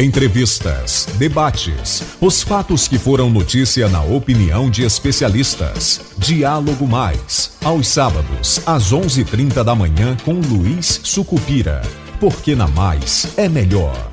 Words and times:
Entrevistas, 0.00 1.08
debates, 1.18 2.04
os 2.20 2.40
fatos 2.40 2.86
que 2.86 2.96
foram 2.96 3.28
notícia 3.28 3.88
na 3.88 4.00
opinião 4.00 4.70
de 4.70 4.84
especialistas. 4.84 6.00
Diálogo 6.16 6.86
Mais, 6.86 7.58
aos 7.64 7.88
sábados, 7.88 8.60
às 8.64 8.92
11:30 8.92 9.64
da 9.64 9.74
manhã 9.74 10.16
com 10.24 10.34
Luiz 10.34 11.00
Sucupira. 11.02 11.82
Porque 12.20 12.54
na 12.54 12.68
Mais 12.68 13.36
é 13.36 13.48
melhor. 13.48 14.12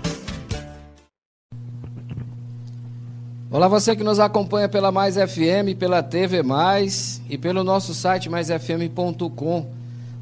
Olá, 3.52 3.67
você 3.67 3.95
que 3.95 4.04
nos 4.04 4.20
acompanha 4.20 4.67
pela 4.67 4.91
Mais 4.91 5.17
FM, 5.17 5.77
pela 5.77 6.02
TV 6.02 6.41
Mais 6.41 7.21
e 7.29 7.38
pelo 7.38 7.63
nosso 7.63 7.93
site 7.93 8.27
maisfm.com. 8.27 9.70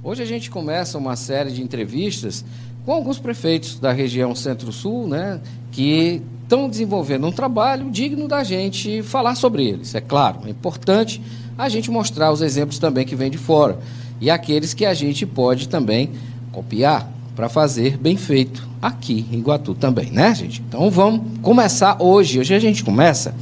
Hoje 0.04 0.22
a 0.22 0.26
gente 0.26 0.52
começa 0.52 0.98
uma 0.98 1.16
série 1.16 1.54
de 1.54 1.64
entrevistas 1.64 2.44
com 2.86 2.92
alguns 2.92 3.18
prefeitos 3.18 3.80
da 3.80 3.92
região 3.92 4.36
Centro-Sul, 4.36 5.08
né, 5.08 5.40
que 5.72 6.22
estão 6.44 6.70
desenvolvendo 6.70 7.26
um 7.26 7.32
trabalho 7.32 7.90
digno 7.90 8.28
da 8.28 8.44
gente 8.44 9.02
falar 9.02 9.36
sobre 9.36 9.66
eles. 9.66 9.96
É 9.96 10.02
claro, 10.02 10.42
é 10.46 10.50
importante 10.50 11.22
a 11.58 11.70
gente 11.70 11.90
mostrar 11.90 12.32
os 12.32 12.42
exemplos 12.42 12.80
também 12.80 13.06
que 13.06 13.16
vêm 13.16 13.32
de 13.32 13.38
fora 13.38 13.80
e 14.20 14.30
aqueles 14.30 14.74
que 14.74 14.86
a 14.86 14.94
gente 14.94 15.26
pode 15.26 15.68
também 15.68 16.12
copiar 16.52 17.10
para 17.36 17.50
fazer 17.50 17.98
bem 17.98 18.16
feito 18.16 18.68
aqui 18.82 19.26
em 19.32 19.40
Iguatu 19.40 19.74
também, 19.74 20.12
né, 20.12 20.36
gente? 20.36 20.64
Então 20.68 20.90
vamos 20.92 21.40
começar 21.42 21.98
hoje. 22.00 22.40
Hoje 22.40 22.54
a 22.54 22.60
gente 22.60 22.84
começa 22.84 23.34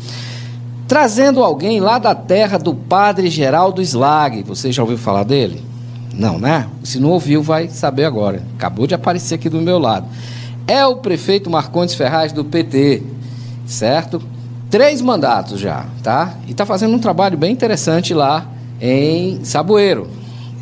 trazendo 0.88 1.44
alguém 1.44 1.80
lá 1.80 1.98
da 2.00 2.14
terra 2.14 2.58
do 2.58 2.74
Padre 2.74 3.30
Geraldo 3.30 3.82
Slag. 3.82 4.44
Você 4.44 4.72
já 4.72 4.82
ouviu 4.82 4.98
falar 4.98 5.24
dele? 5.24 5.71
Não, 6.14 6.38
né? 6.38 6.68
Se 6.84 7.00
não 7.00 7.10
ouviu, 7.10 7.42
vai 7.42 7.70
saber 7.70 8.06
agora. 8.06 8.44
Acabou 8.56 8.86
de 8.86 8.94
aparecer 8.94 9.36
aqui 9.36 9.50
do 9.50 9.62
meu 9.62 9.80
lado. 9.80 10.08
É 10.68 10.86
o 10.86 10.98
prefeito 10.98 11.50
Marcondes 11.50 11.96
Ferraz 11.96 12.32
do 12.32 12.44
PT, 12.44 13.04
certo? 13.66 14.22
Três 14.70 15.02
mandatos 15.02 15.60
já, 15.60 15.86
tá? 16.02 16.36
E 16.48 16.52
está 16.52 16.66
fazendo 16.66 16.96
um 16.96 17.00
trabalho 17.00 17.38
bem 17.38 17.52
interessante 17.52 18.14
lá 18.14 18.46
em 18.80 19.44
Saboeiro. 19.44 20.10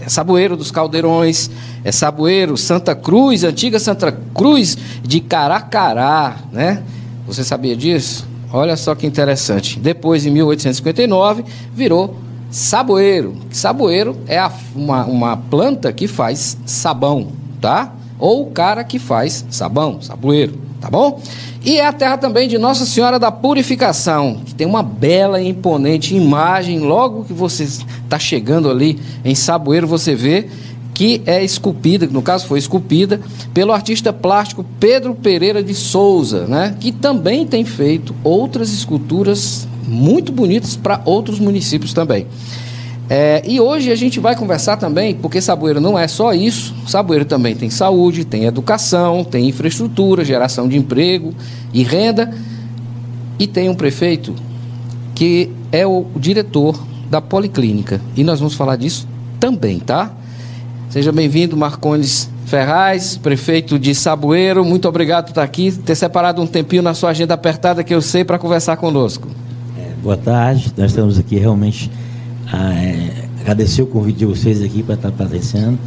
É 0.01 0.07
Saboeiro 0.09 0.55
dos 0.55 0.71
Caldeirões, 0.71 1.49
é 1.83 1.91
Saboeiro, 1.91 2.57
Santa 2.57 2.95
Cruz, 2.95 3.43
antiga 3.43 3.79
Santa 3.79 4.11
Cruz 4.33 4.77
de 5.03 5.19
Caracará, 5.19 6.37
né? 6.51 6.81
Você 7.27 7.43
sabia 7.43 7.75
disso? 7.75 8.27
Olha 8.51 8.75
só 8.75 8.95
que 8.95 9.05
interessante. 9.05 9.79
Depois, 9.79 10.25
em 10.25 10.31
1859, 10.31 11.43
virou 11.75 12.17
Saboeiro. 12.51 13.35
Saboeiro 13.51 14.17
é 14.27 14.39
a, 14.39 14.51
uma, 14.75 15.05
uma 15.05 15.37
planta 15.37 15.93
que 15.93 16.07
faz 16.07 16.57
sabão, 16.65 17.27
tá? 17.61 17.93
Ou 18.17 18.43
o 18.43 18.51
cara 18.51 18.83
que 18.83 18.99
faz 18.99 19.45
sabão, 19.49 20.01
saboeiro, 20.01 20.57
tá 20.81 20.89
bom? 20.89 21.21
E 21.63 21.77
é 21.77 21.85
a 21.85 21.93
terra 21.93 22.17
também 22.17 22.47
de 22.47 22.57
Nossa 22.57 22.85
Senhora 22.85 23.19
da 23.19 23.31
Purificação, 23.31 24.41
que 24.45 24.55
tem 24.55 24.65
uma 24.65 24.81
bela 24.81 25.39
e 25.39 25.47
imponente 25.47 26.15
imagem. 26.15 26.79
Logo 26.79 27.23
que 27.23 27.33
você 27.33 27.63
está 27.63 28.17
chegando 28.17 28.69
ali 28.69 28.99
em 29.23 29.35
Saboeiro, 29.35 29.87
você 29.87 30.15
vê 30.15 30.47
que 30.99 31.21
é 31.25 31.41
esculpida, 31.41 32.07
no 32.07 32.21
caso 32.21 32.45
foi 32.45 32.59
esculpida, 32.59 33.21
pelo 33.53 33.71
artista 33.71 34.11
plástico 34.11 34.65
Pedro 34.81 35.15
Pereira 35.15 35.63
de 35.63 35.73
Souza, 35.73 36.45
né? 36.45 36.75
que 36.77 36.91
também 36.91 37.47
tem 37.47 37.63
feito 37.63 38.13
outras 38.21 38.73
esculturas 38.73 39.65
muito 39.89 40.31
bonitas 40.31 40.75
para 40.75 41.01
outros 41.05 41.39
municípios 41.39 41.93
também. 41.93 42.27
É, 43.09 43.41
e 43.43 43.59
hoje 43.59 43.91
a 43.91 43.95
gente 43.95 44.19
vai 44.19 44.35
conversar 44.35 44.77
também, 44.77 45.15
porque 45.15 45.41
Saboeiro 45.41 45.81
não 45.81 45.97
é 45.97 46.07
só 46.07 46.31
isso, 46.31 46.75
Saboeiro 46.85 47.25
também 47.25 47.55
tem 47.55 47.69
saúde, 47.69 48.23
tem 48.23 48.45
educação, 48.45 49.23
tem 49.23 49.49
infraestrutura, 49.49 50.23
geração 50.23 50.67
de 50.67 50.77
emprego 50.77 51.33
e 51.73 51.81
renda, 51.81 52.31
e 53.39 53.47
tem 53.47 53.67
um 53.67 53.73
prefeito 53.73 54.35
que 55.15 55.49
é 55.71 55.87
o 55.87 56.05
diretor 56.15 56.79
da 57.09 57.19
Policlínica. 57.19 57.99
E 58.15 58.23
nós 58.23 58.39
vamos 58.39 58.53
falar 58.53 58.75
disso 58.75 59.07
também, 59.39 59.79
tá? 59.79 60.11
Seja 60.89 61.11
bem-vindo, 61.11 61.57
Marcones 61.57 62.29
Ferraz, 62.45 63.17
prefeito 63.17 63.79
de 63.79 63.95
Saboeiro. 63.95 64.63
Muito 64.63 64.87
obrigado 64.87 65.25
por 65.25 65.31
estar 65.31 65.43
aqui, 65.43 65.71
ter 65.71 65.95
separado 65.95 66.41
um 66.41 66.47
tempinho 66.47 66.83
na 66.83 66.93
sua 66.93 67.09
agenda 67.09 67.33
apertada 67.33 67.83
que 67.83 67.93
eu 67.93 68.01
sei 68.01 68.23
para 68.23 68.37
conversar 68.37 68.77
conosco. 68.77 69.27
Boa 70.01 70.15
tarde, 70.15 70.73
nós 70.77 70.91
estamos 70.91 71.19
aqui 71.19 71.37
realmente 71.37 71.91
a 72.49 72.73
é, 72.73 73.27
agradecer 73.41 73.81
o 73.81 73.87
convite 73.87 74.19
de 74.19 74.25
vocês 74.25 74.61
aqui 74.63 74.81
para 74.81 74.95
estar 74.95 75.09
aparecendo. 75.09 75.77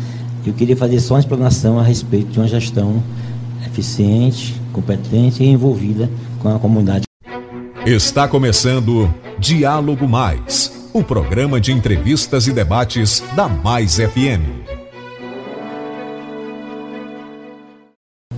Eu 0.44 0.52
queria 0.52 0.76
fazer 0.76 1.00
só 1.00 1.14
uma 1.14 1.20
explanação 1.20 1.78
a 1.78 1.82
respeito 1.82 2.30
de 2.30 2.38
uma 2.38 2.46
gestão 2.46 3.02
eficiente, 3.66 4.54
competente 4.70 5.42
e 5.42 5.46
envolvida 5.46 6.10
com 6.40 6.54
a 6.54 6.58
comunidade. 6.58 7.04
Está 7.86 8.28
começando 8.28 9.12
Diálogo 9.38 10.06
Mais, 10.06 10.70
o 10.92 11.02
programa 11.02 11.58
de 11.58 11.72
entrevistas 11.72 12.46
e 12.46 12.52
debates 12.52 13.24
da 13.34 13.48
Mais 13.48 13.96
FM. 13.96 14.72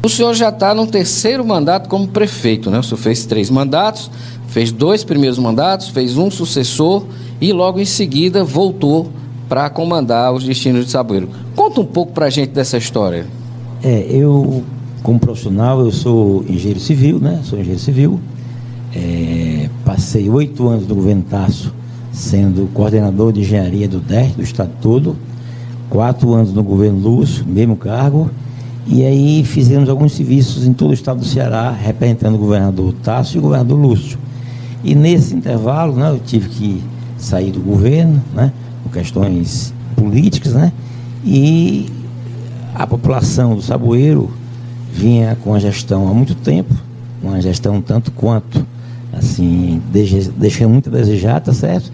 O 0.04 0.08
senhor 0.10 0.34
já 0.34 0.50
está 0.50 0.74
no 0.74 0.86
terceiro 0.86 1.42
mandato 1.42 1.88
como 1.88 2.06
prefeito, 2.06 2.70
né? 2.70 2.78
O 2.78 2.82
senhor 2.82 2.98
fez 2.98 3.24
três 3.24 3.48
mandatos, 3.48 4.10
Fez 4.54 4.70
dois 4.70 5.02
primeiros 5.02 5.36
mandatos, 5.36 5.88
fez 5.88 6.16
um 6.16 6.30
sucessor 6.30 7.02
e 7.40 7.52
logo 7.52 7.80
em 7.80 7.84
seguida 7.84 8.44
voltou 8.44 9.10
para 9.48 9.68
comandar 9.68 10.32
os 10.32 10.44
destinos 10.44 10.84
de 10.84 10.92
Saboeiro. 10.92 11.28
Conta 11.56 11.80
um 11.80 11.84
pouco 11.84 12.12
para 12.12 12.26
a 12.26 12.30
gente 12.30 12.50
dessa 12.50 12.78
história. 12.78 13.26
É, 13.82 14.06
eu, 14.08 14.62
como 15.02 15.18
profissional, 15.18 15.80
eu 15.80 15.90
sou 15.90 16.44
engenheiro 16.48 16.78
civil, 16.78 17.18
né? 17.18 17.40
Sou 17.42 17.58
engenheiro 17.58 17.82
civil. 17.82 18.20
É, 18.94 19.68
passei 19.84 20.30
oito 20.30 20.68
anos 20.68 20.86
no 20.86 20.94
governo 20.94 21.24
Tasso 21.28 21.74
sendo 22.12 22.72
coordenador 22.72 23.32
de 23.32 23.40
engenharia 23.40 23.88
do 23.88 23.98
DER, 23.98 24.36
do 24.36 24.42
estado 24.44 24.70
todo. 24.80 25.16
Quatro 25.90 26.32
anos 26.32 26.52
no 26.52 26.62
governo 26.62 27.00
Lúcio, 27.00 27.44
mesmo 27.44 27.74
cargo. 27.74 28.30
E 28.86 29.04
aí 29.04 29.42
fizemos 29.42 29.88
alguns 29.88 30.12
serviços 30.12 30.64
em 30.64 30.72
todo 30.72 30.92
o 30.92 30.94
estado 30.94 31.18
do 31.18 31.26
Ceará, 31.26 31.72
representando 31.72 32.36
o 32.36 32.38
governador 32.38 32.94
Tasso 33.02 33.36
e 33.36 33.40
o 33.40 33.42
governador 33.42 33.76
Lúcio. 33.76 34.22
E 34.84 34.94
nesse 34.94 35.34
intervalo, 35.34 35.96
né, 35.96 36.10
eu 36.10 36.20
tive 36.20 36.48
que 36.50 36.84
sair 37.16 37.50
do 37.50 37.60
governo, 37.60 38.22
né, 38.34 38.52
por 38.82 38.92
questões 38.92 39.72
políticas, 39.96 40.52
né, 40.52 40.72
e 41.24 41.90
a 42.74 42.86
população 42.86 43.56
do 43.56 43.62
Saboeiro 43.62 44.30
vinha 44.92 45.36
com 45.42 45.54
a 45.54 45.58
gestão 45.58 46.06
há 46.06 46.12
muito 46.12 46.34
tempo, 46.34 46.74
uma 47.22 47.40
gestão 47.40 47.80
tanto 47.80 48.12
quanto, 48.12 48.66
assim, 49.12 49.80
deixando 50.36 50.70
muito 50.70 50.90
a 50.90 50.92
desejar, 50.92 51.40
tá 51.40 51.52
certo? 51.52 51.90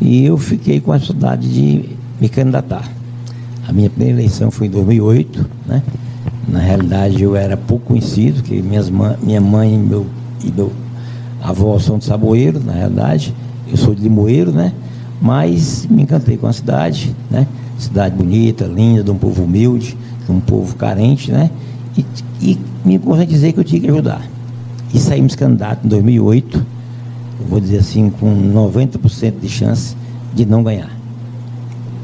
E 0.00 0.24
eu 0.24 0.38
fiquei 0.38 0.80
com 0.80 0.92
a 0.92 0.98
dificuldade 0.98 1.52
de 1.52 1.90
me 2.20 2.28
candidatar. 2.28 2.88
A 3.66 3.72
minha 3.72 3.90
primeira 3.90 4.20
eleição 4.20 4.50
foi 4.50 4.68
em 4.68 4.70
2008, 4.70 5.46
né? 5.66 5.82
Na 6.46 6.60
realidade, 6.60 7.22
eu 7.22 7.34
era 7.34 7.56
pouco 7.56 7.86
conhecido, 7.86 8.42
que 8.42 8.62
minhas, 8.62 8.90
minha 9.20 9.40
mãe 9.40 9.74
e 9.74 9.78
meu, 9.78 10.06
e 10.44 10.52
meu 10.52 10.72
avó 11.42 11.78
são 11.78 11.98
de 11.98 12.04
Saboeiro, 12.04 12.60
na 12.60 12.72
realidade. 12.72 13.34
Eu 13.70 13.76
sou 13.76 13.94
de 13.94 14.02
Limoeiro, 14.02 14.52
né? 14.52 14.72
Mas 15.20 15.86
me 15.86 16.02
encantei 16.02 16.36
com 16.36 16.46
a 16.46 16.52
cidade, 16.52 17.14
né? 17.30 17.46
Cidade 17.78 18.16
bonita, 18.16 18.64
linda, 18.66 19.02
de 19.02 19.10
um 19.10 19.16
povo 19.16 19.44
humilde, 19.44 19.96
de 20.24 20.32
um 20.32 20.40
povo 20.40 20.74
carente, 20.76 21.30
né? 21.30 21.50
E, 21.96 22.04
e 22.40 22.58
me 22.84 22.98
conscientizei 22.98 23.52
que 23.52 23.60
eu 23.60 23.64
tinha 23.64 23.80
que 23.80 23.88
ajudar. 23.88 24.22
E 24.92 24.98
saímos 24.98 25.34
candidato 25.34 25.84
em 25.84 25.88
2008, 25.88 26.64
vou 27.48 27.60
dizer 27.60 27.78
assim, 27.78 28.10
com 28.10 28.34
90% 28.52 29.40
de 29.40 29.48
chance 29.48 29.96
de 30.34 30.46
não 30.46 30.62
ganhar. 30.62 30.90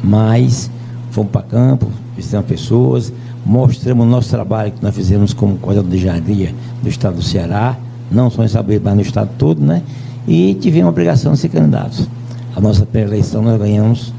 Mas 0.02 0.70
fomos 1.10 1.30
para 1.30 1.42
campo, 1.42 1.88
visitamos 2.16 2.46
pessoas, 2.46 3.12
mostramos 3.44 4.04
o 4.04 4.08
nosso 4.08 4.28
trabalho 4.28 4.72
que 4.72 4.82
nós 4.82 4.94
fizemos 4.94 5.32
como 5.32 5.56
coordenador 5.56 5.90
de 5.90 6.04
jardim 6.04 6.54
do 6.82 6.88
estado 6.88 7.16
do 7.16 7.22
Ceará, 7.22 7.76
não 8.10 8.30
só 8.30 8.44
em 8.44 8.48
Saber, 8.48 8.80
mas 8.82 8.94
no 8.94 9.02
estado 9.02 9.30
todo, 9.38 9.60
né? 9.60 9.82
E 10.26 10.54
tivemos 10.54 10.86
a 10.86 10.90
obrigação 10.90 11.32
de 11.32 11.38
ser 11.38 11.48
candidatos. 11.48 12.08
A 12.56 12.60
nossa 12.60 12.86
pré-eleição 12.86 13.42
nós 13.42 13.58
ganhamos 13.58 14.12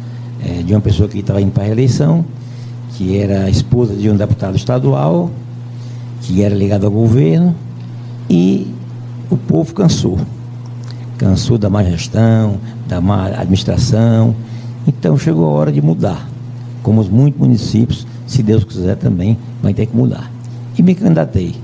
é, 0.43 0.61
de 0.61 0.73
uma 0.73 0.81
pessoa 0.81 1.09
que 1.09 1.19
estava 1.19 1.41
indo 1.41 1.51
para 1.51 1.63
a 1.63 1.69
eleição, 1.69 2.23
que 2.93 3.17
era 3.17 3.49
esposa 3.49 3.95
de 3.95 4.09
um 4.09 4.15
deputado 4.15 4.55
estadual, 4.55 5.31
que 6.21 6.43
era 6.43 6.53
ligado 6.53 6.85
ao 6.85 6.91
governo, 6.91 7.55
e 8.29 8.67
o 9.29 9.37
povo 9.37 9.73
cansou. 9.73 10.17
Cansou 11.17 11.57
da 11.57 11.69
má 11.69 11.83
gestão, 11.83 12.57
da 12.87 12.99
má 12.99 13.27
administração. 13.27 14.35
Então 14.87 15.17
chegou 15.17 15.45
a 15.45 15.49
hora 15.49 15.71
de 15.71 15.81
mudar. 15.81 16.27
Como 16.83 17.01
os 17.01 17.09
muitos 17.09 17.39
municípios, 17.39 18.05
se 18.27 18.43
Deus 18.43 18.63
quiser 18.63 18.97
também, 18.97 19.37
vai 19.61 19.73
ter 19.73 19.85
que 19.85 19.95
mudar. 19.95 20.29
E 20.77 20.83
me 20.83 20.93
candidatei 20.93 21.55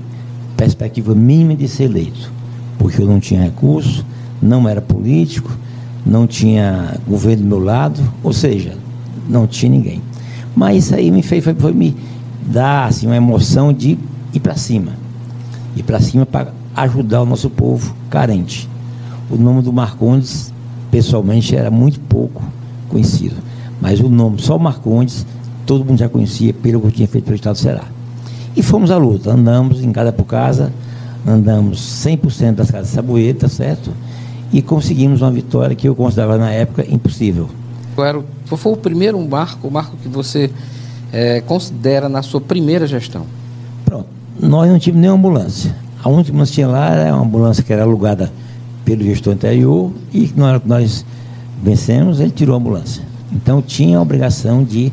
perspectiva 0.62 1.12
mínima 1.12 1.56
de 1.56 1.66
ser 1.66 1.84
eleito, 1.84 2.30
porque 2.78 3.02
eu 3.02 3.06
não 3.06 3.18
tinha 3.18 3.42
recurso, 3.42 4.06
não 4.40 4.68
era 4.68 4.80
político, 4.80 5.50
não 6.06 6.24
tinha 6.24 6.98
governo 7.06 7.42
do 7.42 7.48
meu 7.48 7.58
lado, 7.58 8.00
ou 8.22 8.32
seja, 8.32 8.76
não 9.28 9.46
tinha 9.46 9.70
ninguém. 9.70 10.00
Mas 10.54 10.84
isso 10.84 10.94
aí 10.94 11.10
me 11.10 11.22
fez 11.22 11.42
foi, 11.42 11.54
foi 11.54 11.72
me 11.72 11.96
dar 12.46 12.86
assim, 12.86 13.06
uma 13.06 13.16
emoção 13.16 13.72
de 13.72 13.98
ir 14.32 14.40
para 14.40 14.54
cima. 14.54 14.92
Ir 15.74 15.82
para 15.82 16.00
cima 16.00 16.24
para 16.24 16.52
ajudar 16.76 17.22
o 17.22 17.26
nosso 17.26 17.50
povo 17.50 17.94
carente. 18.08 18.68
O 19.28 19.36
nome 19.36 19.62
do 19.62 19.72
Marcondes, 19.72 20.52
pessoalmente, 20.92 21.56
era 21.56 21.72
muito 21.72 21.98
pouco 22.00 22.42
conhecido. 22.88 23.36
Mas 23.80 23.98
o 23.98 24.08
nome, 24.08 24.40
só 24.40 24.56
Marcondes, 24.58 25.26
todo 25.66 25.84
mundo 25.84 25.98
já 25.98 26.08
conhecia 26.08 26.54
pelo 26.54 26.80
que 26.82 26.92
tinha 26.92 27.08
feito 27.08 27.24
pelo 27.24 27.34
Estado 27.34 27.54
do 27.54 27.60
Ceará. 27.60 27.84
E 28.54 28.62
fomos 28.62 28.90
à 28.90 28.96
luta, 28.96 29.30
andamos 29.30 29.82
em 29.82 29.92
casa 29.92 30.12
por 30.12 30.24
casa, 30.24 30.72
andamos 31.26 31.78
100% 32.04 32.56
das 32.56 32.70
casas 32.70 32.88
de 32.88 32.94
Saboeiro, 32.94 33.38
tá 33.38 33.48
certo? 33.48 33.90
E 34.52 34.60
conseguimos 34.60 35.22
uma 35.22 35.30
vitória 35.30 35.74
que 35.74 35.88
eu 35.88 35.94
considerava 35.94 36.36
na 36.36 36.50
época 36.50 36.84
impossível. 36.88 37.48
Qual 37.94 38.58
foi 38.58 38.72
o 38.72 38.76
primeiro 38.76 39.20
marco, 39.26 39.68
o 39.68 39.70
marco 39.70 39.96
que 39.96 40.08
você 40.08 40.50
é, 41.12 41.40
considera 41.40 42.08
na 42.08 42.22
sua 42.22 42.40
primeira 42.40 42.86
gestão? 42.86 43.24
Pronto, 43.84 44.06
nós 44.38 44.70
não 44.70 44.78
tínhamos 44.78 45.00
nenhuma 45.00 45.18
ambulância. 45.18 45.74
A 46.02 46.08
única 46.08 46.30
ambulância 46.30 46.52
que 46.52 46.56
tinha 46.56 46.68
lá 46.68 46.90
era 46.90 47.14
uma 47.14 47.24
ambulância 47.24 47.62
que 47.62 47.72
era 47.72 47.82
alugada 47.82 48.32
pelo 48.84 49.02
gestor 49.04 49.34
anterior 49.34 49.92
e 50.12 50.30
na 50.36 50.48
hora 50.48 50.60
que 50.60 50.68
nós 50.68 51.04
vencemos, 51.62 52.20
ele 52.20 52.30
tirou 52.30 52.54
a 52.54 52.58
ambulância. 52.58 53.02
Então 53.32 53.62
tinha 53.62 53.98
a 53.98 54.02
obrigação 54.02 54.64
de 54.64 54.92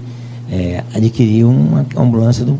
é, 0.50 0.83
adquirir 0.94 1.45
uma 1.45 1.85
ambulância 1.97 2.45
do, 2.45 2.57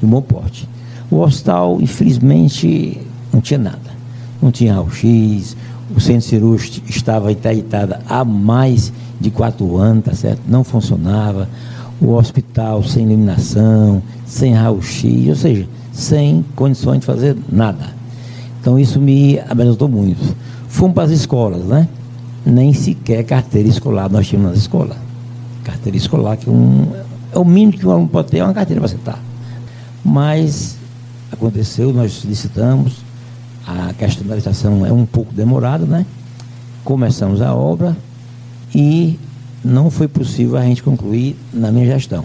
do 0.00 0.06
bom 0.06 0.22
porte. 0.22 0.68
O 1.10 1.20
hospital, 1.20 1.80
infelizmente, 1.80 3.00
não 3.32 3.40
tinha 3.40 3.58
nada. 3.58 3.98
Não 4.40 4.50
tinha 4.50 4.74
raio-x, 4.74 5.56
o 5.94 6.00
centro 6.00 6.28
cirúrgico 6.28 6.88
estava 6.88 7.32
interditado 7.32 7.96
há 8.08 8.24
mais 8.24 8.92
de 9.20 9.30
quatro 9.30 9.76
anos, 9.76 10.04
tá 10.04 10.14
certo? 10.14 10.40
Não 10.46 10.62
funcionava. 10.62 11.48
O 12.00 12.12
hospital 12.12 12.82
sem 12.84 13.04
iluminação, 13.04 14.02
sem 14.24 14.52
raio-x, 14.52 15.28
ou 15.28 15.34
seja, 15.34 15.68
sem 15.92 16.44
condições 16.54 17.00
de 17.00 17.06
fazer 17.06 17.36
nada. 17.50 17.96
Então 18.60 18.78
isso 18.78 19.00
me 19.00 19.40
abençoou 19.48 19.90
muito. 19.90 20.36
Fomos 20.68 20.94
para 20.94 21.04
as 21.04 21.10
escolas, 21.10 21.64
né? 21.64 21.88
Nem 22.46 22.72
sequer 22.72 23.24
carteira 23.24 23.68
escolar 23.68 24.08
nós 24.10 24.28
tínhamos 24.28 24.50
nas 24.50 24.60
escolas. 24.60 24.96
Carteira 25.64 25.96
escolar, 25.96 26.36
que 26.36 26.48
um, 26.48 26.86
é 27.32 27.38
o 27.38 27.44
mínimo 27.44 27.72
que 27.72 27.86
um 27.86 27.90
aluno 27.90 28.08
pode 28.08 28.28
ter, 28.28 28.38
é 28.38 28.44
uma 28.44 28.54
carteira 28.54 28.80
para 28.80 28.88
sentar. 28.88 29.27
Mas 30.04 30.76
aconteceu, 31.32 31.92
nós 31.92 32.22
licitamos, 32.24 32.98
a 33.66 33.92
questão 33.92 34.26
da 34.26 34.34
licitação 34.34 34.86
é 34.86 34.92
um 34.92 35.04
pouco 35.04 35.32
demorada, 35.32 35.84
né? 35.84 36.06
Começamos 36.84 37.42
a 37.42 37.54
obra 37.54 37.96
e 38.74 39.18
não 39.64 39.90
foi 39.90 40.08
possível 40.08 40.56
a 40.56 40.62
gente 40.62 40.82
concluir 40.82 41.36
na 41.52 41.70
minha 41.70 41.86
gestão. 41.86 42.24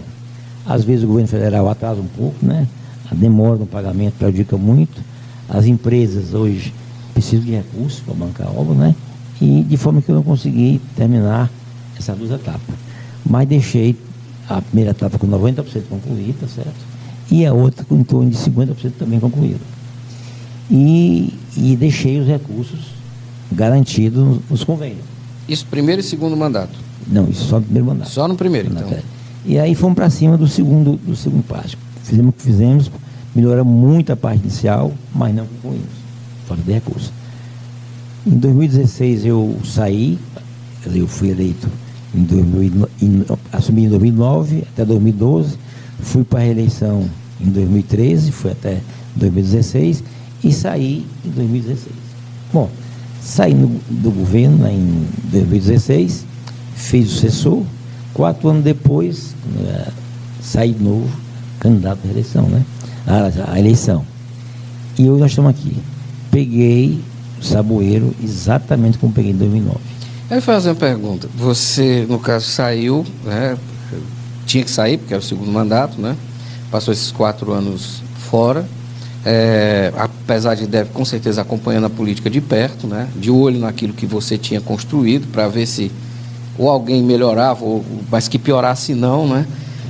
Às 0.64 0.84
vezes 0.84 1.04
o 1.04 1.08
governo 1.08 1.28
federal 1.28 1.68
atrasa 1.68 2.00
um 2.00 2.06
pouco, 2.06 2.36
né? 2.44 2.66
A 3.10 3.14
demora 3.14 3.58
no 3.58 3.66
pagamento 3.66 4.14
prejudica 4.14 4.56
muito. 4.56 5.02
As 5.48 5.66
empresas 5.66 6.32
hoje 6.32 6.72
precisam 7.12 7.44
de 7.44 7.52
recursos 7.52 8.00
para 8.00 8.14
bancar 8.14 8.46
a 8.46 8.50
obra, 8.50 8.74
né? 8.74 8.94
E 9.40 9.62
de 9.62 9.76
forma 9.76 10.00
que 10.00 10.08
eu 10.08 10.14
não 10.14 10.22
consegui 10.22 10.80
terminar 10.96 11.50
essas 11.98 12.16
duas 12.16 12.30
etapas. 12.30 12.74
Mas 13.24 13.46
deixei 13.46 13.98
a 14.48 14.62
primeira 14.62 14.92
etapa 14.92 15.18
com 15.18 15.26
90% 15.26 15.82
concluída, 15.88 16.46
certo? 16.48 16.93
E 17.30 17.44
a 17.46 17.52
outra 17.52 17.84
com 17.84 17.96
em 17.96 18.04
torno 18.04 18.30
de 18.30 18.36
50% 18.36 18.92
também 18.98 19.18
concluída. 19.18 19.60
E, 20.70 21.32
e 21.56 21.76
deixei 21.76 22.20
os 22.20 22.26
recursos 22.26 22.80
garantidos 23.50 24.40
nos 24.48 24.64
convênios. 24.64 25.04
Isso 25.48 25.66
primeiro 25.66 26.00
e 26.00 26.04
segundo 26.04 26.36
mandato? 26.36 26.78
Não, 27.06 27.28
isso 27.28 27.44
só 27.48 27.56
no 27.58 27.64
primeiro 27.64 27.86
mandato. 27.86 28.10
Só 28.10 28.26
no 28.26 28.34
primeiro, 28.34 28.70
então. 28.72 28.88
E 29.44 29.58
aí 29.58 29.74
fomos 29.74 29.94
para 29.94 30.08
cima 30.08 30.38
do 30.38 30.48
segundo, 30.48 30.96
do 30.96 31.14
segundo 31.14 31.42
passo. 31.42 31.76
Fizemos 32.02 32.30
o 32.30 32.32
que 32.32 32.42
fizemos, 32.42 32.90
melhoramos 33.34 33.72
muito 33.72 34.12
a 34.12 34.16
parte 34.16 34.40
inicial, 34.42 34.92
mas 35.14 35.34
não 35.34 35.46
concluímos. 35.46 36.04
Falta 36.46 36.62
de 36.62 36.72
recursos. 36.72 37.12
Em 38.26 38.38
2016 38.38 39.26
eu 39.26 39.58
saí, 39.64 40.18
eu 40.86 41.06
fui 41.06 41.28
eleito 41.28 41.68
em 42.14 42.22
2000, 42.22 42.88
em, 43.02 43.24
assumi 43.52 43.84
em 43.84 43.88
2009 43.88 44.64
até 44.72 44.84
2012 44.84 45.58
Fui 46.00 46.24
para 46.24 46.40
a 46.40 46.42
reeleição 46.42 47.08
em 47.40 47.50
2013, 47.50 48.32
fui 48.32 48.52
até 48.52 48.80
2016 49.16 50.02
e 50.42 50.52
saí 50.52 51.06
em 51.24 51.30
2016. 51.30 51.94
Bom, 52.52 52.70
saí 53.22 53.54
no, 53.54 53.68
do 53.88 54.10
governo 54.10 54.66
em 54.68 55.06
2016, 55.30 56.24
fiz 56.74 57.06
o 57.06 57.10
sucessor, 57.10 57.62
quatro 58.12 58.48
anos 58.48 58.62
depois, 58.62 59.34
é, 59.66 59.88
saí 60.40 60.72
de 60.72 60.84
novo, 60.84 61.08
candidato 61.58 62.00
à 62.06 62.10
eleição, 62.10 62.48
né? 62.48 62.64
A, 63.06 63.52
a 63.52 63.58
eleição. 63.58 64.04
E 64.98 65.08
hoje 65.08 65.20
nós 65.20 65.30
estamos 65.30 65.50
aqui. 65.50 65.76
Peguei 66.30 67.00
o 67.40 67.44
Saboeiro 67.44 68.14
exatamente 68.22 68.98
como 68.98 69.12
peguei 69.12 69.32
em 69.32 69.36
2009. 69.36 69.78
Eu 70.30 70.36
vou 70.36 70.40
fazer 70.40 70.70
uma 70.70 70.74
pergunta. 70.74 71.28
Você, 71.36 72.06
no 72.08 72.18
caso, 72.18 72.46
saiu, 72.46 73.04
né, 73.24 73.56
tinha 74.46 74.64
que 74.64 74.70
sair, 74.70 74.98
porque 74.98 75.14
era 75.14 75.22
o 75.22 75.24
segundo 75.24 75.50
mandato, 75.50 76.00
né? 76.00 76.16
Passou 76.70 76.92
esses 76.92 77.10
quatro 77.10 77.52
anos 77.52 78.02
fora. 78.30 78.66
É, 79.26 79.90
apesar 79.96 80.54
de 80.54 80.66
deve 80.66 80.90
com 80.90 81.02
certeza 81.02 81.40
acompanhando 81.40 81.86
a 81.86 81.90
política 81.90 82.28
de 82.28 82.40
perto, 82.40 82.86
né? 82.86 83.08
De 83.16 83.30
olho 83.30 83.58
naquilo 83.58 83.92
que 83.92 84.06
você 84.06 84.36
tinha 84.36 84.60
construído 84.60 85.26
para 85.32 85.48
ver 85.48 85.66
se 85.66 85.90
ou 86.58 86.68
alguém 86.68 87.02
melhorava, 87.02 87.64
ou, 87.64 87.84
mas 88.10 88.28
que 88.28 88.38
piorasse 88.38 88.94
não, 88.94 89.26
né? 89.26 89.46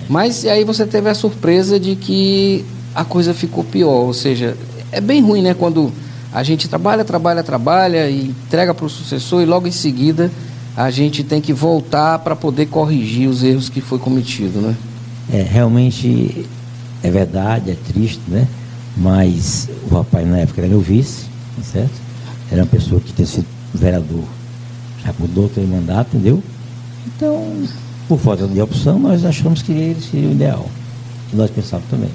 Mas 0.09 0.45
aí 0.45 0.65
você 0.65 0.87
teve 0.87 1.09
a 1.09 1.15
surpresa 1.15 1.79
de 1.81 1.97
que 1.97 2.65
a 2.95 3.05
coisa 3.05 3.35
ficou 3.35 3.65
pior, 3.65 4.07
ou 4.07 4.15
seja, 4.15 4.57
é 4.93 5.01
bem 5.01 5.21
ruim, 5.21 5.43
né? 5.43 5.55
Quando 5.55 5.93
a 6.33 6.43
gente 6.43 6.69
trabalha, 6.69 7.05
trabalha, 7.05 7.43
trabalha 7.43 8.09
e 8.09 8.29
entrega 8.29 8.75
para 8.75 8.87
o 8.87 8.89
sucessor 8.89 9.43
e 9.43 9.47
logo 9.47 9.67
em 9.67 9.73
seguida 9.73 10.31
a 10.77 10.91
gente 10.91 11.23
tem 11.23 11.41
que 11.41 11.53
voltar 11.53 12.19
para 12.19 12.35
poder 12.35 12.67
corrigir 12.67 13.29
os 13.29 13.43
erros 13.43 13.69
que 13.69 13.81
foi 13.81 13.99
cometido, 13.99 14.61
né? 14.61 14.77
É, 15.33 15.43
realmente 15.43 16.47
é 17.03 17.11
verdade, 17.11 17.71
é 17.71 17.75
triste, 17.75 18.21
né? 18.29 18.47
Mas 18.97 19.69
o 19.91 19.95
rapaz 19.95 20.27
na 20.27 20.39
época 20.39 20.61
era 20.61 20.69
meu 20.69 20.81
vice, 20.81 21.27
tá 21.57 21.63
certo? 21.63 21.93
Era 22.51 22.63
uma 22.63 22.69
pessoa 22.69 23.01
que 23.01 23.13
tinha 23.13 23.27
sido 23.27 23.47
vereador, 23.73 24.25
já 25.05 25.15
mudou 25.19 25.51
o 25.57 25.67
mandato, 25.67 26.17
entendeu? 26.17 26.43
Então, 27.07 27.63
por 28.09 28.19
falta 28.19 28.47
de 28.47 28.61
opção, 28.61 28.99
nós 28.99 29.25
achamos 29.25 29.63
que 29.63 29.73
ele 29.73 30.01
seria 30.01 30.29
o 30.29 30.33
ideal. 30.33 30.69
E 31.33 31.37
nós 31.37 31.51
pensávamos 31.51 31.91
também. 31.91 32.11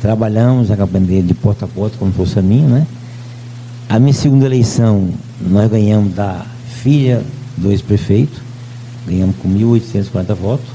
Trabalhamos 0.00 0.70
a 0.70 0.76
campanha 0.76 1.22
de 1.22 1.34
porta 1.34 1.64
a 1.64 1.68
porta, 1.68 1.96
como 1.98 2.12
fosse 2.12 2.38
a 2.38 2.42
minha, 2.42 2.66
né? 2.66 2.86
A 3.88 3.98
minha 3.98 4.12
segunda 4.12 4.46
eleição, 4.46 5.08
nós 5.40 5.70
ganhamos 5.70 6.14
da 6.14 6.44
filha 6.82 7.22
dois 7.58 7.82
prefeitos, 7.82 8.38
ganhamos 9.06 9.36
com 9.36 9.48
1.840 9.48 10.34
votos. 10.34 10.66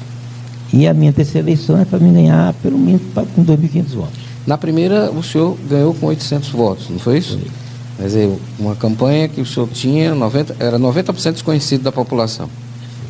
E 0.71 0.87
a 0.87 0.93
minha 0.93 1.13
terceira 1.13 1.47
eleição 1.47 1.79
é 1.79 1.85
para 1.85 1.99
mim 1.99 2.13
ganhar 2.13 2.53
pelo 2.55 2.77
menos 2.77 3.01
com 3.35 3.45
2.500 3.45 3.85
votos. 3.89 4.19
Na 4.45 4.57
primeira, 4.57 5.11
o 5.11 5.23
senhor 5.23 5.57
ganhou 5.69 5.93
com 5.93 6.07
800 6.07 6.49
votos, 6.49 6.89
não 6.89 6.99
foi 6.99 7.19
isso? 7.19 7.37
Foi. 7.37 7.63
Quer 7.97 8.03
dizer, 8.03 8.39
uma 8.59 8.75
campanha 8.75 9.27
que 9.27 9.39
o 9.39 9.45
senhor 9.45 9.69
tinha, 9.69 10.15
90, 10.15 10.55
era 10.59 10.79
90% 10.79 11.33
desconhecido 11.33 11.83
da 11.83 11.91
população. 11.91 12.49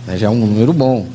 Né? 0.05 0.17
Já 0.17 0.27
é 0.27 0.29
um 0.29 0.35
número 0.35 0.73
bom. 0.73 1.07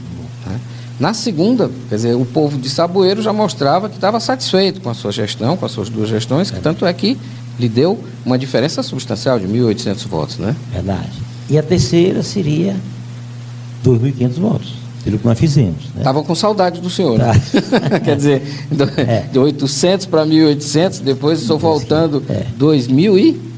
Né? 0.47 0.59
Na 0.99 1.13
segunda, 1.13 1.71
quer 1.89 1.97
dizer, 1.97 2.17
o 2.17 2.25
povo 2.25 2.59
de 2.59 2.69
Saboeiro 2.69 3.23
já 3.23 3.33
mostrava 3.33 3.89
que 3.89 3.97
estava 3.97 4.19
satisfeito 4.19 4.81
com 4.81 4.91
a 4.91 4.95
sua 4.95 5.13
gestão, 5.13 5.57
com 5.57 5.67
as 5.67 5.73
suas 5.73 5.89
duas 5.89 6.09
gestões, 6.09 6.51
que 6.51 6.61
tanto 6.61 6.87
é 6.87 6.93
que 6.93 7.17
lhe 7.59 7.69
deu 7.69 8.03
uma 8.25 8.39
diferença 8.39 8.83
substancial 8.83 9.39
de 9.39 9.47
1.800 9.47 10.09
votos, 10.09 10.39
né? 10.39 10.57
Verdade. 10.73 11.28
E 11.51 11.57
a 11.57 11.63
terceira 11.63 12.23
seria 12.23 12.77
2.500 13.85 14.33
votos, 14.35 14.75
pelo 15.03 15.19
que 15.19 15.27
nós 15.27 15.39
fizemos. 15.39 15.85
Estavam 15.97 16.23
né? 16.23 16.29
com 16.29 16.35
saudade 16.35 16.81
do 16.81 16.91
senhor, 16.91 17.19
né? 17.19 17.33
tá. 17.81 18.01
Quer 18.01 18.17
dizer, 18.17 18.43
é. 18.99 19.21
de 19.33 19.39
800 19.39 20.07
para 20.07 20.27
1.800, 20.27 21.01
depois 21.01 21.41
estou 21.41 21.59
voltando 21.59 22.23
é. 22.29 22.47
2.000 22.59 23.19
e... 23.19 23.49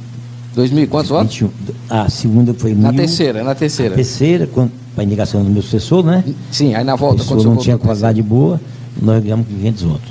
2.000 0.57 0.89
quantos 0.89 1.11
votos? 1.11 1.33
21. 1.39 1.51
A 1.89 2.09
segunda 2.09 2.53
foi 2.53 2.75
Na 2.75 2.91
mil, 2.91 3.01
terceira, 3.01 3.45
na 3.45 3.55
terceira. 3.55 3.95
Terceira, 3.95 4.49
para 4.49 4.69
a 4.99 5.05
indicação 5.05 5.45
do 5.45 5.51
meu 5.51 5.63
sucessor, 5.63 6.05
né? 6.05 6.25
Sim, 6.51 6.75
aí 6.75 6.83
na 6.83 6.97
volta, 6.97 7.23
quando 7.25 7.45
não 7.45 7.57
tinha 7.57 7.79
qualidade 7.79 8.21
boa, 8.21 8.61
nós 9.01 9.23
ganhamos 9.23 9.47
500 9.47 9.83
votos. 9.83 10.11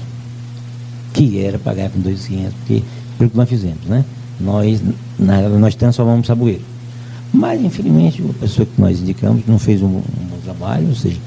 Que 1.13 1.43
era 1.43 1.59
para 1.59 1.73
ganhar 1.73 1.89
com 1.89 2.01
2.500, 2.01 2.51
porque 2.59 2.83
pelo 3.17 3.29
que 3.29 3.37
nós 3.37 3.49
fizemos, 3.49 3.83
né? 3.85 4.05
Nós, 4.39 4.81
na 5.17 5.49
nós 5.49 5.75
transformamos 5.75 6.25
Saboeiro. 6.25 6.61
Mas, 7.33 7.61
infelizmente, 7.61 8.23
a 8.27 8.33
pessoa 8.39 8.65
que 8.65 8.81
nós 8.81 8.99
indicamos 8.99 9.43
não 9.45 9.59
fez 9.59 9.81
um, 9.81 9.97
um 9.97 10.41
trabalho, 10.43 10.89
ou 10.89 10.95
seja, 10.95 11.17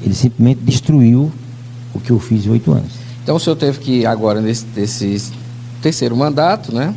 ele 0.00 0.14
simplesmente 0.14 0.60
destruiu 0.62 1.32
o 1.92 2.00
que 2.00 2.10
eu 2.10 2.20
fiz 2.20 2.46
em 2.46 2.50
oito 2.50 2.70
anos. 2.72 2.92
Então 3.22 3.36
o 3.36 3.40
senhor 3.40 3.56
teve 3.56 3.78
que, 3.80 4.06
agora, 4.06 4.40
nesse, 4.40 4.64
nesse 4.74 5.32
terceiro 5.82 6.16
mandato, 6.16 6.74
né? 6.74 6.94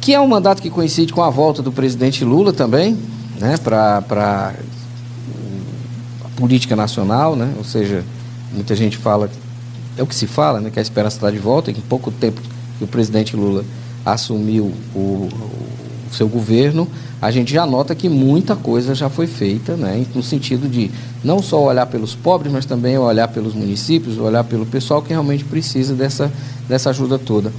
Que 0.00 0.14
é 0.14 0.20
um 0.20 0.28
mandato 0.28 0.62
que 0.62 0.70
coincide 0.70 1.12
com 1.12 1.22
a 1.22 1.30
volta 1.30 1.62
do 1.62 1.72
presidente 1.72 2.24
Lula 2.24 2.52
também, 2.52 2.96
né? 3.38 3.56
Para 3.56 4.04
a 6.24 6.28
política 6.36 6.76
nacional, 6.76 7.34
né? 7.34 7.52
Ou 7.56 7.64
seja, 7.64 8.04
muita 8.52 8.76
gente 8.76 8.96
fala, 8.96 9.30
é 9.96 10.02
o 10.02 10.06
que 10.06 10.14
se 10.14 10.26
fala, 10.26 10.60
né? 10.60 10.70
Que 10.70 10.78
a 10.78 10.82
esperança 10.82 11.16
está 11.16 11.30
de 11.30 11.38
volta, 11.38 11.70
e 11.70 11.74
que 11.74 11.80
em 11.80 11.84
pouco 11.84 12.10
tempo 12.10 12.40
que 12.78 12.84
o 12.84 12.86
presidente 12.86 13.34
Lula 13.34 13.64
assumiu 14.04 14.72
o, 14.94 15.28
o 16.08 16.14
seu 16.14 16.28
governo, 16.28 16.86
a 17.20 17.30
gente 17.30 17.52
já 17.52 17.66
nota 17.66 17.94
que 17.94 18.08
muita 18.08 18.56
coisa 18.56 18.94
já 18.94 19.10
foi 19.10 19.26
feita, 19.26 19.76
né, 19.76 20.06
no 20.14 20.22
sentido 20.22 20.68
de 20.68 20.90
não 21.22 21.42
só 21.42 21.62
olhar 21.62 21.86
pelos 21.86 22.14
pobres, 22.14 22.50
mas 22.50 22.64
também 22.64 22.96
olhar 22.96 23.28
pelos 23.28 23.54
municípios, 23.54 24.18
olhar 24.18 24.42
pelo 24.44 24.64
pessoal 24.64 25.02
que 25.02 25.10
realmente 25.10 25.44
precisa 25.44 25.94
dessa, 25.94 26.32
dessa 26.68 26.90
ajuda 26.90 27.18
toda. 27.18 27.52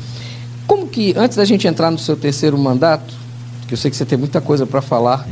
Como 0.65 0.87
que, 0.87 1.13
antes 1.15 1.37
da 1.37 1.45
gente 1.45 1.67
entrar 1.67 1.91
no 1.91 1.99
seu 1.99 2.15
terceiro 2.15 2.57
mandato, 2.57 3.13
que 3.67 3.73
eu 3.73 3.77
sei 3.77 3.91
que 3.91 3.97
você 3.97 4.05
tem 4.05 4.17
muita 4.17 4.41
coisa 4.41 4.65
para 4.65 4.81
falar, 4.81 5.27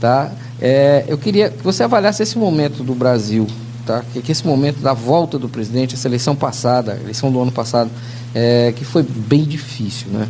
tá? 0.00 0.30
É, 0.60 1.04
eu 1.08 1.18
queria 1.18 1.50
que 1.50 1.64
você 1.64 1.82
avaliasse 1.82 2.22
esse 2.22 2.38
momento 2.38 2.84
do 2.84 2.94
Brasil, 2.94 3.46
tá? 3.86 4.04
Que, 4.12 4.22
que, 4.22 4.30
esse 4.30 4.46
momento 4.46 4.80
da 4.80 4.92
volta 4.92 5.38
do 5.38 5.48
presidente, 5.48 5.94
essa 5.94 6.06
eleição 6.06 6.36
passada, 6.36 6.98
eleição 7.02 7.32
do 7.32 7.40
ano 7.40 7.50
passado, 7.50 7.90
é, 8.34 8.72
que 8.76 8.84
foi 8.84 9.02
bem 9.02 9.44
difícil, 9.44 10.08
né? 10.12 10.28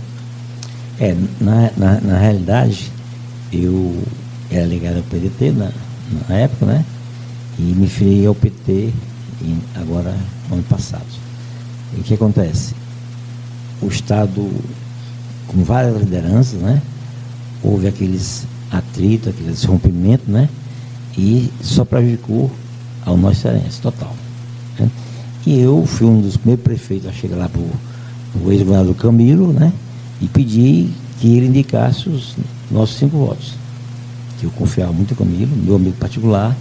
É, 1.01 1.17
na, 1.41 1.71
na, 1.77 2.01
na 2.01 2.19
realidade, 2.19 2.92
eu 3.53 4.03
era 4.51 4.67
ligado 4.67 4.97
ao 4.97 5.03
PDT 5.03 5.53
na, 5.53 5.71
na 6.29 6.35
época, 6.37 6.67
né? 6.67 6.85
E 7.59 7.63
me 7.63 7.87
filiei 7.87 8.27
ao 8.27 8.35
PT 8.35 8.93
em, 9.43 9.59
agora, 9.75 10.17
ano 10.51 10.63
passado. 10.65 11.05
E 11.97 12.01
o 12.01 12.03
que 12.03 12.15
acontece? 12.15 12.75
O 13.81 13.89
Estado, 13.89 14.49
com 15.49 15.63
várias 15.63 16.01
lideranças, 16.01 16.61
né? 16.61 16.81
Houve 17.63 17.89
aqueles 17.89 18.47
atritos, 18.71 19.29
aqueles 19.29 19.65
rompimentos, 19.65 20.27
né? 20.27 20.49
E 21.17 21.51
só 21.61 21.85
prejudicou 21.85 22.51
ao 23.05 23.17
nosso 23.17 23.43
cearense, 23.43 23.81
total. 23.81 24.15
Né? 24.79 24.89
E 25.45 25.59
eu 25.59 25.85
fui 25.87 26.07
um 26.07 26.21
dos 26.21 26.37
primeiros 26.37 26.65
prefeitos 26.65 27.09
a 27.09 27.13
chegar 27.13 27.37
lá 27.37 27.49
para 27.49 27.61
o 27.61 28.51
ex-governador 28.51 28.95
Camilo, 28.95 29.53
né? 29.53 29.73
E 30.21 30.29
pedi 30.29 30.89
que 31.23 31.37
ele 31.37 31.47
indicasse 31.47 32.09
os 32.09 32.35
nossos 32.69 32.97
cinco 32.97 33.17
votos. 33.17 33.55
Que 34.41 34.47
eu 34.47 34.50
confiava 34.50 34.93
muito 34.93 35.14
em 35.14 35.17
Camilo, 35.17 35.57
meu 35.57 35.76
amigo 35.76 35.97
particular. 35.97 36.57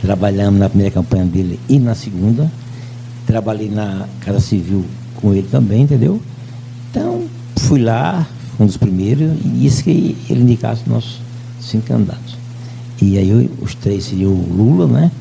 Trabalhamos 0.00 0.58
na 0.58 0.70
primeira 0.70 0.90
campanha 0.90 1.26
dele 1.26 1.60
e 1.68 1.78
na 1.78 1.94
segunda. 1.94 2.50
Trabalhei 3.26 3.68
na 3.68 4.08
Casa 4.20 4.40
Civil 4.40 4.86
com 5.16 5.34
ele 5.34 5.46
também, 5.50 5.82
entendeu? 5.82 6.18
Então, 6.90 7.24
fui 7.58 7.82
lá, 7.82 8.26
um 8.58 8.64
dos 8.64 8.78
primeiros, 8.78 9.32
e 9.44 9.48
disse 9.50 9.84
que 9.84 10.16
ele 10.30 10.44
indicasse 10.44 10.80
os 10.80 10.88
nossos 10.88 11.20
cinco 11.60 11.88
candidatos. 11.88 12.38
E 13.02 13.18
aí 13.18 13.50
os 13.60 13.74
três 13.74 14.04
seriam 14.04 14.32
o 14.32 14.50
Lula, 14.50 14.86
né? 14.86 15.12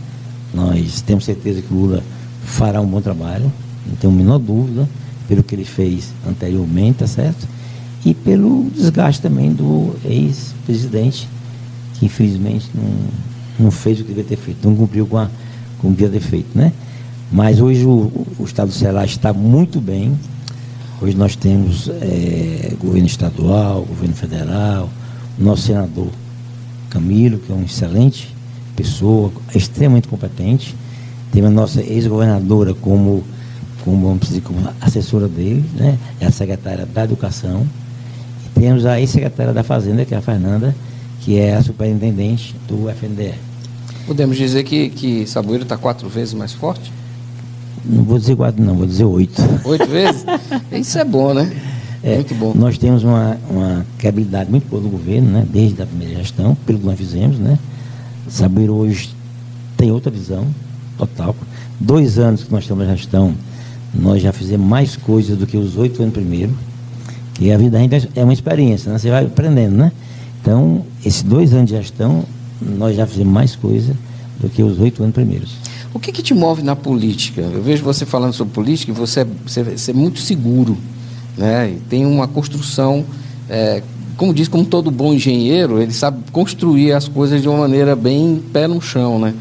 Nós 0.53 1.01
temos 1.01 1.25
certeza 1.25 1.61
que 1.61 1.73
o 1.73 1.77
Lula 1.77 2.01
fará 2.45 2.79
um 2.79 2.87
bom 2.87 3.01
trabalho, 3.01 3.51
não 3.85 3.95
tenho 3.97 4.13
a 4.13 4.15
menor 4.15 4.39
dúvida, 4.39 4.87
pelo 5.27 5.43
que 5.43 5.53
ele 5.53 5.65
fez 5.65 6.13
anteriormente, 6.25 6.99
tá 6.99 7.07
certo? 7.07 7.58
E 8.05 8.13
pelo 8.13 8.69
desgaste 8.69 9.21
também 9.21 9.51
do 9.51 9.95
ex-presidente, 10.05 11.27
que 11.95 12.05
infelizmente 12.05 12.69
não, 12.73 13.65
não 13.65 13.71
fez 13.71 13.99
o 13.99 14.03
que 14.03 14.09
devia 14.09 14.23
ter 14.23 14.37
feito, 14.37 14.67
não 14.67 14.75
cumpriu 14.75 15.05
com, 15.05 15.17
a, 15.17 15.29
com 15.79 15.89
o 15.89 15.91
que 15.91 16.03
devia 16.03 16.19
ter 16.19 16.25
feito, 16.25 16.57
né? 16.57 16.71
Mas 17.31 17.59
hoje 17.59 17.85
o, 17.85 18.11
o 18.39 18.43
Estado 18.43 18.69
do 18.69 18.73
Ceará 18.73 19.05
está 19.05 19.31
muito 19.31 19.79
bem. 19.79 20.17
Hoje 21.01 21.15
nós 21.15 21.35
temos 21.35 21.89
é, 22.01 22.73
governo 22.79 23.07
estadual, 23.07 23.83
governo 23.83 24.15
federal, 24.15 24.89
o 25.37 25.43
nosso 25.43 25.63
senador 25.63 26.09
Camilo, 26.89 27.37
que 27.37 27.51
é 27.51 27.55
uma 27.55 27.65
excelente 27.65 28.33
pessoa, 28.75 29.31
extremamente 29.53 30.07
competente. 30.07 30.75
Temos 31.31 31.51
a 31.51 31.53
nossa 31.53 31.81
ex-governadora 31.81 32.73
como, 32.73 33.23
como, 33.83 34.19
como 34.43 34.69
assessora 34.81 35.27
dele, 35.27 35.63
né? 35.75 35.97
é 36.19 36.25
a 36.25 36.31
secretária 36.31 36.85
da 36.85 37.03
Educação. 37.03 37.67
Temos 38.55 38.85
a 38.85 38.99
ex-secretária 38.99 39.53
da 39.53 39.63
Fazenda, 39.63 40.05
que 40.05 40.13
é 40.13 40.17
a 40.17 40.21
Fernanda, 40.21 40.75
que 41.21 41.37
é 41.37 41.55
a 41.55 41.63
superintendente 41.63 42.55
do 42.67 42.89
FNDE. 42.89 43.33
Podemos 44.05 44.37
dizer 44.37 44.63
que, 44.63 44.89
que 44.89 45.27
Saboeiro 45.27 45.63
está 45.63 45.77
quatro 45.77 46.09
vezes 46.09 46.33
mais 46.33 46.53
forte? 46.53 46.91
Não 47.85 48.03
vou 48.03 48.17
dizer 48.17 48.35
quatro, 48.35 48.63
não, 48.63 48.75
vou 48.75 48.87
dizer 48.87 49.05
oito. 49.05 49.41
Oito 49.65 49.85
vezes? 49.87 50.25
Isso 50.71 50.97
é 50.97 51.05
bom, 51.05 51.33
né? 51.33 51.51
É, 52.03 52.15
muito 52.15 52.35
bom. 52.35 52.53
Nós 52.55 52.77
temos 52.77 53.03
uma, 53.03 53.37
uma 53.49 53.85
credibilidade 53.97 54.49
muito 54.49 54.67
boa 54.69 54.81
do 54.81 54.89
governo, 54.89 55.29
né? 55.29 55.45
desde 55.49 55.81
a 55.81 55.85
primeira 55.85 56.15
gestão, 56.15 56.55
pelo 56.65 56.79
que 56.79 56.85
nós 56.85 56.97
fizemos. 56.97 57.37
Né? 57.37 57.59
Saboeiro 58.27 58.73
hoje 58.73 59.09
tem 59.75 59.91
outra 59.91 60.09
visão 60.09 60.47
total. 60.97 61.35
Dois 61.79 62.17
anos 62.17 62.43
que 62.43 62.51
nós 62.51 62.63
estamos 62.63 62.87
na 62.87 62.95
gestão, 62.95 63.33
nós 63.93 64.21
já 64.21 64.31
fizemos 64.31 64.67
mais 64.67 64.95
coisas 64.95 65.37
do 65.37 65.45
que 65.45 65.57
os 65.57 65.77
oito 65.77 66.01
anos 66.01 66.13
primeiro. 66.13 66.53
E 67.39 67.51
a 67.51 67.57
vida 67.57 67.77
ainda 67.77 68.01
é 68.15 68.23
uma 68.23 68.33
experiência, 68.33 68.91
né? 68.91 68.97
Você 68.97 69.09
vai 69.09 69.25
aprendendo, 69.25 69.75
né? 69.77 69.91
Então, 70.41 70.85
esses 71.05 71.23
dois 71.23 71.53
anos 71.53 71.69
de 71.69 71.77
gestão, 71.77 72.25
nós 72.61 72.95
já 72.95 73.07
fizemos 73.07 73.31
mais 73.31 73.55
coisa 73.55 73.95
do 74.39 74.49
que 74.49 74.61
os 74.61 74.79
oito 74.79 75.01
anos 75.01 75.15
primeiros. 75.15 75.55
O 75.93 75.99
que, 75.99 76.11
que, 76.11 76.21
te 76.21 76.33
move 76.33 76.61
na 76.61 76.75
política? 76.75 77.41
Eu 77.41 77.63
vejo 77.63 77.83
você 77.83 78.05
falando 78.05 78.33
sobre 78.33 78.53
política 78.53 78.91
e 78.91 78.95
você, 78.95 79.21
é, 79.21 79.27
você, 79.45 79.63
você 79.63 79.91
é 79.91 79.93
muito 79.93 80.19
seguro, 80.19 80.77
né? 81.37 81.71
E 81.71 81.75
tem 81.89 82.05
uma 82.05 82.27
construção, 82.27 83.05
é, 83.49 83.81
como 84.17 84.33
diz, 84.33 84.47
como 84.47 84.65
todo 84.65 84.91
bom 84.91 85.13
engenheiro, 85.13 85.81
ele 85.81 85.93
sabe 85.93 86.19
construir 86.31 86.91
as 86.91 87.07
coisas 87.07 87.41
de 87.41 87.47
uma 87.47 87.59
maneira 87.59 87.95
bem 87.95 88.43
pé 88.51 88.67
no 88.67 88.81
chão, 88.81 89.17
né? 89.17 89.33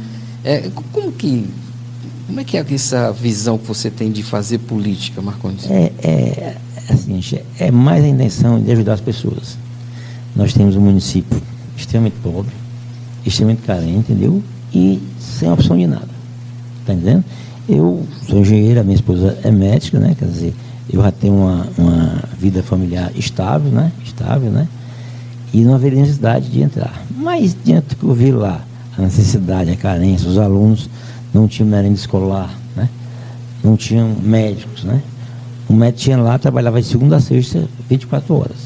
É, 0.45 0.71
como 0.93 1.13
que 1.13 1.47
como 2.29 2.41
é 2.41 2.45
que 2.45 2.59
é 2.59 2.65
essa 2.75 3.11
visão 3.11 3.57
que 3.57 3.67
você 3.67 3.91
tem 3.91 4.13
de 4.13 4.23
fazer 4.23 4.59
política, 4.59 5.23
Marcondes? 5.23 5.65
É, 5.71 5.91
é, 6.03 6.57
assim, 6.89 7.21
é 7.59 7.71
mais 7.71 8.05
a 8.05 8.09
intenção 8.09 8.61
de 8.61 8.71
ajudar 8.73 8.95
as 8.95 9.01
pessoas. 9.01 9.59
Nós 10.35 10.53
temos 10.53 10.77
um 10.77 10.81
município 10.81 11.41
extremamente 11.77 12.17
pobre, 12.23 12.53
extremamente 13.25 13.63
carente, 13.63 14.13
entendeu? 14.13 14.43
E 14.73 15.01
sem 15.19 15.51
opção 15.51 15.77
de 15.77 15.87
nada. 15.87 16.09
Está 16.81 16.93
entendendo? 16.95 17.25
Eu 17.69 18.07
sou 18.27 18.39
engenheiro, 18.39 18.81
a 18.81 18.83
minha 18.83 18.97
esposa 18.97 19.39
é 19.43 19.51
médica, 19.51 19.99
né? 19.99 20.15
Quer 20.19 20.27
dizer, 20.27 20.55
eu 20.91 21.03
já 21.03 21.13
tenho 21.13 21.35
uma, 21.35 21.67
uma 21.77 22.25
vida 22.39 22.63
familiar 22.63 23.13
estável, 23.15 23.71
né? 23.71 23.93
Estável, 24.05 24.51
né? 24.51 24.67
E 25.53 25.63
não 25.63 25.75
haveria 25.75 26.01
necessidade 26.01 26.49
de 26.51 26.63
entrar. 26.63 27.05
Mas 27.17 27.57
diante 27.65 27.89
do 27.89 27.97
que 27.97 28.05
eu 28.05 28.15
vi 28.15 28.33
lá, 28.33 28.63
a 28.97 29.03
necessidade, 29.03 29.71
a 29.71 29.77
carência, 29.77 30.29
os 30.29 30.39
alunos 30.39 30.89
não 31.33 31.47
tinham 31.47 31.69
merenda 31.69 31.95
escolar, 31.95 32.57
né? 32.75 32.89
Não 33.63 33.77
tinham 33.77 34.15
médicos, 34.23 34.85
né? 34.85 35.03
O 35.69 35.75
médico 35.75 35.99
tinha 35.99 36.17
lá, 36.17 36.39
trabalhava 36.39 36.81
de 36.81 36.87
segunda 36.87 37.17
a 37.17 37.21
sexta, 37.21 37.69
24 37.89 38.35
horas. 38.35 38.57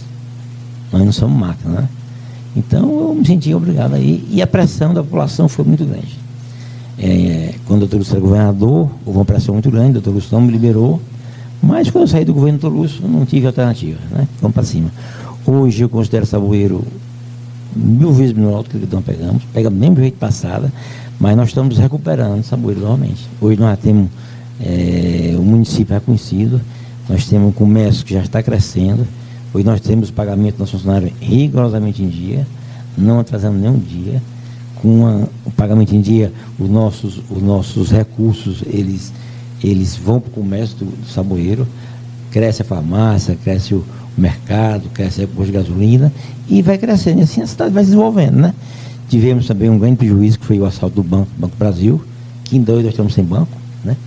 Nós 0.93 1.05
não 1.05 1.13
somos 1.13 1.39
máquina, 1.39 1.81
né? 1.81 1.89
Então 2.55 3.01
eu 3.01 3.15
me 3.15 3.27
sentia 3.27 3.57
obrigado 3.57 3.95
aí. 3.95 4.27
E 4.31 4.41
a 4.43 4.47
pressão 4.47 4.95
da 4.95 5.03
população 5.03 5.49
foi 5.49 5.65
muito 5.65 5.85
grande. 5.85 6.19
É, 6.99 7.55
quando 7.67 7.79
o 7.79 7.81
doutor 7.87 7.99
Lúcio 7.99 8.13
era 8.13 8.21
governador, 8.21 8.91
houve 9.05 9.19
uma 9.19 9.25
pressão 9.25 9.55
muito 9.55 9.71
grande, 9.71 9.91
o 9.91 9.93
doutor 9.95 10.15
Lúcio 10.15 10.29
não 10.33 10.43
me 10.43 10.53
liberou. 10.53 11.01
Mas 11.63 11.91
quando 11.91 12.03
eu 12.03 12.09
saí 12.09 12.25
do 12.25 12.35
governo 12.35 12.59
do 12.59 12.63
doutor 12.63 12.79
Lúcio, 12.79 13.09
não 13.09 13.25
tive 13.25 13.47
alternativa, 13.47 13.99
né? 14.11 14.29
Vamos 14.41 14.55
para 14.55 14.65
cima. 14.65 14.91
Hoje 15.47 15.83
eu 15.83 15.89
considero 15.89 16.27
Saboeiro 16.27 16.85
mil 17.75 18.13
vezes 18.13 18.33
menor 18.33 18.63
do 18.63 18.69
que 18.69 18.95
nós 18.95 19.05
pegamos, 19.05 19.43
pega 19.53 19.71
do 19.71 19.77
mesmo 19.77 19.97
jeito 19.97 20.19
passada, 20.19 20.73
mas 21.19 21.37
nós 21.37 21.49
estamos 21.49 21.79
recuperando 21.79 22.43
Saboeiro 22.45 22.83
novamente. 22.83 23.29
Hoje 23.41 23.59
nós 23.59 23.79
temos 23.79 24.09
é, 24.61 25.35
o 25.37 25.43
município 25.43 25.95
reconhecido, 25.95 26.61
nós 27.13 27.27
temos 27.27 27.51
um 27.51 27.53
comércio 27.53 28.07
que 28.07 28.15
já 28.15 28.23
está 28.23 28.43
crescendo. 28.43 29.07
Hoje 29.53 29.67
nós 29.67 29.83
temos 29.83 30.09
o 30.09 30.13
pagamento 30.15 30.57
dos 30.57 30.71
funcionários 30.71 31.13
rigorosamente 31.21 32.03
em 32.03 32.09
dia, 32.09 32.47
não 32.97 33.21
atrasando 33.21 33.59
nenhum 33.59 33.79
dia. 33.79 34.23
Com 34.77 35.07
a, 35.07 35.27
o 35.45 35.51
pagamento 35.51 35.95
em 35.95 36.01
dia, 36.01 36.33
os 36.59 36.71
nossos, 36.71 37.23
os 37.31 37.43
nossos 37.43 37.91
recursos, 37.91 38.65
eles, 38.67 39.13
eles 39.63 39.95
vão 39.95 40.21
para 40.21 40.31
o 40.31 40.33
comércio 40.33 40.79
do, 40.79 40.85
do 40.87 41.07
saboeiro, 41.07 41.69
cresce 42.31 42.63
a 42.63 42.65
farmácia, 42.65 43.37
cresce 43.45 43.75
o, 43.75 43.85
o 44.17 44.21
mercado, 44.21 44.89
cresce 44.89 45.23
o 45.23 45.29
posto 45.29 45.53
de 45.53 45.53
gasolina 45.53 46.11
e 46.49 46.63
vai 46.63 46.79
crescendo. 46.79 47.21
E 47.21 47.25
assim 47.25 47.43
a 47.43 47.47
cidade 47.47 47.75
vai 47.75 47.85
se 47.85 47.91
desenvolvendo, 47.91 48.37
né? 48.37 48.55
Tivemos 49.11 49.47
também 49.47 49.69
um 49.69 49.79
grande 49.79 49.97
prejuízo, 49.97 50.39
que 50.39 50.47
foi 50.47 50.59
o 50.59 50.65
assalto 50.65 50.97
do 50.97 51.03
Banco, 51.03 51.29
Banco 51.37 51.57
Brasil, 51.59 52.03
que 52.43 52.57
em 52.57 52.63
dois 52.63 52.83
nós 52.83 52.95
estamos 52.95 53.13
sem 53.13 53.23
banco, 53.23 53.55
né? 53.85 53.99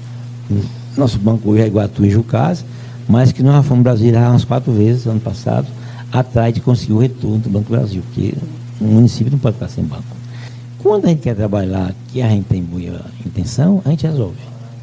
Nosso 0.98 1.20
banco 1.20 1.52
hoje 1.52 1.62
é 1.62 1.68
Iguatu 1.68 2.04
e 2.04 2.10
Jucasa 2.10 2.66
mas 3.08 3.32
que 3.32 3.44
nós 3.44 3.66
fomos 3.66 3.84
Brasília 3.84 4.20
umas 4.30 4.44
quatro 4.44 4.72
vezes 4.72 5.06
ano 5.06 5.20
passado, 5.20 5.68
atrás 6.12 6.54
de 6.54 6.62
conseguir 6.62 6.94
o 6.94 6.98
retorno 6.98 7.38
do 7.40 7.50
Banco 7.50 7.66
do 7.66 7.78
Brasil, 7.78 8.04
porque 8.08 8.34
o 8.80 8.86
município 8.86 9.32
não 9.32 9.40
pode 9.40 9.56
ficar 9.56 9.70
sem 9.70 9.84
banco. 9.84 10.04
Quando 10.80 11.06
a 11.06 11.10
gente 11.10 11.22
quer 11.22 11.36
trabalhar, 11.36 11.94
que 12.12 12.22
a 12.22 12.30
gente 12.30 12.46
tem 12.46 12.62
boa 12.62 13.02
intenção, 13.26 13.82
a 13.86 13.90
gente 13.90 14.06
resolve. 14.06 14.36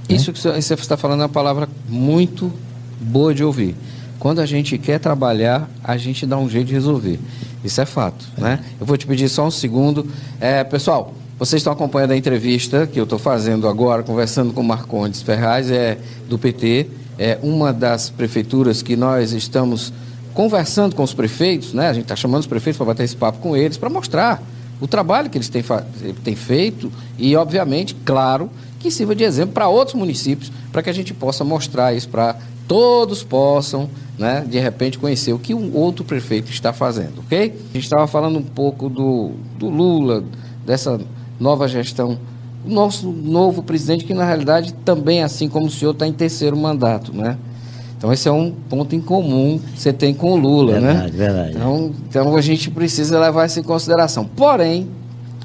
Né? 0.09 0.17
Isso 0.17 0.33
que 0.33 0.39
você 0.39 0.75
está 0.75 0.97
falando 0.97 1.21
é 1.21 1.23
uma 1.23 1.29
palavra 1.29 1.69
muito 1.89 2.53
boa 3.01 3.35
de 3.35 3.45
ouvir. 3.45 3.77
Quando 4.19 4.41
a 4.41 4.47
gente 4.47 4.77
quer 4.79 4.99
trabalhar, 4.99 5.69
a 5.83 5.97
gente 5.97 6.27
dá 6.27 6.37
um 6.39 6.49
jeito 6.49 6.69
de 6.69 6.75
resolver. 6.75 7.19
Isso 7.65 7.81
é 7.81 7.87
fato, 7.87 8.25
é. 8.39 8.41
né? 8.41 8.61
Eu 8.81 8.87
vou 8.87 8.97
te 8.97 9.07
pedir 9.07 9.29
só 9.29 9.47
um 9.47 9.51
segundo. 9.51 10.07
É, 10.41 10.63
pessoal, 10.65 11.15
vocês 11.39 11.61
estão 11.61 11.73
acompanhando 11.73 12.13
a 12.13 12.17
entrevista 12.17 12.87
que 12.87 12.99
eu 12.99 13.05
estou 13.05 13.19
fazendo 13.19 13.69
agora, 13.69 14.03
conversando 14.03 14.53
com 14.53 14.61
o 14.61 14.65
Marcondes 14.65 15.23
Ferraz, 15.23 15.71
é 15.71 15.99
do 16.29 16.39
PT 16.39 16.89
é 17.19 17.39
uma 17.43 17.73
das 17.73 18.11
prefeituras 18.11 18.83
que 18.83 18.97
nós 18.97 19.33
estamos 19.33 19.93
conversando 20.35 20.97
com 20.97 21.03
os 21.03 21.13
prefeitos, 21.13 21.73
né? 21.73 21.89
A 21.89 21.93
gente 21.93 22.05
está 22.05 22.17
chamando 22.17 22.41
os 22.41 22.47
prefeitos 22.47 22.79
para 22.79 22.87
bater 22.87 23.05
esse 23.05 23.17
papo 23.17 23.39
com 23.39 23.57
eles, 23.57 23.77
para 23.77 23.91
mostrar 23.91 24.43
o 24.81 24.89
trabalho 24.89 25.31
que 25.31 25.39
eles 25.39 25.49
têm, 25.49 25.63
têm 26.25 26.35
feito 26.35 26.91
e, 27.19 27.37
obviamente, 27.37 27.95
claro, 28.05 28.51
que 28.81 28.91
sirva 28.91 29.15
de 29.15 29.23
exemplo 29.23 29.55
para 29.55 29.69
outros 29.69 29.95
municípios, 29.95 30.51
para 30.73 30.83
que 30.83 30.91
a 30.91 30.93
gente 30.93 31.15
possa 31.15 31.45
mostrar 31.45 31.95
isso 31.95 32.09
para 32.09 32.37
todos 32.67 33.23
possam, 33.23 33.89
né, 34.19 34.45
de 34.49 34.59
repente, 34.59 34.99
conhecer 34.99 35.33
o 35.33 35.39
que 35.39 35.55
um 35.55 35.75
outro 35.77 36.05
prefeito 36.05 36.51
está 36.51 36.73
fazendo, 36.73 37.21
ok? 37.21 37.55
A 37.71 37.75
gente 37.75 37.85
estava 37.85 38.07
falando 38.07 38.39
um 38.39 38.43
pouco 38.43 38.89
do, 38.89 39.33
do 39.59 39.69
Lula, 39.69 40.25
dessa 40.65 41.01
nova 41.39 41.69
gestão, 41.69 42.19
o 42.65 42.71
nosso 42.71 43.11
novo 43.11 43.63
presidente, 43.63 44.05
que 44.05 44.15
na 44.15 44.25
realidade 44.25 44.73
também, 44.85 45.23
assim 45.23 45.49
como 45.49 45.67
o 45.67 45.71
senhor, 45.71 45.93
está 45.93 46.07
em 46.07 46.13
terceiro 46.13 46.57
mandato, 46.57 47.15
né? 47.15 47.37
Então 47.97 48.13
esse 48.13 48.29
é 48.29 48.33
um 48.33 48.51
ponto 48.51 48.97
em 48.97 49.01
comum 49.01 49.61
que 49.75 49.81
você 49.81 49.93
tem 49.93 50.13
com 50.13 50.33
o 50.33 50.37
Lula, 50.37 50.73
verdade, 50.73 50.97
né? 50.97 51.11
Verdade, 51.11 51.51
então, 51.57 51.93
então 52.09 52.37
a 52.37 52.41
gente 52.41 52.71
precisa 52.71 53.19
levar 53.19 53.47
isso 53.47 53.61
em 53.61 53.63
consideração. 53.63 54.25
Porém, 54.25 54.89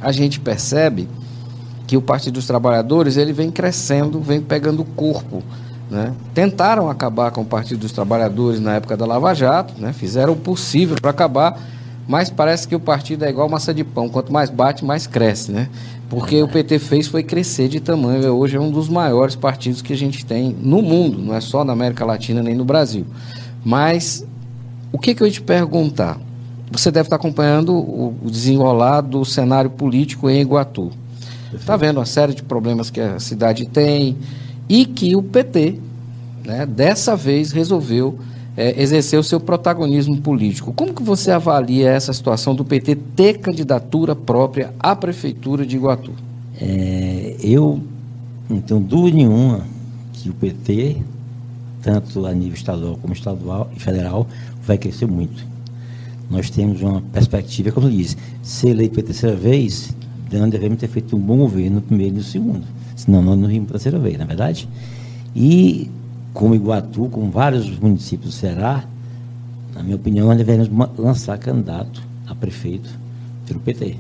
a 0.02 0.12
gente 0.12 0.40
percebe 0.40 1.08
que 1.86 1.96
o 1.96 2.02
Partido 2.02 2.34
dos 2.34 2.46
Trabalhadores 2.46 3.16
ele 3.16 3.32
vem 3.32 3.50
crescendo, 3.50 4.20
vem 4.20 4.42
pegando 4.42 4.84
corpo. 4.84 5.42
Né? 5.90 6.14
Tentaram 6.34 6.90
acabar 6.90 7.32
com 7.32 7.42
o 7.42 7.46
Partido 7.46 7.80
dos 7.80 7.94
Trabalhadores 7.94 8.60
na 8.60 8.76
época 8.76 8.98
da 8.98 9.06
Lava 9.06 9.34
Jato, 9.34 9.74
né? 9.80 9.94
fizeram 9.94 10.34
o 10.34 10.36
possível 10.36 10.98
para 11.02 11.12
acabar, 11.12 11.58
mas 12.08 12.30
parece 12.30 12.68
que 12.68 12.76
o 12.76 12.80
partido 12.80 13.24
é 13.24 13.30
igual 13.30 13.48
massa 13.48 13.74
de 13.74 13.84
pão, 13.84 14.10
quanto 14.10 14.32
mais 14.32 14.50
bate, 14.50 14.84
mais 14.84 15.08
cresce. 15.08 15.52
Né? 15.52 15.70
Porque 16.10 16.42
o 16.42 16.48
PT 16.48 16.80
fez 16.80 17.08
foi 17.08 17.22
crescer 17.22 17.68
de 17.68 17.80
tamanho. 17.80 18.34
Hoje 18.34 18.56
é 18.56 18.60
um 18.60 18.72
dos 18.72 18.88
maiores 18.88 19.36
partidos 19.36 19.82
que 19.82 19.92
a 19.92 19.98
gente 19.98 20.26
tem 20.26 20.56
no 20.62 20.82
mundo, 20.82 21.20
não 21.20 21.34
é 21.34 21.42
só 21.42 21.66
na 21.66 21.74
América 21.74 22.06
Latina 22.06 22.42
nem 22.42 22.56
no 22.56 22.64
Brasil. 22.64 23.06
Mas 23.64 24.26
o 24.92 24.98
que, 24.98 25.14
que 25.14 25.22
eu 25.22 25.28
ia 25.28 25.34
te 25.34 25.42
perguntar? 25.42 26.18
Você 26.72 26.92
deve 26.92 27.08
estar 27.08 27.18
acompanhando 27.18 27.74
o 27.74 28.16
desenrolar 28.24 29.02
do 29.02 29.24
cenário 29.26 29.70
político 29.70 30.30
em 30.30 30.42
Iguatu. 30.42 30.92
Está 31.54 31.78
vendo 31.78 31.98
uma 31.98 32.06
série 32.06 32.34
de 32.34 32.44
problemas 32.44 32.90
que 32.90 33.00
a 33.00 33.20
cidade 33.20 33.66
tem 33.66 34.18
e 34.68 34.86
que 34.86 35.16
o 35.16 35.24
PT, 35.24 35.80
né, 36.46 36.66
dessa 36.66 37.16
vez, 37.16 37.52
resolveu 37.52 38.20
é, 38.58 38.82
exercer 38.82 39.20
o 39.20 39.24
seu 39.24 39.40
protagonismo 39.40 40.18
político. 40.18 40.74
Como 40.74 40.92
que 40.92 41.04
você 41.04 41.30
avalia 41.30 41.92
essa 41.92 42.12
situação 42.12 42.56
do 42.56 42.66
PT 42.66 42.96
ter 43.16 43.38
candidatura 43.38 44.16
própria 44.16 44.74
à 44.80 44.96
prefeitura 44.96 45.64
de 45.64 45.76
Iguatu? 45.76 46.12
É, 46.60 47.36
eu 47.40 47.80
não 48.50 48.60
tenho 48.60 48.80
dúvida 48.80 49.16
nenhuma 49.16 49.64
que 50.12 50.30
o 50.32 50.34
PT, 50.34 50.98
tanto 51.84 52.26
a 52.26 52.34
nível 52.34 52.56
estadual 52.56 52.98
como 53.00 53.14
estadual 53.14 53.70
e 53.76 53.80
federal, 53.80 54.28
vai 54.66 54.78
crescer 54.78 55.06
muito. 55.06 55.46
Nós 56.30 56.50
temos 56.50 56.82
uma 56.82 57.02
perspectiva, 57.14 57.72
como 57.72 57.88
eu 57.88 57.92
disse, 57.92 58.18
ser 58.42 58.70
eleito 58.70 58.96
pela 58.96 59.06
terceira 59.08 59.36
vez, 59.36 59.96
nós 60.32 60.50
devemos 60.50 60.80
ter 60.80 60.88
feito 60.88 61.16
um 61.16 61.20
bom 61.20 61.38
governo 61.38 61.76
no 61.76 61.82
primeiro 61.82 62.16
e 62.16 62.18
no 62.18 62.24
segundo. 62.24 62.64
Senão 62.96 63.22
nós 63.22 63.38
não 63.38 63.48
vimos 63.48 63.68
pela 63.68 63.80
terceira 63.80 64.00
vez, 64.00 64.18
na 64.18 64.24
é 64.24 64.28
verdade? 64.28 64.68
E 65.36 65.90
como 66.38 66.54
Iguatu, 66.54 67.10
como 67.10 67.32
vários 67.32 67.80
municípios 67.80 68.36
do 68.36 68.40
Ceará, 68.40 68.84
na 69.74 69.82
minha 69.82 69.96
opinião, 69.96 70.28
nós 70.28 70.38
devemos 70.38 70.70
lançar 70.96 71.36
candidato 71.40 72.04
a 72.28 72.36
prefeito 72.36 72.88
pelo 73.48 73.60
PT. 73.60 73.96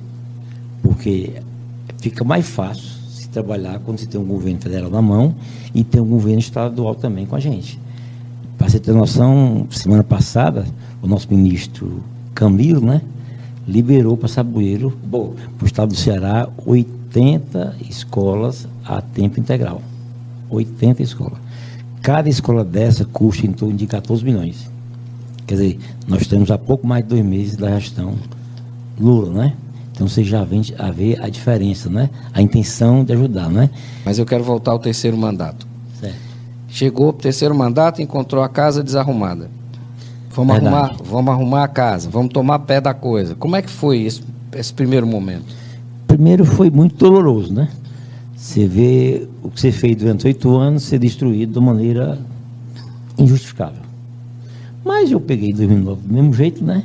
Porque 0.83 1.41
fica 1.99 2.23
mais 2.23 2.47
fácil 2.47 2.89
se 3.09 3.27
trabalhar 3.29 3.79
quando 3.79 3.97
se 3.97 4.07
tem 4.07 4.21
um 4.21 4.23
governo 4.23 4.61
federal 4.61 4.91
na 4.91 5.01
mão 5.01 5.33
e 5.73 5.83
tem 5.83 5.99
um 5.99 6.05
governo 6.05 6.37
estadual 6.37 6.93
também 6.93 7.25
com 7.25 7.35
a 7.35 7.39
gente. 7.39 7.79
Para 8.55 8.69
você 8.69 8.79
ter 8.79 8.91
noção, 8.91 9.65
semana 9.71 10.03
passada, 10.03 10.67
o 11.01 11.07
nosso 11.07 11.27
ministro 11.31 12.03
Camilo, 12.35 12.85
né, 12.85 13.01
liberou 13.67 14.15
para 14.15 14.27
Saboeiro, 14.27 14.95
para 15.09 15.19
o 15.19 15.65
estado 15.65 15.89
do 15.89 15.95
Ceará, 15.95 16.47
80 16.67 17.77
escolas 17.89 18.67
a 18.85 19.01
tempo 19.01 19.39
integral. 19.39 19.81
80 20.51 21.01
escolas. 21.01 21.46
Cada 22.01 22.29
escola 22.29 22.63
dessa 22.63 23.05
custa 23.05 23.45
em 23.45 23.51
torno 23.51 23.75
de 23.75 23.85
14 23.85 24.23
milhões. 24.23 24.69
Quer 25.45 25.55
dizer, 25.55 25.79
nós 26.07 26.21
estamos 26.21 26.51
há 26.51 26.57
pouco 26.57 26.85
mais 26.85 27.03
de 27.03 27.09
dois 27.09 27.25
meses 27.25 27.55
da 27.55 27.79
gestão 27.79 28.15
Lula, 28.99 29.31
né? 29.31 29.53
Então 29.91 30.07
você 30.07 30.23
já 30.23 30.43
vem 30.43 30.61
a 30.77 30.91
ver 30.91 31.19
a 31.21 31.29
diferença, 31.29 31.89
né? 31.89 32.09
A 32.33 32.41
intenção 32.41 33.03
de 33.03 33.13
ajudar, 33.13 33.49
né? 33.49 33.69
Mas 34.05 34.19
eu 34.19 34.25
quero 34.25 34.43
voltar 34.43 34.71
ao 34.71 34.79
terceiro 34.79 35.17
mandato. 35.17 35.67
Certo. 35.99 36.15
Chegou 36.67 37.09
o 37.09 37.13
terceiro 37.13 37.55
mandato 37.55 37.99
e 37.99 38.03
encontrou 38.03 38.43
a 38.43 38.49
casa 38.49 38.83
desarrumada. 38.83 39.49
Vamos 40.29 40.55
arrumar, 40.55 40.95
vamos 41.03 41.33
arrumar 41.33 41.63
a 41.63 41.67
casa, 41.67 42.09
vamos 42.11 42.31
tomar 42.31 42.59
pé 42.59 42.79
da 42.79 42.93
coisa. 42.93 43.33
Como 43.33 43.55
é 43.55 43.61
que 43.61 43.71
foi 43.71 44.03
esse, 44.03 44.21
esse 44.53 44.71
primeiro 44.71 45.07
momento? 45.07 45.45
Primeiro 46.05 46.45
foi 46.45 46.69
muito 46.69 46.95
doloroso, 46.95 47.51
né? 47.51 47.67
Você 48.37 48.67
vê 48.67 49.27
o 49.41 49.49
que 49.49 49.59
você 49.59 49.71
fez 49.71 49.95
durante 49.95 50.27
oito 50.27 50.55
anos 50.55 50.83
ser 50.83 50.99
destruído 50.99 51.59
de 51.59 51.65
maneira 51.65 52.19
injustificável. 53.17 53.81
Mas 54.85 55.09
eu 55.11 55.19
peguei 55.19 55.51
2009 55.51 56.07
do 56.07 56.13
mesmo 56.13 56.33
jeito, 56.35 56.63
né? 56.63 56.83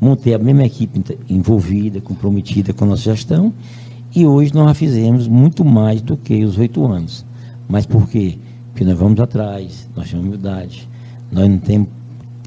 Montei 0.00 0.34
a 0.34 0.38
mesma 0.38 0.64
equipe 0.64 1.02
envolvida, 1.28 2.00
comprometida 2.00 2.72
com 2.72 2.84
a 2.84 2.88
nossa 2.88 3.02
gestão, 3.02 3.52
e 4.14 4.24
hoje 4.24 4.54
nós 4.54 4.68
já 4.68 4.74
fizemos 4.74 5.26
muito 5.26 5.64
mais 5.64 6.00
do 6.00 6.16
que 6.16 6.44
os 6.44 6.56
oito 6.58 6.86
anos. 6.86 7.26
Mas 7.68 7.84
por 7.86 8.08
quê? 8.08 8.38
Porque 8.70 8.84
nós 8.84 8.96
vamos 8.96 9.18
atrás, 9.18 9.88
nós 9.96 10.08
temos 10.08 10.24
humildade, 10.24 10.88
nós 11.32 11.48
não 11.48 11.58
temos, 11.58 11.88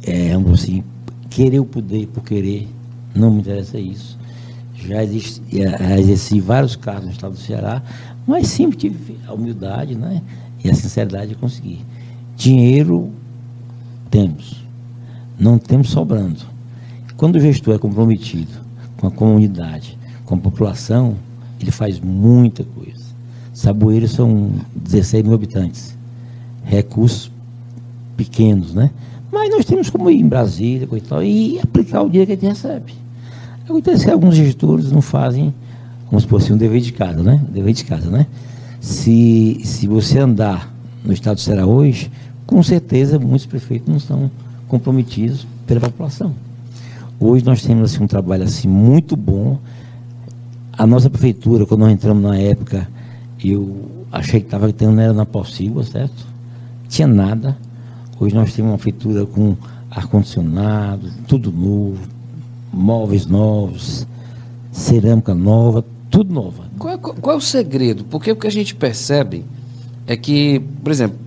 é, 0.04 0.32
assim, 0.54 0.84
querer 1.30 1.60
o 1.60 1.66
poder 1.66 2.08
por 2.08 2.24
querer, 2.24 2.66
não 3.14 3.30
me 3.30 3.42
interessa 3.42 3.78
isso. 3.78 4.17
Já, 4.86 5.04
exerci 6.00 6.40
vários 6.40 6.76
cargos 6.76 7.06
no 7.06 7.12
estado 7.12 7.34
do 7.34 7.40
Ceará, 7.40 7.82
mas 8.26 8.48
sempre 8.48 8.78
tive 8.78 9.18
a 9.28 9.34
humildade 9.34 9.96
né? 9.96 10.22
e 10.64 10.70
a 10.70 10.76
sinceridade 10.76 11.30
de 11.30 11.36
conseguir. 11.36 11.80
Dinheiro 12.36 13.12
temos, 14.12 14.64
não 15.40 15.58
temos 15.58 15.90
sobrando. 15.90 16.42
Quando 17.16 17.38
o 17.38 17.40
gestor 17.40 17.76
é 17.76 17.80
comprometido 17.80 18.52
com 18.98 19.08
a 19.08 19.12
comunidade, 19.12 19.98
com 20.26 20.36
a 20.36 20.38
população, 20.38 21.16
ele 21.60 21.72
faz 21.72 22.00
muita 22.00 22.64
coisa. 22.64 23.06
Saboeiros 23.54 24.12
são 24.12 24.52
16 24.76 25.24
mil 25.24 25.34
habitantes, 25.34 25.98
recursos 26.64 27.32
pequenos, 28.16 28.74
né? 28.74 28.92
Mas 29.32 29.50
nós 29.50 29.66
temos 29.66 29.90
como 29.90 30.10
ir 30.12 30.20
em 30.20 30.28
Brasília 30.28 30.88
e, 30.92 31.02
tal, 31.02 31.24
e 31.24 31.60
aplicar 31.60 32.02
o 32.02 32.10
dinheiro 32.10 32.28
que 32.28 32.34
a 32.34 32.36
gente 32.36 32.48
recebe. 32.48 33.07
Acontece 33.68 34.06
que 34.06 34.12
alguns 34.12 34.34
gestores 34.36 34.90
não 34.94 35.02
fazem 35.02 35.54
como 36.06 36.22
se 36.22 36.26
fosse 36.26 36.54
um 36.54 36.58
dever 36.58 36.80
de 36.80 36.94
casa, 36.94 37.22
né? 37.22 37.44
Dever 37.50 37.74
de 37.74 37.84
casa, 37.84 38.10
né? 38.10 38.26
Se, 38.80 39.60
se 39.66 39.88
você 39.88 40.20
andar 40.20 40.74
no 41.04 41.12
estado 41.12 41.36
do 41.36 41.42
Ceará 41.42 41.66
hoje, 41.66 42.10
com 42.46 42.64
certeza 42.64 43.20
muitos 43.20 43.46
prefeitos 43.46 43.90
não 43.90 43.98
estão 43.98 44.32
comprometidos 44.70 45.46
pela 45.66 45.82
população. 45.82 46.34
Hoje 47.20 47.44
nós 47.44 47.62
temos 47.62 47.92
assim, 47.92 48.02
um 48.02 48.08
trabalho 48.08 48.44
assim, 48.44 48.70
muito 48.70 49.18
bom. 49.18 49.60
A 50.72 50.88
nossa 50.88 51.10
prefeitura, 51.10 51.66
quando 51.66 51.82
nós 51.82 51.92
entramos 51.92 52.24
na 52.24 52.38
época, 52.38 52.88
eu 53.44 53.92
achei 54.10 54.40
que 54.40 54.48
estava 54.48 54.72
tendo, 54.72 54.98
era 55.02 55.12
na 55.12 55.26
possível, 55.26 55.84
certo? 55.84 56.26
Tinha 56.88 57.08
nada. 57.08 57.58
Hoje 58.18 58.34
nós 58.34 58.54
temos 58.54 58.72
uma 58.72 58.78
prefeitura 58.78 59.26
com 59.26 59.58
ar-condicionado, 59.92 61.12
tudo 61.28 61.52
novo, 61.52 61.98
móveis 62.78 63.26
novos, 63.26 64.08
cerâmica 64.72 65.34
nova, 65.34 65.84
tudo 66.10 66.34
nova. 66.34 66.64
Qual, 66.78 66.94
é, 66.94 66.98
qual 66.98 67.36
é 67.36 67.38
o 67.38 67.42
segredo? 67.42 68.04
Porque 68.06 68.32
o 68.32 68.36
que 68.36 68.48
a 68.48 68.52
gente 68.52 68.76
percebe 68.76 69.46
é 70.06 70.16
que, 70.16 70.60
por 70.84 70.92
exemplo, 70.92 71.18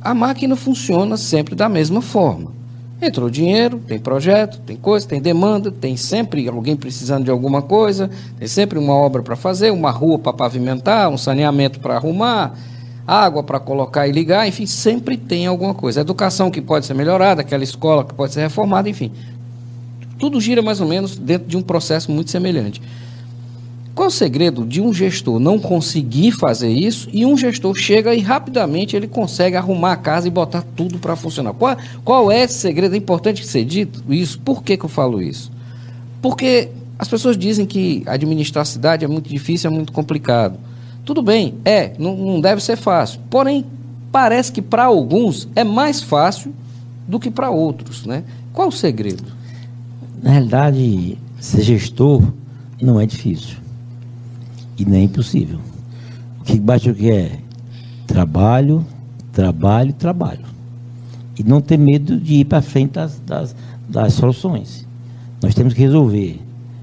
a 0.00 0.12
máquina 0.12 0.56
funciona 0.56 1.16
sempre 1.16 1.54
da 1.54 1.68
mesma 1.68 2.02
forma. 2.02 2.52
Entrou 3.00 3.28
dinheiro, 3.28 3.80
tem 3.86 3.98
projeto, 3.98 4.60
tem 4.60 4.76
coisa, 4.76 5.08
tem 5.08 5.20
demanda, 5.20 5.72
tem 5.72 5.96
sempre 5.96 6.46
alguém 6.48 6.76
precisando 6.76 7.24
de 7.24 7.30
alguma 7.30 7.60
coisa, 7.60 8.08
tem 8.38 8.46
sempre 8.46 8.78
uma 8.78 8.94
obra 8.94 9.22
para 9.22 9.34
fazer, 9.34 9.72
uma 9.72 9.90
rua 9.90 10.18
para 10.18 10.32
pavimentar, 10.32 11.08
um 11.08 11.18
saneamento 11.18 11.80
para 11.80 11.96
arrumar, 11.96 12.54
água 13.06 13.42
para 13.42 13.58
colocar 13.58 14.06
e 14.06 14.12
ligar, 14.12 14.46
enfim, 14.46 14.66
sempre 14.66 15.16
tem 15.16 15.46
alguma 15.46 15.74
coisa. 15.74 16.00
Educação 16.00 16.50
que 16.50 16.60
pode 16.60 16.86
ser 16.86 16.94
melhorada, 16.94 17.40
aquela 17.40 17.64
escola 17.64 18.04
que 18.04 18.14
pode 18.14 18.32
ser 18.34 18.42
reformada, 18.42 18.88
enfim. 18.88 19.10
Tudo 20.22 20.40
gira 20.40 20.62
mais 20.62 20.80
ou 20.80 20.86
menos 20.86 21.16
dentro 21.16 21.48
de 21.48 21.56
um 21.56 21.62
processo 21.62 22.08
muito 22.08 22.30
semelhante. 22.30 22.80
Qual 23.92 24.06
o 24.06 24.10
segredo 24.10 24.64
de 24.64 24.80
um 24.80 24.94
gestor 24.94 25.40
não 25.40 25.58
conseguir 25.58 26.30
fazer 26.30 26.70
isso 26.70 27.08
e 27.12 27.26
um 27.26 27.36
gestor 27.36 27.74
chega 27.74 28.14
e 28.14 28.20
rapidamente 28.20 28.94
ele 28.94 29.08
consegue 29.08 29.56
arrumar 29.56 29.94
a 29.94 29.96
casa 29.96 30.28
e 30.28 30.30
botar 30.30 30.64
tudo 30.76 31.00
para 31.00 31.16
funcionar? 31.16 31.52
Qual, 31.54 31.76
qual 32.04 32.30
é 32.30 32.44
esse 32.44 32.54
segredo? 32.54 32.94
É 32.94 32.98
importante 32.98 33.44
ser 33.44 33.64
dito 33.64 34.00
isso. 34.08 34.38
Por 34.38 34.62
que, 34.62 34.76
que 34.76 34.84
eu 34.84 34.88
falo 34.88 35.20
isso? 35.20 35.50
Porque 36.22 36.68
as 36.96 37.08
pessoas 37.08 37.36
dizem 37.36 37.66
que 37.66 38.04
administrar 38.06 38.62
a 38.62 38.64
cidade 38.64 39.04
é 39.04 39.08
muito 39.08 39.28
difícil, 39.28 39.72
é 39.72 39.74
muito 39.74 39.92
complicado. 39.92 40.56
Tudo 41.04 41.20
bem, 41.20 41.54
é, 41.64 41.94
não, 41.98 42.16
não 42.16 42.40
deve 42.40 42.62
ser 42.62 42.76
fácil. 42.76 43.18
Porém, 43.28 43.66
parece 44.12 44.52
que 44.52 44.62
para 44.62 44.84
alguns 44.84 45.48
é 45.56 45.64
mais 45.64 46.00
fácil 46.00 46.54
do 47.08 47.18
que 47.18 47.28
para 47.28 47.50
outros, 47.50 48.06
né? 48.06 48.22
Qual 48.52 48.68
o 48.68 48.72
segredo? 48.72 49.41
Na 50.22 50.30
realidade, 50.30 51.18
ser 51.40 51.62
gestor 51.62 52.22
não 52.80 53.00
é 53.00 53.06
difícil 53.06 53.56
e 54.78 54.84
nem 54.84 55.04
impossível. 55.04 55.58
O 56.40 56.44
que 56.44 56.58
bate 56.58 56.88
o 56.88 56.94
que 56.94 57.10
é 57.10 57.38
trabalho, 58.06 58.86
trabalho, 59.32 59.92
trabalho. 59.92 60.44
E 61.38 61.42
não 61.42 61.60
ter 61.60 61.78
medo 61.78 62.18
de 62.18 62.34
ir 62.34 62.44
para 62.44 62.62
frente 62.62 62.92
das, 62.92 63.18
das, 63.20 63.56
das 63.88 64.14
soluções. 64.14 64.86
Nós 65.42 65.54
temos 65.54 65.74
que 65.74 65.80
resolver. 65.80 66.40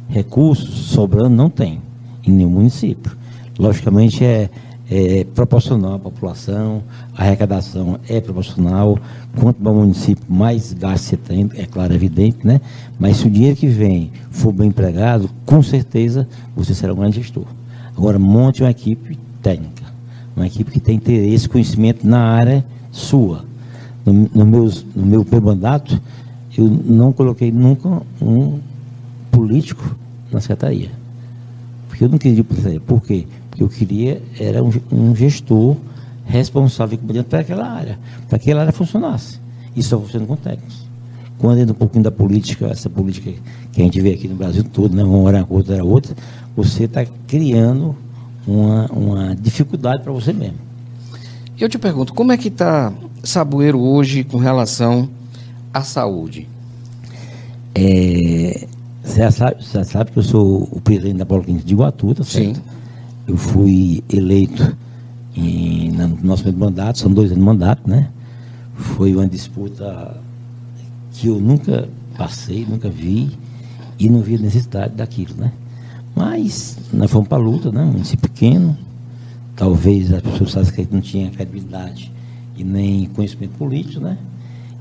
Recursos 0.09 0.91
sobrando 0.91 1.29
não 1.29 1.49
tem 1.49 1.81
em 2.25 2.31
nenhum 2.31 2.49
município. 2.49 3.15
Logicamente 3.57 4.23
é, 4.23 4.49
é 4.91 5.23
proporcional 5.23 5.93
à 5.93 5.99
população, 5.99 6.81
a 7.15 7.23
arrecadação 7.23 7.99
é 8.07 8.19
proporcional. 8.19 8.97
Quanto 9.39 9.61
mais 9.61 9.75
município, 9.75 10.23
mais 10.27 10.73
gasto 10.73 11.03
você 11.03 11.17
tem, 11.17 11.49
é 11.55 11.65
claro, 11.65 11.93
evidente, 11.93 12.39
né? 12.43 12.59
Mas 12.99 13.17
se 13.17 13.27
o 13.27 13.29
dinheiro 13.29 13.55
que 13.55 13.67
vem 13.67 14.11
for 14.31 14.51
bem 14.51 14.69
empregado, 14.69 15.29
com 15.45 15.61
certeza 15.61 16.27
você 16.55 16.73
será 16.73 16.93
um 16.93 16.97
grande 16.97 17.21
gestor. 17.21 17.45
Agora, 17.95 18.17
monte 18.17 18.63
uma 18.63 18.71
equipe 18.71 19.19
técnica, 19.43 19.83
uma 20.35 20.47
equipe 20.47 20.71
que 20.71 20.79
tem 20.79 20.95
interesse, 20.95 21.47
conhecimento 21.47 22.07
na 22.07 22.21
área 22.21 22.65
sua. 22.91 23.45
No, 24.05 24.13
no, 24.13 24.45
meus, 24.45 24.85
no 24.95 25.05
meu 25.05 25.23
mandato, 25.41 26.01
eu 26.57 26.67
não 26.67 27.13
coloquei 27.13 27.51
nunca 27.51 28.01
um 28.21 28.59
político 29.29 29.95
na 30.31 30.41
secretaria. 30.41 30.89
Porque 31.87 32.05
eu 32.05 32.09
não 32.09 32.17
queria 32.17 32.43
polícia. 32.43 32.79
Por 32.79 33.01
quê? 33.03 33.25
Porque 33.27 33.38
eu 33.63 33.69
queria 33.69 34.21
era 34.39 34.63
um, 34.63 34.71
um 34.91 35.15
gestor 35.15 35.75
responsável 36.25 36.97
para 37.27 37.39
aquela 37.39 37.67
área, 37.67 37.99
para 38.27 38.37
que 38.37 38.49
aquela 38.49 38.61
área 38.61 38.73
funcionasse. 38.73 39.39
E 39.75 39.81
só 39.81 39.99
funcionando 39.99 40.27
com 40.27 40.35
técnicos. 40.35 40.87
Quando 41.37 41.59
entra 41.59 41.73
um 41.73 41.77
pouquinho 41.77 42.03
da 42.03 42.11
política, 42.11 42.67
essa 42.67 42.89
política 42.89 43.31
que 43.71 43.81
a 43.81 43.83
gente 43.83 43.99
vê 44.01 44.13
aqui 44.13 44.27
no 44.27 44.35
Brasil 44.35 44.63
todo, 44.63 44.95
né? 44.95 45.03
uma 45.03 45.17
hora 45.19 45.43
coisa, 45.43 45.73
era 45.73 45.83
outra, 45.83 46.15
você 46.55 46.83
está 46.83 47.05
criando 47.27 47.95
uma, 48.45 48.87
uma 48.87 49.35
dificuldade 49.35 50.03
para 50.03 50.11
você 50.11 50.33
mesmo. 50.33 50.57
Eu 51.59 51.69
te 51.69 51.77
pergunto, 51.77 52.13
como 52.13 52.31
é 52.31 52.37
que 52.37 52.49
está 52.49 52.93
Saboeiro 53.23 53.79
hoje 53.79 54.23
com 54.23 54.37
relação 54.37 55.09
à 55.73 55.81
saúde? 55.81 56.47
É, 57.75 58.67
você, 59.03 59.31
sabe, 59.31 59.63
você 59.63 59.83
sabe 59.83 60.11
que 60.11 60.19
eu 60.19 60.23
sou 60.23 60.67
o 60.71 60.81
presidente 60.81 61.17
da 61.17 61.25
Policlínica 61.25 61.65
de 61.65 61.73
Iguatu, 61.73 62.15
tá 62.15 62.23
certo? 62.23 62.55
Sim. 62.55 62.61
Eu 63.29 63.37
fui 63.37 64.03
eleito 64.11 64.75
em, 65.35 65.91
no 65.91 66.07
nosso 66.23 66.41
primeiro 66.41 66.65
mandato, 66.65 66.97
são 66.97 67.13
dois 67.13 67.29
anos 67.29 67.39
de 67.39 67.45
mandato, 67.45 67.87
né? 67.87 68.09
Foi 68.73 69.13
uma 69.13 69.27
disputa 69.27 70.19
que 71.11 71.27
eu 71.27 71.39
nunca 71.39 71.87
passei, 72.17 72.65
nunca 72.67 72.89
vi 72.89 73.37
e 73.99 74.09
não 74.09 74.21
vi 74.21 74.33
a 74.33 74.39
necessidade 74.39 74.95
daquilo, 74.95 75.35
né? 75.37 75.51
Mas 76.15 76.75
nós 76.91 77.11
fomos 77.11 77.27
para 77.27 77.37
a 77.37 77.41
luta, 77.41 77.71
né? 77.71 77.83
Um 77.83 77.91
município 77.91 78.27
pequeno, 78.27 78.75
talvez 79.55 80.11
as 80.11 80.23
pessoas 80.23 80.71
que 80.71 80.87
não 80.89 80.99
tinha 80.99 81.29
credibilidade 81.29 82.11
e 82.57 82.63
nem 82.63 83.05
conhecimento 83.09 83.51
político, 83.59 83.99
né? 83.99 84.17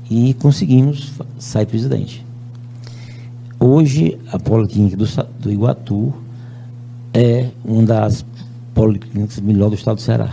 E 0.09 0.33
conseguimos 0.33 1.13
sair 1.37 1.67
presidente. 1.67 2.25
Hoje, 3.59 4.17
a 4.31 4.39
Policlínica 4.39 4.97
do, 4.97 5.05
do 5.39 5.51
Iguatu 5.51 6.11
é 7.13 7.49
uma 7.63 7.83
das 7.83 8.25
policlínicas 8.73 9.39
melhores 9.39 9.71
do 9.71 9.79
estado 9.79 9.95
do 9.95 10.01
Ceará. 10.01 10.29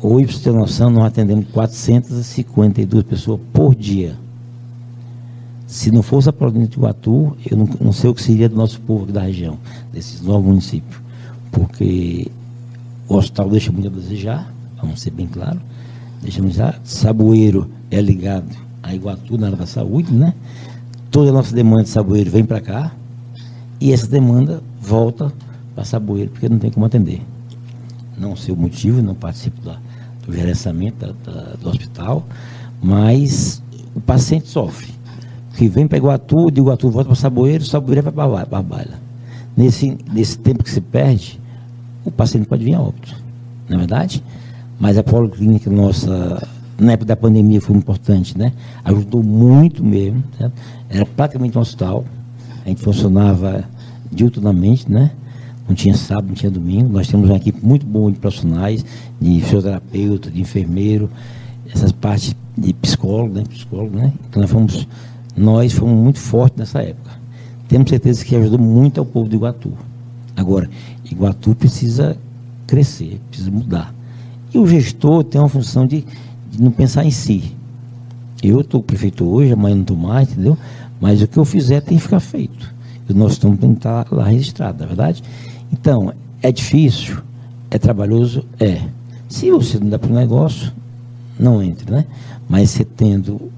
Hoje, 0.00 0.26
para 0.26 0.36
você 0.36 0.44
ter 0.44 0.52
noção, 0.52 0.90
nós 0.90 1.04
atendemos 1.06 1.46
452 1.52 3.04
pessoas 3.04 3.40
por 3.52 3.74
dia. 3.74 4.16
Se 5.66 5.90
não 5.90 6.02
fosse 6.02 6.28
a 6.28 6.32
Policlínica 6.32 6.74
do 6.74 6.80
Iguatu, 6.80 7.36
eu 7.50 7.56
não, 7.56 7.68
não 7.80 7.92
sei 7.92 8.10
o 8.10 8.14
que 8.14 8.22
seria 8.22 8.48
do 8.48 8.54
nosso 8.54 8.80
povo 8.80 9.10
da 9.10 9.22
região, 9.22 9.58
desses 9.92 10.20
novos 10.20 10.46
municípios. 10.46 11.00
Porque 11.50 12.30
o 13.08 13.16
hospital 13.16 13.48
deixa 13.48 13.72
muito 13.72 13.88
a 13.88 13.90
desejar, 13.90 14.54
vamos 14.80 15.00
ser 15.00 15.10
bem 15.10 15.26
claro. 15.26 15.60
Deixa 16.22 16.42
muito 16.42 16.60
a 16.60 16.66
desejar. 16.66 16.80
Saboeiro 16.84 17.70
é 17.90 18.00
ligado 18.00 18.54
a 18.82 18.94
Iguatu 18.94 19.38
na 19.38 19.46
área 19.46 19.58
da 19.58 19.66
saúde, 19.66 20.12
né? 20.12 20.34
toda 21.14 21.30
a 21.30 21.32
nossa 21.32 21.54
demanda 21.54 21.84
de 21.84 21.90
Saboeiro 21.90 22.28
vem 22.28 22.44
para 22.44 22.60
cá 22.60 22.90
e 23.80 23.92
essa 23.92 24.08
demanda 24.08 24.60
volta 24.80 25.32
para 25.74 25.84
Saboeiro, 25.84 26.30
porque 26.30 26.48
não 26.48 26.58
tem 26.58 26.70
como 26.70 26.86
atender. 26.86 27.22
Não 28.16 28.36
sei 28.36 28.54
o 28.54 28.56
motivo, 28.56 29.02
não 29.02 29.14
participo 29.14 29.60
da, 29.62 29.78
do 30.24 30.32
gerenciamento 30.32 31.06
da, 31.06 31.12
da, 31.32 31.42
do 31.54 31.68
hospital, 31.68 32.24
mas 32.82 33.62
o 33.94 34.00
paciente 34.00 34.48
sofre. 34.48 34.92
Que 35.56 35.68
vem 35.68 35.86
para 35.86 35.98
Iguatu, 35.98 36.50
de 36.50 36.60
Iguatu 36.60 36.90
volta 36.90 37.08
para 37.08 37.16
Saboeiro, 37.16 37.64
Saboeiro 37.64 38.02
vai 38.02 38.12
para 38.44 38.58
a 38.58 38.62
Baila. 38.62 38.98
Nesse, 39.56 39.96
nesse 40.12 40.36
tempo 40.38 40.64
que 40.64 40.70
se 40.70 40.80
perde, 40.80 41.40
o 42.04 42.10
paciente 42.10 42.46
pode 42.46 42.64
vir 42.64 42.74
a 42.74 42.80
óbito, 42.80 43.14
não 43.68 43.76
é 43.76 43.78
verdade? 43.78 44.22
Mas 44.80 44.98
a 44.98 45.02
policlínica 45.02 45.70
nossa 45.70 46.42
na 46.78 46.92
época 46.92 47.06
da 47.06 47.16
pandemia 47.16 47.60
foi 47.60 47.76
importante, 47.76 48.36
né? 48.36 48.52
Ajudou 48.84 49.22
muito 49.22 49.84
mesmo. 49.84 50.22
Certo? 50.38 50.52
Era 50.88 51.06
praticamente 51.06 51.56
um 51.56 51.60
hospital. 51.60 52.04
A 52.64 52.68
gente 52.68 52.82
funcionava 52.82 53.64
diuturnamente, 54.10 54.90
né? 54.90 55.10
Não 55.68 55.74
tinha 55.74 55.94
sábado, 55.94 56.28
não 56.28 56.34
tinha 56.34 56.50
domingo. 56.50 56.92
Nós 56.92 57.08
temos 57.08 57.28
uma 57.28 57.36
equipe 57.36 57.64
muito 57.64 57.86
boa 57.86 58.10
de 58.12 58.18
profissionais, 58.18 58.84
de 59.20 59.40
fisioterapeuta, 59.40 60.30
de 60.30 60.40
enfermeiro, 60.40 61.10
essas 61.72 61.92
partes 61.92 62.34
de 62.56 62.72
psicólogo, 62.74 63.34
né? 63.34 63.44
Psicólogo, 63.48 63.96
né? 63.96 64.12
Então 64.28 64.42
nós 64.42 64.50
fomos, 64.50 64.88
nós 65.36 65.72
fomos 65.72 65.96
muito 65.96 66.18
fortes 66.18 66.58
nessa 66.58 66.82
época. 66.82 67.10
Temos 67.66 67.88
certeza 67.88 68.24
que 68.24 68.36
ajudou 68.36 68.58
muito 68.58 69.00
ao 69.00 69.06
povo 69.06 69.28
de 69.28 69.36
Iguatu. 69.36 69.72
Agora, 70.36 70.68
Iguatu 71.10 71.54
precisa 71.54 72.16
crescer, 72.66 73.20
precisa 73.28 73.50
mudar. 73.50 73.94
E 74.52 74.58
o 74.58 74.66
gestor 74.66 75.24
tem 75.24 75.40
uma 75.40 75.48
função 75.48 75.86
de 75.86 76.04
de 76.56 76.62
não 76.62 76.70
pensar 76.70 77.04
em 77.04 77.10
si. 77.10 77.52
Eu 78.42 78.60
estou 78.60 78.82
prefeito 78.82 79.24
hoje, 79.24 79.52
amanhã 79.52 79.74
não 79.74 79.82
estou 79.82 79.96
mais, 79.96 80.30
entendeu? 80.30 80.56
Mas 81.00 81.20
o 81.20 81.26
que 81.26 81.36
eu 81.36 81.44
fizer 81.44 81.80
tem 81.80 81.96
que 81.96 82.02
ficar 82.02 82.20
feito. 82.20 82.72
E 83.08 83.12
nosso 83.12 83.44
nome 83.44 83.58
tem 83.58 83.72
estar 83.72 84.06
lá 84.10 84.24
registrado, 84.24 84.78
não 84.78 84.84
é 84.84 84.88
verdade? 84.88 85.22
Então, 85.74 86.14
é 86.40 86.52
difícil, 86.52 87.16
é 87.68 87.78
trabalhoso, 87.78 88.44
é. 88.60 88.80
Se 89.28 89.50
você 89.50 89.76
não 89.80 89.88
dá 89.88 89.98
para 89.98 90.12
o 90.12 90.14
negócio, 90.14 90.72
não 91.36 91.60
entre, 91.60 91.90
né? 91.90 92.06
Mas 92.48 92.70
você 92.70 92.84
tendo 92.84 93.50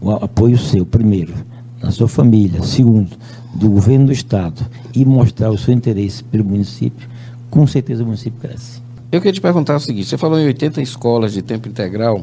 o 0.00 0.12
apoio 0.12 0.56
seu, 0.56 0.86
primeiro, 0.86 1.34
na 1.82 1.90
sua 1.90 2.06
família, 2.06 2.62
segundo, 2.62 3.10
do 3.52 3.70
governo 3.70 4.06
do 4.06 4.12
Estado, 4.12 4.64
e 4.94 5.04
mostrar 5.04 5.50
o 5.50 5.58
seu 5.58 5.74
interesse 5.74 6.22
pelo 6.22 6.44
município, 6.44 7.08
com 7.50 7.66
certeza 7.66 8.04
o 8.04 8.06
município 8.06 8.38
cresce. 8.38 8.80
Eu 9.10 9.20
queria 9.20 9.32
te 9.32 9.40
perguntar 9.40 9.74
o 9.74 9.80
seguinte: 9.80 10.06
você 10.06 10.16
falou 10.16 10.38
em 10.38 10.46
80 10.46 10.80
escolas 10.80 11.32
de 11.32 11.42
tempo 11.42 11.66
integral 11.68 12.22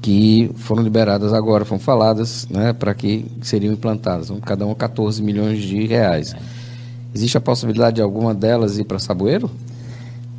que 0.00 0.50
foram 0.56 0.82
liberadas 0.82 1.32
agora, 1.32 1.64
foram 1.64 1.78
faladas 1.78 2.48
né, 2.50 2.72
para 2.72 2.92
que 2.92 3.24
seriam 3.40 3.72
implantadas, 3.72 4.32
cada 4.44 4.66
uma 4.66 4.74
14 4.74 5.22
milhões 5.22 5.62
de 5.62 5.86
reais. 5.86 6.34
Existe 7.14 7.36
a 7.36 7.40
possibilidade 7.40 7.96
de 7.96 8.02
alguma 8.02 8.34
delas 8.34 8.78
ir 8.78 8.84
para 8.84 8.98
Saboeiro? 8.98 9.50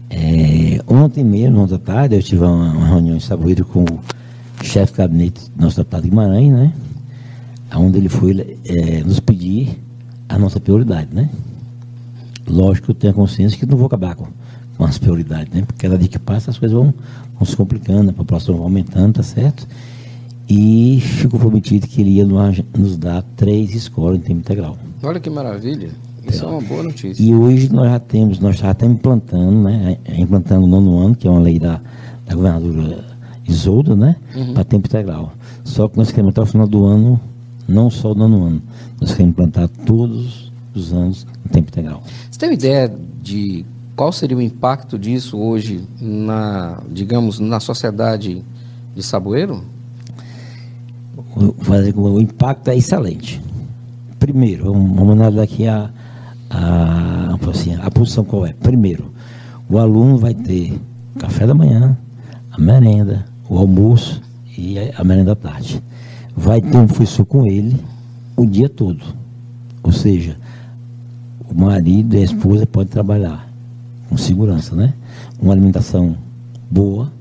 É, 0.09 0.81
ontem 0.87 1.23
mesmo, 1.23 1.61
ontem 1.61 1.75
à 1.75 1.79
tarde, 1.79 2.15
eu 2.15 2.23
tive 2.23 2.43
uma, 2.43 2.71
uma 2.71 2.87
reunião 2.87 3.15
em 3.15 3.19
Saboeiro 3.19 3.65
com 3.65 3.83
o 3.83 4.63
chefe 4.63 4.93
de 4.93 4.97
gabinete 4.97 5.41
do 5.55 5.63
nosso 5.63 5.77
deputado 5.77 6.03
Guimarães, 6.03 6.51
né? 6.51 6.73
Onde 7.75 7.97
ele 7.97 8.09
foi 8.09 8.57
é, 8.65 9.03
nos 9.03 9.19
pedir 9.19 9.81
a 10.29 10.37
nossa 10.37 10.59
prioridade, 10.59 11.09
né? 11.11 11.29
Lógico 12.47 12.87
que 12.87 12.91
eu 12.91 12.95
tenho 12.95 13.13
a 13.13 13.15
consciência 13.15 13.57
que 13.57 13.65
não 13.65 13.77
vou 13.77 13.87
acabar 13.87 14.15
com 14.15 14.27
com 14.77 14.85
as 14.85 14.97
prioridades, 14.97 15.53
né? 15.53 15.63
Porque 15.65 15.81
cada 15.81 15.97
dia 15.97 16.07
que 16.07 16.19
passa 16.19 16.51
as 16.51 16.57
coisas 16.57 16.75
vão, 16.75 16.93
vão 17.35 17.45
se 17.45 17.55
complicando, 17.55 18.09
a 18.09 18.13
população 18.13 18.55
vai 18.55 18.63
aumentando, 18.63 19.13
tá 19.13 19.23
certo? 19.23 19.67
E 20.49 20.99
ficou 21.01 21.39
prometido 21.39 21.87
que 21.87 22.01
iria 22.01 22.25
nos 22.25 22.97
dar 22.97 23.23
três 23.35 23.73
escolas 23.73 24.17
em 24.17 24.21
tempo 24.21 24.39
integral. 24.39 24.77
Olha 25.01 25.19
que 25.19 25.29
maravilha. 25.29 25.89
Isso 26.33 26.45
é 26.45 26.47
uma 26.47 26.61
boa 26.61 26.83
notícia. 26.83 27.23
E 27.23 27.33
hoje 27.33 27.71
nós 27.71 27.89
já 27.89 27.99
temos, 27.99 28.39
nós 28.39 28.57
já 28.57 28.71
estamos 28.71 28.97
implantando, 28.97 29.63
né? 29.63 29.97
Implantando 30.17 30.65
o 30.65 30.67
nono 30.67 30.97
ano, 30.99 31.15
que 31.15 31.27
é 31.27 31.31
uma 31.31 31.39
lei 31.39 31.59
da, 31.59 31.81
da 32.25 32.35
governadora 32.35 33.05
Isolda, 33.47 33.95
né? 33.95 34.15
Uhum. 34.35 34.53
Para 34.53 34.63
tempo 34.63 34.87
integral. 34.87 35.33
Só 35.63 35.87
que 35.87 35.97
nós 35.97 36.11
queremos 36.11 36.31
até 36.31 36.41
o 36.41 36.45
final 36.45 36.67
do 36.67 36.85
ano, 36.85 37.19
não 37.67 37.89
só 37.89 38.11
o 38.11 38.15
nono 38.15 38.43
ano, 38.43 38.61
nós 38.99 39.11
queremos 39.11 39.33
implantar 39.33 39.67
todos 39.85 40.51
os 40.73 40.93
anos 40.93 41.27
em 41.45 41.49
tempo 41.49 41.69
integral. 41.69 42.03
Você 42.29 42.39
tem 42.39 42.49
uma 42.49 42.55
ideia 42.55 42.93
de 43.21 43.65
qual 43.95 44.11
seria 44.11 44.35
o 44.35 44.41
impacto 44.41 44.97
disso 44.97 45.37
hoje 45.37 45.83
na, 46.01 46.81
digamos, 46.89 47.39
na 47.39 47.59
sociedade 47.59 48.43
de 48.95 49.03
Saboeiro? 49.03 49.63
O, 51.35 52.13
o 52.15 52.21
impacto 52.21 52.69
é 52.69 52.77
excelente. 52.77 53.41
Primeiro, 54.19 54.71
vamos 54.71 55.11
analisar 55.11 55.43
aqui 55.43 55.67
a, 55.67 55.91
a, 56.53 57.35
assim, 57.49 57.75
a 57.81 57.89
posição 57.89 58.23
qual 58.23 58.45
é. 58.45 58.53
Primeiro, 58.53 59.11
o 59.67 59.79
aluno 59.79 60.17
vai 60.17 60.33
ter 60.33 60.79
café 61.17 61.47
da 61.47 61.53
manhã, 61.53 61.97
a 62.51 62.61
merenda, 62.61 63.25
o 63.49 63.57
almoço 63.57 64.21
e 64.57 64.77
a 64.95 65.03
merenda 65.03 65.35
da 65.35 65.49
tarde. 65.49 65.81
vai 66.35 66.61
ter 66.61 66.77
um 66.77 66.87
professor 66.87 67.25
com 67.25 67.45
ele 67.45 67.75
o 68.35 68.45
dia 68.45 68.69
todo. 68.69 69.03
Ou 69.81 69.91
seja, 69.91 70.37
o 71.49 71.53
marido 71.53 72.15
e 72.15 72.19
a 72.19 72.23
esposa 72.23 72.65
podem 72.65 72.89
trabalhar 72.89 73.47
com 74.09 74.17
segurança, 74.17 74.75
né? 74.75 74.93
Uma 75.41 75.53
alimentação 75.53 76.15
boa. 76.69 77.11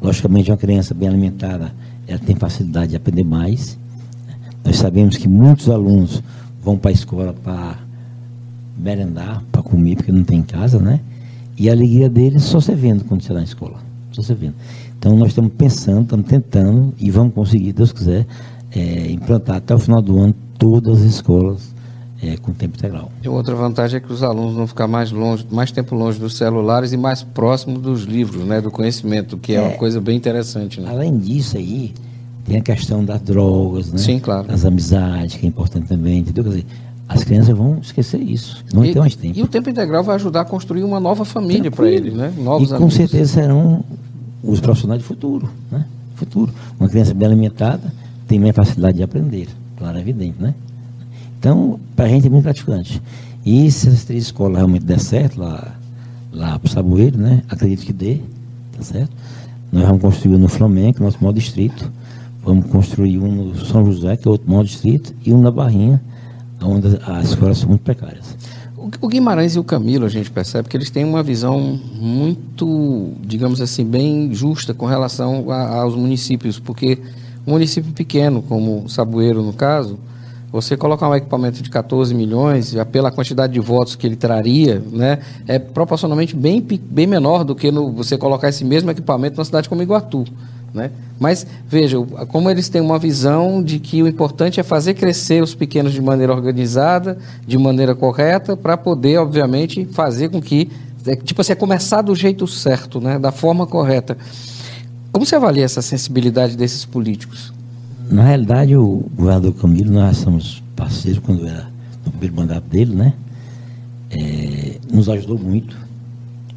Logicamente, 0.00 0.50
uma 0.50 0.56
criança 0.56 0.94
bem 0.94 1.08
alimentada, 1.08 1.72
ela 2.08 2.18
tem 2.18 2.34
facilidade 2.34 2.90
de 2.90 2.96
aprender 2.96 3.24
mais. 3.24 3.78
Nós 4.64 4.76
sabemos 4.76 5.16
que 5.16 5.28
muitos 5.28 5.68
alunos 5.68 6.22
vão 6.62 6.78
para 6.78 6.90
a 6.90 6.92
escola 6.92 7.34
para 7.34 7.76
merendar, 8.80 9.42
para 9.52 9.62
comer, 9.62 9.96
porque 9.96 10.12
não 10.12 10.24
tem 10.24 10.38
em 10.38 10.42
casa, 10.42 10.78
né? 10.78 11.00
E 11.56 11.68
a 11.68 11.72
alegria 11.72 12.08
deles 12.08 12.42
só 12.42 12.60
se 12.60 12.74
vendo 12.74 13.04
quando 13.04 13.20
você 13.20 13.26
está 13.26 13.34
na 13.34 13.44
escola. 13.44 13.78
Só 14.12 14.22
se 14.22 14.34
vendo. 14.34 14.54
Então 14.98 15.16
nós 15.16 15.28
estamos 15.28 15.52
pensando, 15.56 16.02
estamos 16.02 16.26
tentando 16.26 16.94
e 16.98 17.10
vamos 17.10 17.34
conseguir, 17.34 17.72
Deus 17.72 17.92
quiser, 17.92 18.26
é, 18.74 19.10
implantar 19.10 19.56
até 19.56 19.74
o 19.74 19.78
final 19.78 20.00
do 20.02 20.18
ano 20.18 20.34
todas 20.58 21.00
as 21.00 21.04
escolas 21.04 21.74
é, 22.22 22.36
com 22.36 22.52
tempo 22.52 22.76
integral. 22.76 23.10
E 23.22 23.28
outra 23.28 23.54
vantagem 23.54 23.96
é 23.96 24.00
que 24.00 24.12
os 24.12 24.22
alunos 24.22 24.54
vão 24.54 24.66
ficar 24.66 24.86
mais 24.86 25.10
longe, 25.10 25.46
mais 25.50 25.72
tempo 25.72 25.94
longe 25.94 26.18
dos 26.18 26.36
celulares 26.36 26.92
e 26.92 26.96
mais 26.96 27.22
próximos 27.22 27.80
dos 27.80 28.02
livros, 28.02 28.44
né, 28.44 28.60
do 28.60 28.70
conhecimento, 28.70 29.38
que 29.38 29.52
é, 29.52 29.56
é 29.56 29.60
uma 29.62 29.76
coisa 29.76 30.00
bem 30.00 30.16
interessante. 30.16 30.80
Né? 30.80 30.90
Além 30.90 31.16
disso 31.18 31.56
aí, 31.56 31.94
tem 32.44 32.58
a 32.58 32.62
questão 32.62 33.04
das 33.04 33.20
drogas, 33.20 33.92
né? 33.92 33.98
Sim, 33.98 34.18
claro. 34.18 34.48
Das 34.48 34.64
amizades, 34.64 35.36
que 35.36 35.46
é 35.46 35.48
importante 35.48 35.86
também, 35.86 36.18
entendeu? 36.18 36.44
Quer 36.44 36.50
dizer, 36.50 36.66
as 37.12 37.24
crianças 37.24 37.56
vão 37.56 37.78
esquecer 37.82 38.20
isso, 38.20 38.64
não 38.72 38.84
e, 38.84 38.92
ter 38.92 39.00
mais 39.00 39.16
tempo. 39.16 39.36
E 39.36 39.42
o 39.42 39.48
tempo 39.48 39.68
integral 39.68 40.04
vai 40.04 40.14
ajudar 40.14 40.42
a 40.42 40.44
construir 40.44 40.84
uma 40.84 41.00
nova 41.00 41.24
família 41.24 41.68
para 41.68 41.90
eles, 41.90 42.14
né? 42.14 42.32
Novos 42.38 42.70
e 42.70 42.74
amigos. 42.74 42.78
com 42.78 42.88
certeza 42.88 43.32
serão 43.32 43.84
os 44.44 44.60
profissionais 44.60 45.02
de 45.02 45.08
futuro, 45.08 45.50
né? 45.72 45.84
Futuro. 46.14 46.52
Uma 46.78 46.88
criança 46.88 47.12
bem 47.12 47.26
alimentada 47.26 47.92
tem 48.28 48.38
mais 48.38 48.54
facilidade 48.54 48.98
de 48.98 49.02
aprender, 49.02 49.48
claro, 49.76 49.98
é 49.98 50.00
evidente, 50.00 50.40
né? 50.40 50.54
Então, 51.36 51.80
para 51.96 52.04
a 52.04 52.08
gente 52.08 52.28
é 52.28 52.30
muito 52.30 52.44
gratificante. 52.44 53.02
E 53.44 53.68
se 53.72 53.88
essas 53.88 54.04
três 54.04 54.24
escolas 54.24 54.58
realmente 54.58 54.84
der 54.84 55.00
certo, 55.00 55.40
lá, 55.40 55.74
lá 56.32 56.60
para 56.60 56.68
o 56.68 56.70
Saboeiro, 56.70 57.18
né? 57.18 57.42
Acredito 57.48 57.84
que 57.84 57.92
dê, 57.92 58.20
tá 58.76 58.84
certo? 58.84 59.10
Nós 59.72 59.84
vamos 59.84 60.00
construir 60.00 60.38
no 60.38 60.48
Flamengo, 60.48 61.02
nosso 61.02 61.18
maior 61.20 61.32
distrito. 61.32 61.90
Vamos 62.44 62.66
construir 62.66 63.18
um 63.18 63.32
no 63.32 63.66
São 63.66 63.84
José, 63.84 64.16
que 64.16 64.28
é 64.28 64.30
outro 64.30 64.48
maior 64.48 64.62
distrito, 64.62 65.12
e 65.26 65.32
um 65.32 65.40
na 65.40 65.50
Barrinha, 65.50 66.00
onde 66.62 66.98
as 67.06 67.30
escolas 67.30 67.58
são 67.58 67.68
muito 67.68 67.82
precárias. 67.82 68.36
O 69.00 69.08
Guimarães 69.08 69.56
e 69.56 69.58
o 69.58 69.64
Camilo, 69.64 70.06
a 70.06 70.08
gente 70.08 70.30
percebe 70.30 70.68
que 70.68 70.76
eles 70.76 70.88
têm 70.88 71.04
uma 71.04 71.22
visão 71.22 71.60
muito, 71.60 73.12
digamos 73.20 73.60
assim, 73.60 73.84
bem 73.84 74.32
justa 74.32 74.72
com 74.72 74.86
relação 74.86 75.50
a, 75.50 75.82
aos 75.82 75.94
municípios, 75.94 76.58
porque 76.58 76.98
um 77.46 77.52
município 77.52 77.92
pequeno, 77.92 78.42
como 78.42 78.88
Saboeiro 78.88 79.42
no 79.42 79.52
caso, 79.52 79.98
você 80.50 80.76
colocar 80.76 81.08
um 81.08 81.14
equipamento 81.14 81.62
de 81.62 81.70
14 81.70 82.14
milhões, 82.14 82.74
pela 82.90 83.10
quantidade 83.10 83.52
de 83.52 83.60
votos 83.60 83.94
que 83.94 84.06
ele 84.06 84.16
traria, 84.16 84.82
né, 84.90 85.20
é 85.46 85.58
proporcionalmente 85.58 86.34
bem, 86.34 86.60
bem 86.60 87.06
menor 87.06 87.44
do 87.44 87.54
que 87.54 87.70
no, 87.70 87.92
você 87.92 88.18
colocar 88.18 88.48
esse 88.48 88.64
mesmo 88.64 88.90
equipamento 88.90 89.36
numa 89.36 89.44
cidade 89.44 89.68
como 89.68 89.82
Iguatu. 89.82 90.24
Né? 90.72 90.90
Mas 91.18 91.46
veja, 91.68 91.98
como 92.28 92.48
eles 92.48 92.68
têm 92.68 92.80
uma 92.80 92.98
visão 92.98 93.62
de 93.62 93.78
que 93.78 94.02
o 94.02 94.08
importante 94.08 94.60
é 94.60 94.62
fazer 94.62 94.94
crescer 94.94 95.42
os 95.42 95.54
pequenos 95.54 95.92
de 95.92 96.00
maneira 96.00 96.32
organizada, 96.32 97.18
de 97.46 97.58
maneira 97.58 97.94
correta, 97.94 98.56
para 98.56 98.76
poder, 98.76 99.18
obviamente, 99.18 99.84
fazer 99.86 100.28
com 100.28 100.40
que, 100.40 100.70
é, 101.06 101.16
tipo 101.16 101.40
assim, 101.40 101.52
é 101.52 101.56
começar 101.56 102.02
do 102.02 102.14
jeito 102.14 102.46
certo, 102.46 103.00
né? 103.00 103.18
da 103.18 103.32
forma 103.32 103.66
correta. 103.66 104.16
Como 105.12 105.26
você 105.26 105.34
avalia 105.34 105.64
essa 105.64 105.82
sensibilidade 105.82 106.56
desses 106.56 106.84
políticos? 106.84 107.52
Na 108.08 108.24
realidade, 108.24 108.76
o 108.76 109.08
governador 109.14 109.54
Camilo, 109.54 109.92
nós 109.92 110.18
somos 110.18 110.62
parceiros 110.76 111.20
quando 111.24 111.46
era 111.46 111.68
no 112.04 112.12
primeiro 112.12 112.36
mandato 112.36 112.64
dele, 112.64 112.94
né? 112.94 113.12
É, 114.10 114.78
nos 114.92 115.08
ajudou 115.08 115.38
muito, 115.38 115.76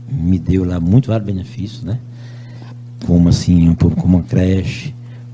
me 0.09 0.39
deu 0.39 0.63
lá 0.63 0.79
muito 0.79 1.07
vários 1.09 1.25
benefícios, 1.25 1.83
né? 1.83 1.99
Como 3.05 3.29
assim, 3.29 3.73
como 3.75 4.17
uma 4.17 4.23
creche, 4.23 4.93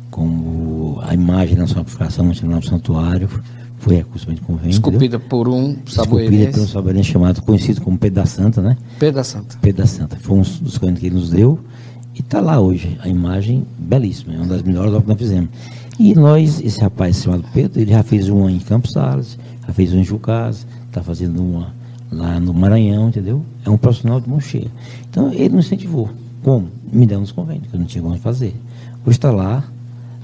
como 0.10 1.00
a 1.02 1.14
imagem 1.14 1.56
da 1.56 1.68
sua 1.68 1.82
amplificação 1.82 2.26
no 2.26 2.64
santuário, 2.64 3.30
foi 3.78 3.96
recurso 3.96 4.34
de 4.34 4.42
convênio. 4.42 4.72
Esculpida 4.72 5.20
por 5.20 5.48
um 5.48 5.78
saboeirense. 5.86 6.36
Esculpida 6.36 6.52
por 6.52 6.62
um 6.62 6.68
saboeirense 6.68 7.10
chamado, 7.10 7.42
conhecido 7.42 7.82
como 7.82 7.98
Pedro 7.98 8.16
da 8.16 8.26
Santa, 8.26 8.62
né? 8.62 8.78
Pedro 9.00 9.16
da 9.16 9.24
Santa. 9.24 9.58
Pedro 9.62 9.84
da 9.84 9.88
Santa. 9.88 10.18
Foi 10.20 10.38
um 10.38 10.42
dos 10.42 10.78
convênios 10.78 11.00
que 11.00 11.08
ele 11.08 11.16
nos 11.16 11.30
deu. 11.30 11.60
E 12.14 12.20
está 12.20 12.42
lá 12.42 12.60
hoje, 12.60 12.98
a 13.02 13.08
imagem 13.08 13.66
belíssima, 13.78 14.34
é 14.34 14.38
uma 14.38 14.48
das 14.48 14.62
melhores 14.62 14.90
obras 14.90 15.04
que 15.04 15.10
nós 15.10 15.18
fizemos. 15.18 15.50
E 15.98 16.14
nós, 16.16 16.60
esse 16.60 16.82
rapaz 16.82 17.22
chamado 17.22 17.46
Pedro, 17.54 17.80
ele 17.80 17.92
já 17.92 18.04
fez 18.04 18.28
uma 18.28 18.52
em 18.52 18.60
Campos 18.60 18.92
Salles, 18.92 19.38
já 19.66 19.74
fez 19.74 19.94
uma 19.94 20.02
em 20.02 20.04
Jucás, 20.04 20.68
está 20.88 21.02
fazendo 21.02 21.42
uma 21.42 21.74
lá 22.12 22.40
no 22.40 22.54
Maranhão, 22.54 23.08
entendeu? 23.08 23.44
É 23.66 23.70
um 23.70 23.78
profissional 23.78 24.20
de 24.20 24.28
mão 24.28 24.42
cheia. 24.42 24.68
Então, 25.10 25.32
ele 25.32 25.56
nos 25.56 25.68
incentivou. 25.68 26.10
Como? 26.44 26.70
Me 26.92 27.06
deu 27.06 27.20
uns 27.20 27.32
convênios, 27.32 27.68
que 27.68 27.76
eu 27.76 27.80
não 27.80 27.88
tinha 27.88 28.02
como 28.02 28.18
fazer. 28.18 28.56
Está 29.08 29.32
lá, 29.32 29.64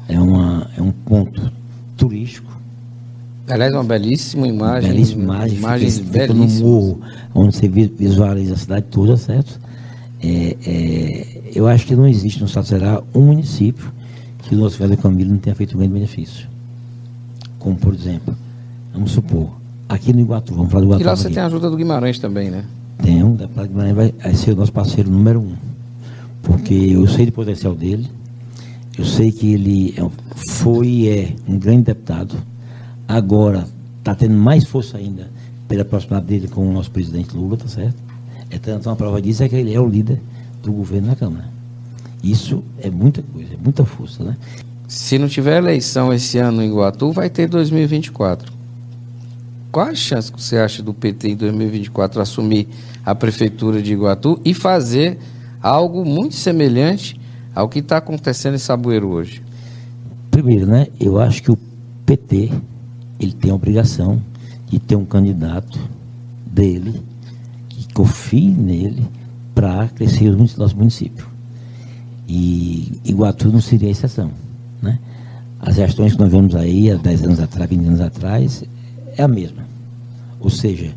é, 0.08 0.19
uma, 0.19 0.69
é 0.78 0.82
um 0.82 0.91
ponto 0.91 1.51
turístico. 1.97 2.56
Aliás, 3.47 3.73
uma 3.73 3.84
belíssima 3.84 4.47
imagem. 4.47 4.91
Belíssima 4.91 5.23
imagem, 5.23 5.58
imagens 5.58 5.99
fica, 5.99 6.34
no 6.34 6.47
morro, 6.47 7.01
onde 7.34 7.56
você 7.56 7.67
visualiza 7.67 8.54
a 8.54 8.58
cidade 8.58 8.86
toda, 8.89 9.17
certo? 9.17 9.60
É, 10.21 10.58
é, 10.65 11.41
eu 11.54 11.67
acho 11.67 11.86
que 11.86 11.95
não 11.95 12.08
existe 12.08 12.39
no 12.39 12.47
Estado 12.47 12.65
será 12.65 13.04
um 13.13 13.21
município 13.21 13.91
que 14.39 14.56
o 14.56 14.58
nosso 14.58 14.78
velho 14.78 14.97
Camilo 14.97 15.32
não 15.32 15.38
tenha 15.38 15.56
feito 15.56 15.75
um 15.75 15.78
grande 15.78 15.93
benefício. 15.93 16.47
Como, 17.60 17.75
por 17.75 17.93
exemplo, 17.93 18.36
vamos 18.93 19.12
supor, 19.12 19.51
aqui 19.88 20.13
no 20.13 20.19
Iguatu, 20.19 20.54
vamos 20.54 20.71
falar 20.71 20.82
do 20.82 20.88
Iguatu. 20.88 21.01
E 21.04 21.06
lá 21.06 21.15
você 21.15 21.28
aqui. 21.28 21.36
tem 21.36 21.43
a 21.43 21.47
ajuda 21.47 21.69
do 21.69 21.78
Guimarães 21.78 22.17
também, 22.17 22.49
né? 22.49 22.65
Tem, 23.01 23.23
o 23.23 23.30
deputado 23.30 23.67
Guimarães 23.67 23.95
vai, 23.95 24.13
vai 24.19 24.34
ser 24.36 24.51
o 24.51 24.56
nosso 24.56 24.71
parceiro 24.71 25.10
número 25.10 25.39
um. 25.39 25.54
Porque 26.46 26.74
eu 26.74 27.06
sei 27.08 27.26
do 27.26 27.32
potencial 27.32 27.76
dele, 27.76 28.10
eu 28.98 29.04
sei 29.04 29.32
que 29.32 29.54
ele 29.54 29.94
é 29.98 30.26
foi 30.48 30.88
e 30.88 31.10
é 31.10 31.36
um 31.48 31.58
grande 31.60 31.84
deputado, 31.84 32.38
agora 33.08 33.68
está 34.00 34.16
tendo 34.16 34.36
mais 34.36 34.64
força 34.64 34.98
ainda 34.98 35.30
pela 35.68 35.84
proximidade 35.84 36.28
dele 36.28 36.48
com 36.48 36.68
o 36.68 36.72
nosso 36.72 36.92
presidente 36.92 37.36
Lula, 37.36 37.58
tá 37.58 37.68
certo? 37.68 37.96
É 38.50 38.58
tanto 38.58 38.88
uma 38.88 38.96
prova 38.96 39.22
disso 39.22 39.44
é 39.44 39.50
que 39.50 39.56
ele 39.56 39.74
é 39.74 39.80
o 39.80 39.88
líder 39.88 40.22
do 40.62 40.72
governo 40.72 41.08
na 41.08 41.16
Câmara. 41.16 41.50
Isso 42.24 42.64
é 42.80 42.90
muita 42.90 43.22
coisa, 43.22 43.54
é 43.54 43.58
muita 43.58 43.84
força, 43.84 44.24
né? 44.24 44.38
Se 44.88 45.18
não 45.18 45.28
tiver 45.28 45.58
eleição 45.58 46.14
esse 46.14 46.38
ano 46.38 46.62
em 46.62 46.68
Iguatu, 46.68 47.12
vai 47.12 47.30
ter 47.30 47.48
2024. 47.48 48.54
Qual 49.72 49.88
a 49.88 49.96
chance 49.96 50.32
que 50.32 50.42
você 50.42 50.58
acha 50.58 50.82
do 50.82 50.94
PT 50.94 51.30
em 51.30 51.36
2024 51.36 52.22
assumir 52.22 52.68
a 53.04 53.14
prefeitura 53.14 53.82
de 53.82 53.94
Iguatu 53.94 54.40
e 54.46 54.54
fazer 54.54 55.18
algo 55.65 56.06
muito 56.06 56.36
semelhante 56.36 57.19
ao 57.56 57.67
que 57.67 57.80
está 57.80 57.97
acontecendo 57.97 58.54
em 58.54 58.60
Saboeiro 58.60 59.08
hoje? 59.08 59.41
Primeiro, 60.30 60.67
né? 60.67 60.88
Eu 60.99 61.19
acho 61.19 61.41
que 61.41 61.51
o 61.51 61.58
PT 62.06 62.51
ele 63.19 63.34
tem 63.34 63.49
a 63.49 63.56
obrigação 63.56 64.21
de 64.67 64.78
ter 64.78 64.95
um 64.95 65.06
candidato 65.06 65.80
dele 66.45 67.01
que 67.67 67.91
confie 67.93 68.49
nele 68.49 69.08
para 69.56 69.88
crescer 69.88 70.30
o 70.30 70.38
nosso 70.38 70.78
município. 70.78 71.25
E 72.28 72.99
Iguatu 73.04 73.49
não 73.49 73.62
seria 73.62 73.88
a 73.88 73.91
exceção. 73.91 74.32
Né? 74.82 74.99
As 75.60 75.75
gestões 75.75 76.13
que 76.13 76.19
nós 76.19 76.32
vemos 76.32 76.56
aí 76.56 76.91
há 76.91 76.95
10 76.95 77.23
anos 77.23 77.39
atrás, 77.39 77.69
20 77.69 77.86
anos 77.88 78.01
atrás, 78.01 78.63
é 79.17 79.23
a 79.23 79.28
mesma. 79.28 79.63
Ou 80.39 80.49
seja, 80.49 80.93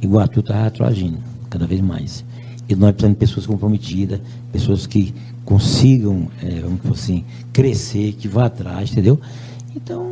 Iguatu 0.00 0.40
está 0.40 0.62
retroagindo 0.62 1.18
cada 1.50 1.66
vez 1.66 1.80
mais. 1.80 2.24
E 2.68 2.74
nós 2.74 2.92
precisamos 2.92 3.14
de 3.16 3.20
pessoas 3.20 3.46
comprometidas, 3.46 4.20
pessoas 4.52 4.86
que 4.86 5.14
consigam, 5.44 6.28
é, 6.42 6.60
vamos 6.60 6.80
dizer 6.80 6.92
assim, 6.92 7.24
crescer, 7.52 8.12
que 8.12 8.26
vá 8.26 8.46
atrás, 8.46 8.90
entendeu? 8.90 9.20
Então, 9.74 10.10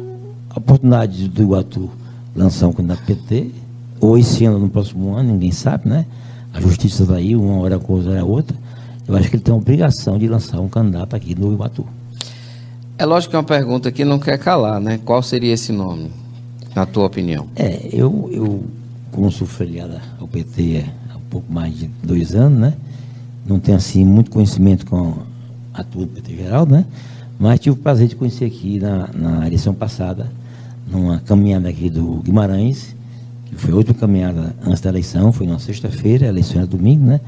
a 0.50 0.58
oportunidade 0.58 1.28
do 1.28 1.42
Iguatu 1.42 1.90
lançar 2.34 2.68
um 2.68 2.72
candidato 2.72 3.04
PT, 3.04 3.50
ou 4.00 4.18
esse 4.18 4.44
ano, 4.44 4.58
no 4.58 4.68
próximo 4.68 5.14
ano, 5.14 5.32
ninguém 5.32 5.50
sabe, 5.50 5.88
né? 5.88 6.06
A 6.52 6.60
justiça 6.60 7.02
está 7.02 7.16
aí, 7.16 7.34
uma 7.34 7.58
hora 7.58 7.76
a 7.76 7.80
coisa 7.80 8.12
é 8.12 8.20
a 8.20 8.24
outra. 8.24 8.56
Eu 9.06 9.16
acho 9.16 9.28
que 9.28 9.36
ele 9.36 9.42
tem 9.42 9.52
a 9.52 9.56
obrigação 9.56 10.18
de 10.18 10.28
lançar 10.28 10.60
um 10.60 10.68
candidato 10.68 11.14
aqui 11.16 11.34
no 11.34 11.52
Iguatu. 11.52 11.86
É 12.96 13.04
lógico 13.04 13.30
que 13.30 13.36
é 13.36 13.38
uma 13.40 13.44
pergunta 13.44 13.90
que 13.90 14.04
não 14.04 14.18
quer 14.18 14.38
calar, 14.38 14.80
né? 14.80 15.00
Qual 15.04 15.22
seria 15.22 15.52
esse 15.52 15.72
nome, 15.72 16.10
na 16.74 16.86
tua 16.86 17.06
opinião? 17.06 17.48
É, 17.56 17.88
eu, 17.92 18.30
eu 18.32 18.64
como 19.10 19.30
sou 19.32 19.46
filiado 19.46 20.00
ao 20.20 20.28
PT 20.28 20.84
pouco 21.34 21.52
mais 21.52 21.76
de 21.76 21.90
dois 22.02 22.32
anos, 22.32 22.58
né? 22.58 22.74
Não 23.44 23.58
tenho, 23.58 23.76
assim, 23.76 24.04
muito 24.04 24.30
conhecimento 24.30 24.86
com 24.86 25.14
a 25.72 25.82
tua 25.82 26.06
do 26.06 26.12
PT 26.12 26.36
geral, 26.36 26.64
né? 26.64 26.86
Mas 27.38 27.58
tive 27.58 27.76
o 27.76 27.82
prazer 27.82 28.06
de 28.06 28.14
conhecer 28.14 28.44
aqui 28.44 28.78
na, 28.78 29.08
na 29.12 29.46
eleição 29.46 29.74
passada, 29.74 30.30
numa 30.88 31.18
caminhada 31.18 31.68
aqui 31.68 31.90
do 31.90 32.22
Guimarães, 32.22 32.94
que 33.46 33.56
foi 33.56 33.74
outra 33.74 33.92
caminhada 33.92 34.54
antes 34.64 34.80
da 34.80 34.90
eleição, 34.90 35.32
foi 35.32 35.46
na 35.48 35.58
sexta-feira, 35.58 36.26
a 36.26 36.28
eleição 36.28 36.58
era 36.58 36.66
domingo, 36.66 37.04
né? 37.04 37.20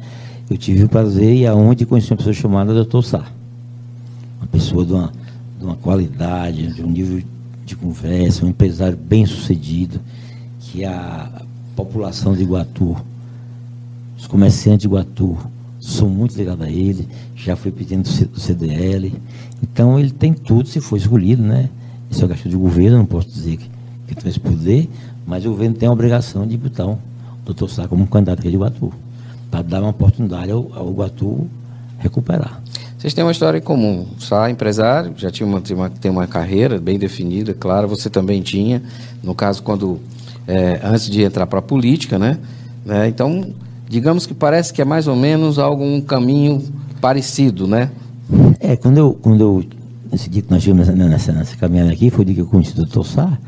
eu 0.49 0.57
tive 0.57 0.85
o 0.85 0.88
prazer 0.88 1.35
e 1.35 1.47
aonde 1.47 1.85
conheci 1.85 2.12
uma 2.12 2.16
pessoa 2.16 2.33
chamada 2.33 2.85
Dr. 2.85 3.03
Sá. 3.03 3.25
Uma 4.38 4.47
pessoa 4.47 4.87
de 4.87 4.92
uma, 4.92 5.12
de 5.59 5.64
uma 5.64 5.75
qualidade, 5.75 6.73
de 6.73 6.83
um 6.83 6.90
nível 6.90 7.21
de 7.64 7.75
conversa, 7.75 8.45
um 8.45 8.49
empresário 8.49 8.97
bem 8.97 9.27
sucedido, 9.27 10.01
que 10.61 10.85
a 10.85 11.42
população 11.75 12.35
de 12.35 12.42
Iguatu, 12.42 12.97
os 14.27 14.29
comerciantes 14.29 14.81
de 14.81 14.87
Iguatu, 14.89 15.39
são 15.79 16.09
muito 16.09 16.37
ligados 16.37 16.67
a 16.67 16.69
ele, 16.69 17.09
já 17.37 17.55
foi 17.55 17.71
pedindo 17.71 18.03
do 18.03 18.41
CDL. 18.41 19.15
Então 19.62 19.99
ele 19.99 20.11
tem 20.11 20.35
tudo, 20.35 20.69
se 20.69 20.81
for 20.81 20.97
escolhido, 20.97 21.43
né? 21.43 21.71
Esse 22.11 22.23
é 22.23 22.25
o 22.25 22.29
gasto 22.29 22.49
de 22.49 22.57
governo, 22.57 22.99
não 22.99 23.07
posso 23.07 23.29
dizer 23.29 23.57
que, 23.57 23.71
que 24.09 24.17
tem 24.17 24.29
esse 24.29 24.41
poder, 24.41 24.91
mas 25.25 25.47
o 25.47 25.51
governo 25.51 25.77
tem 25.77 25.89
a 25.89 25.93
obrigação 25.93 26.45
de 26.45 26.57
botar 26.57 26.87
o 26.87 26.99
doutor 27.45 27.71
Sá 27.71 27.87
como 27.87 28.05
candidato 28.09 28.41
aqui 28.41 28.49
de 28.49 28.57
Iguatu, 28.57 28.93
para 29.49 29.62
dar 29.62 29.81
uma 29.81 29.91
oportunidade 29.91 30.51
ao, 30.51 30.73
ao 30.75 30.91
Iguatu 30.91 31.47
recuperar. 32.01 32.61
Vocês 32.99 33.15
têm 33.15 33.23
uma 33.23 33.31
história 33.31 33.59
em 33.59 33.62
comum. 33.62 34.09
Sá, 34.19 34.51
empresário, 34.51 35.15
já 35.17 35.31
tinha 35.31 35.47
uma, 35.47 35.61
tem, 35.61 35.77
uma, 35.77 35.89
tem 35.89 36.11
uma 36.11 36.27
carreira 36.27 36.81
bem 36.81 36.99
definida, 36.99 37.55
claro, 37.55 37.87
você 37.87 38.11
também 38.11 38.43
tinha. 38.43 38.83
No 39.23 39.37
caso, 39.37 39.62
quando 39.62 40.01
é, 40.49 40.81
antes 40.83 41.09
de 41.09 41.23
entrar 41.23 41.47
para 41.47 41.61
a 41.61 41.62
política, 41.62 42.19
né? 42.19 42.41
né? 42.85 43.07
Então, 43.07 43.53
digamos 43.88 44.27
que 44.27 44.35
parece 44.35 44.72
que 44.72 44.83
é 44.83 44.85
mais 44.85 45.07
ou 45.07 45.16
menos 45.16 45.59
algum 45.59 46.01
caminho 46.01 46.62
parecido, 47.01 47.66
né? 47.66 47.90
É, 48.59 48.77
quando 48.77 48.99
eu, 48.99 49.14
quando 49.14 49.40
eu 49.40 49.64
nesse 50.11 50.31
dia 50.31 50.42
que 50.42 50.51
nós 50.51 50.62
tivemos 50.62 50.88
nessa, 50.88 51.33
nessa 51.33 51.57
caminhada 51.57 51.92
aqui, 51.92 52.11
foi 52.11 52.22
o 52.22 52.25
dia 52.25 52.35
que 52.35 52.40
eu 52.40 52.46
conheci 52.46 52.72
o 52.72 52.77
doutor 52.77 53.05
Sá, 53.05 53.38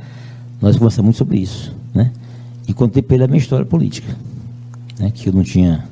nós 0.60 0.76
conversamos 0.76 1.06
muito 1.06 1.16
sobre 1.16 1.38
isso, 1.38 1.74
né? 1.94 2.12
E 2.66 2.74
contei 2.74 3.04
ele 3.08 3.24
a 3.24 3.26
minha 3.26 3.38
história 3.38 3.64
política, 3.64 4.14
né? 4.98 5.10
Que 5.12 5.28
eu 5.28 5.32
não 5.32 5.42
tinha 5.42 5.84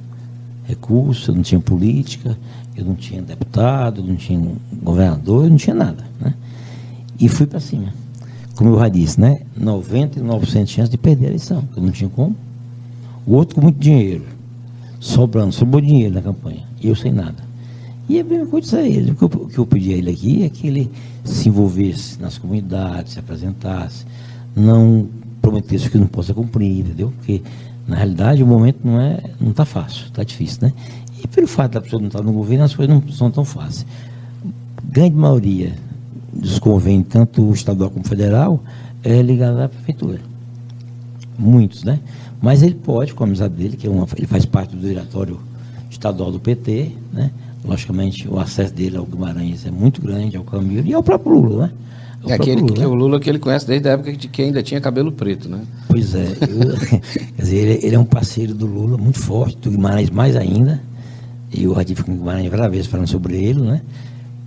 recurso, 0.65 1.31
eu 1.31 1.35
não 1.35 1.43
tinha 1.43 1.61
política, 1.61 2.37
eu 2.77 2.85
não 2.85 2.95
tinha 2.95 3.23
deputado, 3.23 4.01
eu 4.01 4.07
não 4.07 4.17
tinha 4.17 4.53
governador, 4.83 5.45
eu 5.45 5.51
não 5.51 5.57
tinha 5.57 5.75
nada, 5.75 6.05
né? 6.21 6.35
E 7.19 7.29
fui 7.29 7.47
para 7.47 7.61
cima. 7.61 7.93
Como 8.55 8.71
eu 8.71 8.79
já 8.79 8.89
disse, 8.89 9.21
né? 9.21 9.41
99% 9.59 10.65
de 10.65 10.71
chance 10.71 10.91
de 10.91 10.99
perder 10.99 11.27
a 11.27 11.29
eleição, 11.29 11.65
eu 11.77 11.83
não 11.83 11.91
tinha 11.91 12.11
como. 12.11 12.37
O 13.27 13.35
outro 13.35 13.55
com 13.55 13.61
muito 13.63 13.79
dinheiro, 13.79 14.25
sobrando, 15.01 15.53
sobrou 15.53 15.81
dinheiro 15.81 16.15
na 16.15 16.23
campanha, 16.23 16.65
e 16.81 16.89
eu 16.89 16.95
sem 16.95 17.13
nada. 17.13 17.47
E 18.09 18.21
a 18.21 18.25
mesma 18.25 18.47
coisa 18.47 18.79
a 18.79 18.87
ele. 18.87 19.11
O 19.11 19.15
que, 19.15 19.23
eu, 19.23 19.43
o 19.43 19.49
que 19.49 19.59
eu 19.59 19.67
pedi 19.67 19.93
a 19.93 19.97
ele 19.97 20.11
aqui 20.11 20.45
é 20.45 20.49
que 20.49 20.67
ele 20.67 20.91
se 21.25 21.49
envolvesse 21.49 22.21
nas 22.21 22.39
comunidades, 22.39 23.15
se 23.15 23.19
apresentasse, 23.19 24.07
não 24.55 25.09
prometesse 25.43 25.89
o 25.89 25.91
que 25.91 25.99
não 25.99 26.07
possa 26.07 26.33
cumprir, 26.33 26.81
entendeu? 26.81 27.13
Porque, 27.17 27.43
na 27.87 27.97
realidade, 27.97 28.43
o 28.43 28.47
momento 28.47 28.79
não 28.85 29.01
é, 29.01 29.23
não 29.41 29.51
está 29.51 29.65
fácil, 29.65 30.07
está 30.07 30.23
difícil, 30.23 30.61
né? 30.63 30.73
E 31.23 31.27
pelo 31.27 31.49
fato 31.49 31.73
da 31.73 31.81
pessoa 31.81 32.01
não 32.01 32.09
estar 32.09 32.23
no 32.23 32.33
governo, 32.33 32.65
as 32.65 32.75
coisas 32.75 32.95
não 32.95 33.13
são 33.13 33.31
tão 33.31 33.45
fáceis. 33.45 33.87
Grande 34.85 35.17
maioria 35.17 35.75
dos 36.33 36.59
convênios, 36.59 37.09
tanto 37.09 37.53
estadual 37.53 37.91
como 37.91 38.07
federal, 38.07 38.63
é 39.03 39.21
ligada 39.23 39.65
à 39.65 39.69
prefeitura. 39.69 40.21
Muitos, 41.39 41.85
né? 41.85 42.01
Mas 42.41 42.63
ele 42.63 42.75
pode, 42.75 43.15
com 43.15 43.25
a 43.25 43.27
amizade 43.27 43.55
dele, 43.55 43.77
que 43.77 43.87
é 43.87 43.91
uma, 43.91 44.07
ele 44.17 44.27
faz 44.27 44.45
parte 44.45 44.77
do 44.77 44.87
diretório 44.87 45.41
estadual 45.91 46.31
do 46.31 46.39
PT, 46.39 46.93
né? 47.13 47.31
Logicamente, 47.65 48.29
o 48.29 48.39
acesso 48.39 48.73
dele 48.73 48.97
ao 48.97 49.05
Guimarães 49.05 49.67
é 49.67 49.71
muito 49.71 50.01
grande, 50.01 50.37
ao 50.37 50.45
Camilo 50.45 50.87
e 50.87 50.95
ao 50.95 51.03
próprio 51.03 51.33
Lula, 51.33 51.67
né? 51.67 51.73
É 52.29 52.35
aquele 52.35 52.61
Lula, 52.61 52.75
que, 52.75 52.85
o 52.85 52.95
Lula 52.95 53.21
que 53.21 53.31
ele 53.31 53.39
conhece 53.39 53.67
desde 53.67 53.89
a 53.89 53.93
época 53.93 54.13
de 54.13 54.29
que 54.29 54.43
ainda 54.43 54.63
tinha 54.63 54.81
cabelo 54.81 55.13
preto, 55.13 55.49
né? 55.49 55.63
Pois 55.89 56.15
é. 56.15 56.27
Eu, 56.27 56.77
quer 57.37 57.43
dizer, 57.43 57.57
ele, 57.57 57.87
ele, 57.87 57.95
é 57.95 57.99
um 57.99 58.05
parceiro 58.05 58.53
do 58.53 58.67
Lula 58.67 58.99
muito 58.99 59.19
forte, 59.19 59.57
do 59.59 59.71
Guimarães 59.71 60.11
mais 60.11 60.35
ainda. 60.35 60.83
E 61.53 61.65
eu 61.65 61.73
ratifico 61.73 62.09
com 62.09 62.15
o 62.15 62.19
Guimarães 62.19 62.51
várias 62.51 62.71
vezes 62.71 62.87
falando 62.87 63.07
sobre 63.07 63.37
ele, 63.37 63.61
né? 63.61 63.81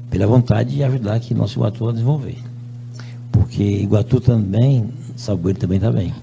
Pela 0.10 0.28
vontade 0.28 0.76
de 0.76 0.84
ajudar 0.84 1.14
aqui 1.14 1.34
nosso 1.34 1.58
Iguatu 1.58 1.88
a 1.88 1.92
desenvolver. 1.94 2.38
Porque 3.32 3.64
Iguatu 3.64 4.20
também, 4.20 4.90
Salgueiro 5.16 5.60
também 5.60 5.78
está 5.78 5.92
bem. 5.92 6.14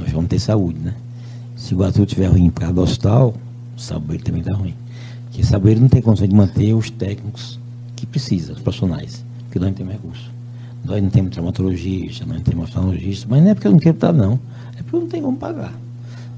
Nós 0.00 0.10
vamos 0.12 0.28
ter 0.28 0.38
saúde, 0.38 0.78
né? 0.78 0.94
Se 1.56 1.74
Iguatu 1.74 2.02
estiver 2.02 2.26
ruim 2.26 2.48
por 2.48 2.60
causa 2.60 2.74
do 2.74 2.82
hospital, 2.82 3.34
Salgueiro 3.76 4.24
também 4.24 4.40
está 4.40 4.54
ruim. 4.54 4.74
Porque 5.26 5.44
Saboeiro 5.44 5.80
não 5.80 5.88
tem 5.88 6.00
condição 6.00 6.26
de 6.26 6.34
manter 6.34 6.74
os 6.74 6.90
técnicos 6.90 7.58
que 7.94 8.06
precisa, 8.06 8.52
os 8.52 8.60
profissionais, 8.60 9.24
porque 9.44 9.58
nós 9.58 9.68
não 9.68 9.74
temos 9.74 9.92
recurso. 9.92 10.30
Nós 10.84 11.02
não 11.02 11.10
temos 11.10 11.30
traumatologista, 11.32 12.24
nós 12.24 12.38
não 12.38 12.44
temos 12.44 12.64
oftalmologista, 12.64 13.26
mas 13.28 13.42
não 13.42 13.50
é 13.50 13.54
porque 13.54 13.68
eu 13.68 13.72
não 13.72 13.78
quero 13.78 13.94
estar, 13.94 14.12
não. 14.12 14.40
É 14.76 14.82
porque 14.82 14.96
eu 14.96 15.00
não 15.00 15.08
tenho 15.08 15.24
como 15.24 15.36
pagar. 15.36 15.72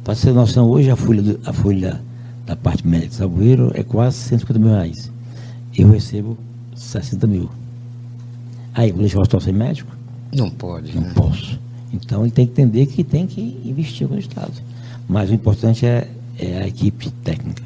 Para 0.02 0.16
ter 0.16 0.32
noção, 0.32 0.68
hoje 0.68 0.90
a 0.90 0.96
folha, 0.96 1.22
do, 1.22 1.40
a 1.48 1.52
folha 1.52 2.02
da 2.44 2.56
parte 2.56 2.86
médica 2.86 3.10
de 3.10 3.14
Saboeiro 3.14 3.70
é 3.74 3.84
quase 3.84 4.16
150 4.16 4.58
mil 4.58 4.70
reais. 4.70 5.10
Eu 5.78 5.90
recebo 5.90 6.36
60 6.74 7.26
mil. 7.28 7.48
Aí, 8.74 8.90
vou 8.90 9.00
deixar 9.00 9.18
o 9.18 9.20
hospital 9.22 9.40
sem 9.40 9.52
médico? 9.52 9.92
Não 10.34 10.50
pode. 10.50 10.94
Não 10.94 11.02
né? 11.02 11.12
posso. 11.14 11.61
Então, 11.92 12.22
ele 12.22 12.30
tem 12.30 12.46
que 12.46 12.52
entender 12.52 12.86
que 12.86 13.04
tem 13.04 13.26
que 13.26 13.60
investir 13.64 14.08
no 14.08 14.18
Estado. 14.18 14.52
Mas 15.08 15.30
o 15.30 15.34
importante 15.34 15.84
é, 15.84 16.08
é 16.38 16.62
a 16.62 16.66
equipe 16.66 17.10
técnica 17.22 17.62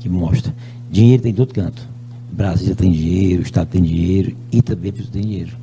que 0.00 0.08
mostra. 0.08 0.54
Dinheiro 0.90 1.22
tem 1.22 1.34
todo 1.34 1.52
canto. 1.52 1.86
Brasília 2.30 2.74
tem 2.74 2.90
dinheiro, 2.90 3.42
o 3.42 3.44
Estado 3.44 3.68
tem 3.68 3.82
dinheiro 3.82 4.36
e 4.52 4.62
também 4.62 4.92
precisa 4.92 5.12
tem 5.12 5.22
dinheiro. 5.22 5.56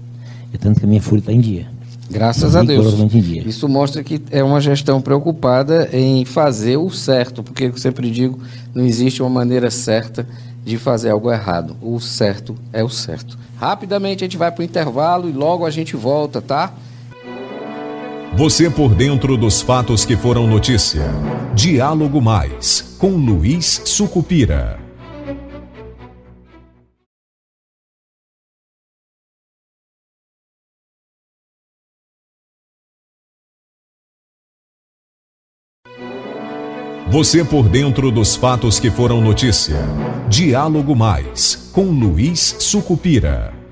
É 0.53 0.57
tanto 0.57 0.79
que 0.79 0.85
a 0.85 0.89
minha 0.89 1.01
folha 1.01 1.19
está 1.19 1.31
em 1.31 1.39
dia. 1.39 1.67
Graças 2.09 2.55
a 2.55 2.61
Deus. 2.63 2.93
Isso 3.45 3.67
mostra 3.67 4.03
que 4.03 4.21
é 4.29 4.43
uma 4.43 4.59
gestão 4.59 5.01
preocupada 5.01 5.89
em 5.91 6.25
fazer 6.25 6.77
o 6.77 6.89
certo, 6.91 7.41
porque 7.41 7.65
eu 7.65 7.77
sempre 7.77 8.11
digo, 8.11 8.39
não 8.73 8.85
existe 8.85 9.21
uma 9.21 9.29
maneira 9.29 9.71
certa 9.71 10.27
de 10.63 10.77
fazer 10.77 11.09
algo 11.09 11.31
errado. 11.31 11.75
O 11.81 11.99
certo 11.99 12.55
é 12.71 12.83
o 12.83 12.89
certo. 12.89 13.37
Rapidamente 13.57 14.23
a 14.23 14.27
gente 14.27 14.37
vai 14.37 14.51
para 14.51 14.61
o 14.61 14.65
intervalo 14.65 15.29
e 15.29 15.31
logo 15.31 15.65
a 15.65 15.71
gente 15.71 15.95
volta, 15.95 16.41
tá? 16.41 16.73
Você 18.35 18.67
por 18.67 18.95
dentro 18.95 19.37
dos 19.37 19.61
fatos 19.61 20.05
que 20.05 20.17
foram 20.17 20.47
notícia. 20.47 21.03
Diálogo 21.53 22.19
Mais 22.19 22.81
com 22.97 23.11
Luiz 23.11 23.83
Sucupira. 23.85 24.79
Você 37.11 37.45
por 37.45 37.69
dentro 37.69 38.09
dos 38.09 38.35
fatos 38.35 38.79
que 38.79 38.89
foram 38.89 39.21
notícia. 39.21 39.77
Diálogo 40.27 40.95
Mais 40.95 41.69
com 41.71 41.83
Luiz 41.83 42.55
Sucupira. 42.57 43.62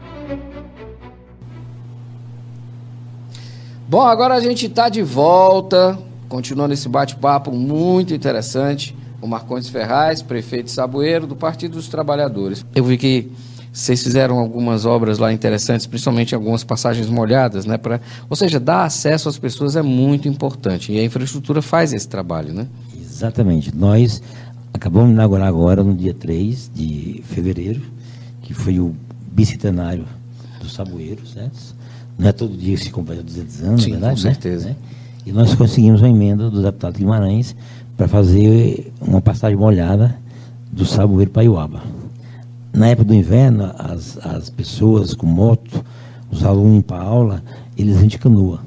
Bom, 3.91 4.03
agora 4.03 4.35
a 4.35 4.39
gente 4.39 4.67
está 4.67 4.87
de 4.87 5.01
volta, 5.01 5.99
continuando 6.29 6.73
esse 6.73 6.87
bate-papo 6.87 7.51
muito 7.51 8.13
interessante. 8.13 8.95
O 9.21 9.27
Marcondes 9.27 9.67
Ferraz, 9.67 10.21
prefeito 10.21 10.67
de 10.67 10.71
Saboeiro, 10.71 11.27
do 11.27 11.35
Partido 11.35 11.73
dos 11.73 11.89
Trabalhadores. 11.89 12.65
Eu 12.73 12.85
vi 12.85 12.97
que 12.97 13.29
vocês 13.69 14.01
fizeram 14.01 14.39
algumas 14.39 14.85
obras 14.85 15.17
lá 15.17 15.33
interessantes, 15.33 15.85
principalmente 15.85 16.33
algumas 16.33 16.63
passagens 16.63 17.09
molhadas, 17.09 17.65
né? 17.65 17.77
Pra, 17.77 17.99
ou 18.29 18.35
seja, 18.37 18.61
dar 18.61 18.85
acesso 18.85 19.27
às 19.27 19.37
pessoas 19.37 19.75
é 19.75 19.81
muito 19.81 20.25
importante. 20.25 20.93
E 20.93 20.97
a 20.97 21.03
infraestrutura 21.03 21.61
faz 21.61 21.91
esse 21.91 22.07
trabalho, 22.07 22.53
né? 22.53 22.67
Exatamente. 22.97 23.75
Nós 23.75 24.23
acabamos 24.73 25.09
de 25.09 25.15
inaugurar 25.15 25.49
agora, 25.49 25.83
no 25.83 25.93
dia 25.93 26.13
3 26.13 26.71
de 26.73 27.21
fevereiro, 27.25 27.81
que 28.41 28.53
foi 28.53 28.79
o 28.79 28.95
bicentenário 29.33 30.05
do 30.61 30.69
Saboeiro, 30.69 31.27
certo? 31.27 31.80
Não 32.21 32.29
é 32.29 32.31
todo 32.31 32.55
dia 32.55 32.77
que 32.77 32.83
se 32.83 32.91
completa 32.91 33.23
200 33.23 33.63
anos, 33.63 33.83
Sim, 33.83 33.91
verdade? 33.93 34.21
Com 34.21 34.27
né? 34.27 34.33
certeza. 34.33 34.69
Né? 34.69 34.75
E 35.25 35.31
nós 35.31 35.55
conseguimos 35.55 36.01
uma 36.01 36.09
emenda 36.09 36.51
do 36.51 36.61
deputado 36.61 36.95
Guimarães 36.95 37.55
para 37.97 38.07
fazer 38.07 38.93
uma 39.01 39.19
passagem 39.19 39.57
molhada 39.57 40.15
do 40.71 40.85
Saboeiro 40.85 41.31
para 41.31 41.41
Iuaba. 41.41 41.81
Na 42.71 42.89
época 42.89 43.05
do 43.05 43.15
inverno, 43.15 43.73
as, 43.75 44.19
as 44.23 44.51
pessoas 44.51 45.15
com 45.15 45.25
moto, 45.25 45.83
os 46.29 46.45
alunos 46.45 46.83
para 46.83 47.01
aula, 47.01 47.43
eles 47.75 47.97
vêm 47.97 48.07
de 48.07 48.19
canoa. 48.19 48.59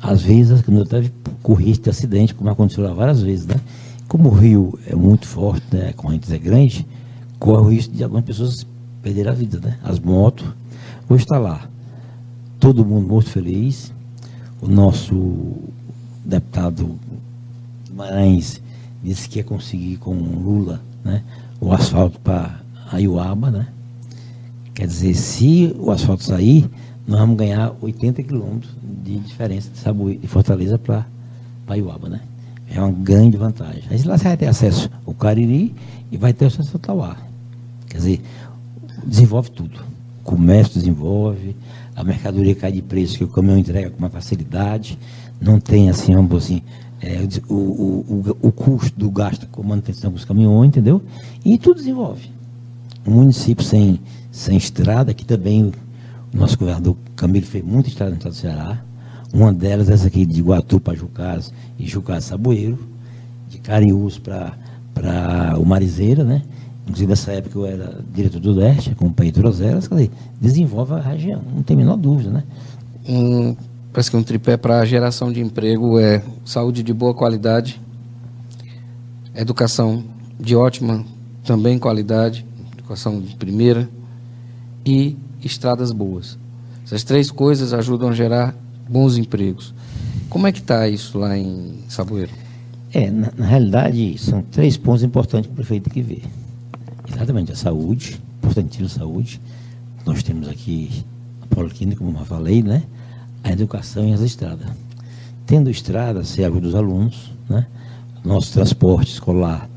Às 0.00 0.22
vezes 0.22 0.58
a 0.58 0.62
canoa 0.62 0.86
teve 0.86 1.12
com 1.42 1.52
risco 1.52 1.84
de 1.84 1.90
acidente, 1.90 2.34
como 2.34 2.48
aconteceu 2.48 2.82
lá 2.82 2.94
várias 2.94 3.20
vezes, 3.20 3.46
né? 3.46 3.56
Como 4.08 4.30
o 4.30 4.32
rio 4.32 4.78
é 4.86 4.96
muito 4.96 5.26
forte, 5.26 5.66
né? 5.70 5.90
a 5.90 5.92
corrente 5.92 6.32
é 6.32 6.38
grande, 6.38 6.86
corre 7.38 7.60
o 7.60 7.68
risco 7.68 7.94
de 7.94 8.02
algumas 8.02 8.24
pessoas 8.24 8.66
perderem 9.02 9.30
a 9.30 9.34
vida, 9.34 9.60
né? 9.60 9.76
As 9.84 9.98
motos 9.98 10.46
Hoje 11.10 11.24
está 11.24 11.38
lá. 11.38 11.66
Todo 12.60 12.84
mundo 12.84 13.08
muito 13.08 13.30
feliz. 13.30 13.94
O 14.60 14.68
nosso 14.68 15.56
deputado 16.22 16.98
Guimarães 17.86 18.60
disse 19.02 19.26
que 19.26 19.38
ia 19.38 19.44
conseguir 19.44 19.96
com 19.96 20.12
Lula 20.12 20.82
né, 21.02 21.22
o 21.58 21.72
asfalto 21.72 22.20
para 22.20 22.60
Aiuaba, 22.92 23.50
né? 23.50 23.68
Quer 24.74 24.86
dizer, 24.86 25.14
se 25.14 25.74
o 25.78 25.90
asfalto 25.90 26.24
sair, 26.24 26.68
nós 27.06 27.20
vamos 27.20 27.38
ganhar 27.38 27.74
80 27.80 28.22
quilômetros 28.24 28.70
de 29.02 29.18
diferença 29.18 29.70
de, 29.70 29.78
Sabuí, 29.78 30.18
de 30.18 30.28
Fortaleza 30.28 30.78
para 30.78 31.06
Aiuaba, 31.68 32.10
né? 32.10 32.20
É 32.70 32.78
uma 32.78 32.92
grande 32.92 33.38
vantagem. 33.38 33.84
Aí 33.90 34.02
lá 34.02 34.18
você 34.18 34.24
vai 34.24 34.36
ter 34.36 34.46
acesso 34.46 34.90
ao 35.06 35.14
Cariri 35.14 35.74
e 36.12 36.18
vai 36.18 36.34
ter 36.34 36.46
acesso 36.46 36.72
ao 36.74 36.80
Tauá. 36.80 37.16
Quer 37.88 37.96
dizer, 37.96 38.22
desenvolve 39.06 39.50
tudo 39.52 39.88
comércio 40.28 40.74
desenvolve, 40.74 41.56
a 41.96 42.04
mercadoria 42.04 42.54
cai 42.54 42.70
de 42.70 42.82
preço 42.82 43.16
que 43.16 43.24
o 43.24 43.28
caminhão 43.28 43.56
entrega 43.56 43.88
com 43.88 43.98
uma 43.98 44.10
facilidade, 44.10 44.98
não 45.40 45.58
tem 45.58 45.88
assim, 45.88 46.14
vamos 46.14 46.44
assim, 46.44 46.60
é, 47.00 47.26
o, 47.48 47.54
o, 47.54 48.24
o, 48.42 48.48
o, 48.48 48.52
custo 48.52 48.98
do 48.98 49.10
gasto 49.10 49.46
com 49.46 49.62
manutenção 49.62 50.12
dos 50.12 50.26
caminhões, 50.26 50.68
entendeu? 50.68 51.00
E 51.42 51.56
tudo 51.56 51.78
desenvolve. 51.78 52.30
Um 53.06 53.12
município 53.12 53.64
sem, 53.64 54.00
sem 54.30 54.58
estrada, 54.58 55.14
que 55.14 55.24
também 55.24 55.64
o 55.64 55.72
nosso 56.36 56.58
governador 56.58 56.94
Camilo 57.16 57.46
fez 57.46 57.64
muita 57.64 57.88
estrada 57.88 58.10
no 58.10 58.18
estado 58.18 58.32
do 58.32 58.36
Ceará. 58.36 58.84
Uma 59.32 59.50
delas, 59.50 59.88
essa 59.88 60.08
aqui 60.08 60.26
de 60.26 60.40
Iguatu 60.40 60.78
para 60.78 60.94
Jucás 60.94 61.54
e 61.78 61.86
Jucás 61.86 62.24
Saboeiro, 62.24 62.78
de 63.48 63.58
Cariús 63.58 64.18
para 64.18 65.54
o 65.58 65.64
Marizeira, 65.64 66.22
né? 66.22 66.42
Inclusive, 66.88 67.10
nessa 67.10 67.32
época 67.32 67.58
eu 67.58 67.66
era 67.66 68.00
diretor 68.14 68.40
do 68.40 68.52
Leste, 68.52 68.90
acompanhei 68.90 69.30
todas 69.30 69.60
elas, 69.60 69.86
falei, 69.86 70.10
desenvolve 70.40 70.94
a 70.94 71.00
região, 71.00 71.42
não 71.54 71.62
tem 71.62 71.76
a 71.76 71.78
menor 71.78 71.96
dúvida, 71.96 72.30
né? 72.30 72.44
Um, 73.06 73.54
parece 73.92 74.10
que 74.10 74.16
um 74.16 74.22
tripé 74.22 74.56
para 74.56 74.80
a 74.80 74.86
geração 74.86 75.30
de 75.30 75.40
emprego 75.40 75.98
é 75.98 76.22
saúde 76.46 76.82
de 76.82 76.92
boa 76.94 77.12
qualidade, 77.12 77.78
educação 79.34 80.02
de 80.40 80.56
ótima 80.56 81.04
também 81.44 81.78
qualidade, 81.78 82.46
educação 82.72 83.20
de 83.20 83.36
primeira 83.36 83.88
e 84.84 85.14
estradas 85.44 85.92
boas. 85.92 86.38
Essas 86.86 87.04
três 87.04 87.30
coisas 87.30 87.74
ajudam 87.74 88.08
a 88.08 88.12
gerar 88.12 88.54
bons 88.88 89.18
empregos. 89.18 89.74
Como 90.30 90.46
é 90.46 90.52
que 90.52 90.60
está 90.60 90.88
isso 90.88 91.18
lá 91.18 91.36
em 91.36 91.80
Saboeiro? 91.88 92.32
É, 92.94 93.10
na, 93.10 93.30
na, 93.36 93.46
realidade, 93.46 94.16
são 94.16 94.40
três 94.42 94.78
pontos 94.78 95.02
importantes 95.02 95.48
que 95.48 95.52
o 95.52 95.56
prefeito 95.56 95.90
tem 95.90 95.92
que 95.92 96.02
ver. 96.02 96.22
Exatamente, 97.12 97.52
a 97.52 97.56
saúde, 97.56 98.20
importantíssima 98.38 98.86
a 98.86 98.90
saúde. 98.90 99.40
Nós 100.04 100.22
temos 100.22 100.48
aqui 100.48 101.04
a 101.42 101.54
Poliquínica, 101.54 102.04
como 102.04 102.18
eu 102.18 102.24
falei, 102.24 102.62
né? 102.62 102.82
A 103.42 103.52
educação 103.52 104.08
e 104.08 104.12
as 104.12 104.20
estradas. 104.20 104.66
Tendo 105.46 105.70
estrada, 105.70 106.24
se 106.24 106.44
ajuda 106.44 106.68
os 106.68 106.74
alunos, 106.74 107.32
né? 107.48 107.66
Nosso 108.24 108.52
transporte 108.52 109.12
escolar 109.12 109.68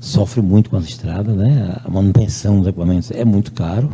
sofre 0.00 0.42
muito 0.42 0.68
com 0.68 0.76
as 0.76 0.84
estradas, 0.84 1.34
né? 1.34 1.76
A 1.84 1.90
manutenção 1.90 2.58
dos 2.58 2.66
equipamentos 2.66 3.10
é 3.10 3.24
muito 3.24 3.52
caro. 3.52 3.90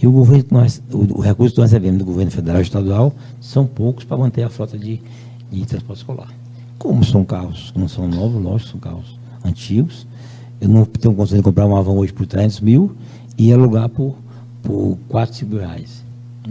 E 0.00 0.06
o, 0.06 0.12
governo 0.12 0.44
nós, 0.50 0.80
o, 0.92 1.18
o 1.18 1.20
recurso 1.20 1.54
que 1.54 1.60
nós 1.60 1.72
recebemos 1.72 1.98
do 1.98 2.04
governo 2.04 2.30
federal 2.30 2.60
e 2.60 2.62
estadual 2.62 3.12
são 3.40 3.66
poucos 3.66 4.04
para 4.04 4.16
manter 4.16 4.44
a 4.44 4.50
frota 4.50 4.78
de, 4.78 5.00
de 5.50 5.66
transporte 5.66 6.00
escolar. 6.00 6.28
Como 6.78 7.04
são 7.04 7.24
carros, 7.24 7.72
não 7.74 7.88
são 7.88 8.06
novos, 8.06 8.40
lógico, 8.40 8.70
são 8.70 8.80
carros 8.80 9.18
antigos, 9.44 10.06
eu 10.60 10.68
não 10.68 10.84
tenho 10.84 11.14
condição 11.14 11.38
de 11.38 11.44
comprar 11.44 11.66
uma 11.66 11.82
van 11.82 11.92
hoje 11.92 12.12
por 12.12 12.26
300 12.26 12.60
mil 12.60 12.96
e 13.36 13.52
alugar 13.52 13.88
por, 13.88 14.16
por 14.62 14.98
4, 15.08 15.36
5 15.36 15.56
reais. 15.56 16.04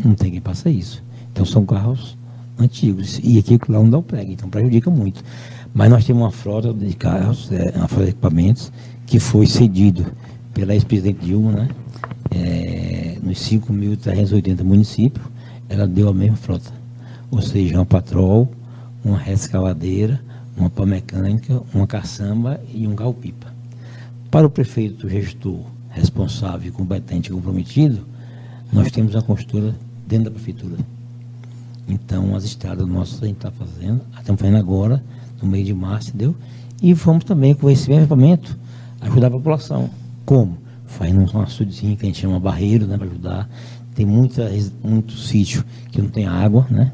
Não 0.03 0.14
tem 0.14 0.32
quem 0.32 0.41
faça 0.41 0.70
isso. 0.70 1.03
Então 1.32 1.45
são 1.45 1.66
carros 1.66 2.18
antigos. 2.58 3.20
E 3.24 3.38
aqui 3.38 3.60
lá 3.68 3.80
não 3.80 3.89
dá 3.89 3.97
o 3.97 4.03
prego, 4.03 4.32
então 4.32 4.49
prejudica 4.49 4.89
muito. 4.89 5.24
Mas 5.74 5.89
nós 5.89 6.05
temos 6.05 6.24
uma 6.24 6.32
frota 6.32 6.74
de 6.74 6.93
carros, 6.95 7.51
é, 7.51 7.74
uma 7.76 7.88
frota 7.88 8.05
de 8.05 8.12
equipamentos, 8.12 8.72
que 9.05 9.20
foi 9.20 9.45
cedido 9.45 10.05
pela 10.53 10.74
ex-presidente 10.74 11.26
Dilma, 11.26 11.51
né? 11.51 11.70
É, 12.32 13.18
nos 13.22 13.38
5.380 13.39 14.64
municípios, 14.64 15.26
ela 15.70 15.88
deu 15.88 16.10
a 16.10 16.14
mesma 16.14 16.38
frota. 16.38 16.72
Ou 17.30 17.41
seja, 17.41 17.76
uma 17.76 17.86
patrol, 17.86 18.49
uma 19.03 19.18
rescavadeira, 19.18 20.22
uma 20.55 20.70
pá 20.70 20.86
mecânica, 20.86 21.62
uma 21.74 21.86
caçamba 21.86 22.60
e 22.74 22.88
um 22.88 22.95
galpipa. 22.95 23.57
Para 24.30 24.45
o 24.45 24.49
prefeito 24.49 25.07
gestor 25.07 25.61
responsável, 25.89 26.71
competente 26.73 27.30
e 27.30 27.34
comprometido, 27.34 28.05
nós 28.73 28.91
temos 28.91 29.15
a 29.15 29.21
construtora 29.21 29.73
dentro 30.05 30.25
da 30.25 30.32
prefeitura. 30.32 30.78
Então, 31.88 32.36
as 32.36 32.43
estradas 32.43 32.86
nossas 32.86 33.23
a 33.23 33.25
gente 33.25 33.38
está 33.38 33.49
fazendo, 33.51 34.01
estamos 34.17 34.41
fazendo 34.41 34.57
agora, 34.57 35.01
no 35.41 35.47
mês 35.47 35.65
de 35.65 35.73
março, 35.73 36.09
entendeu? 36.09 36.36
E 36.82 36.93
vamos 36.93 37.23
também, 37.23 37.55
com 37.55 37.69
esse 37.69 37.88
mesmo 37.88 38.03
equipamento, 38.03 38.57
ajudar 38.99 39.28
a 39.28 39.32
população. 39.32 39.89
Como? 40.25 40.57
Fazendo 40.86 41.19
um 41.34 41.41
açudezinho 41.41 41.95
que 41.95 42.05
a 42.05 42.07
gente 42.07 42.19
chama 42.19 42.38
barreiro, 42.38 42.86
né, 42.86 42.97
para 42.97 43.07
ajudar. 43.07 43.49
Tem 43.95 44.05
muita, 44.05 44.51
muito 44.84 45.13
sítio 45.13 45.63
que 45.89 46.01
não 46.01 46.09
tem 46.09 46.28
água, 46.28 46.67
né? 46.69 46.91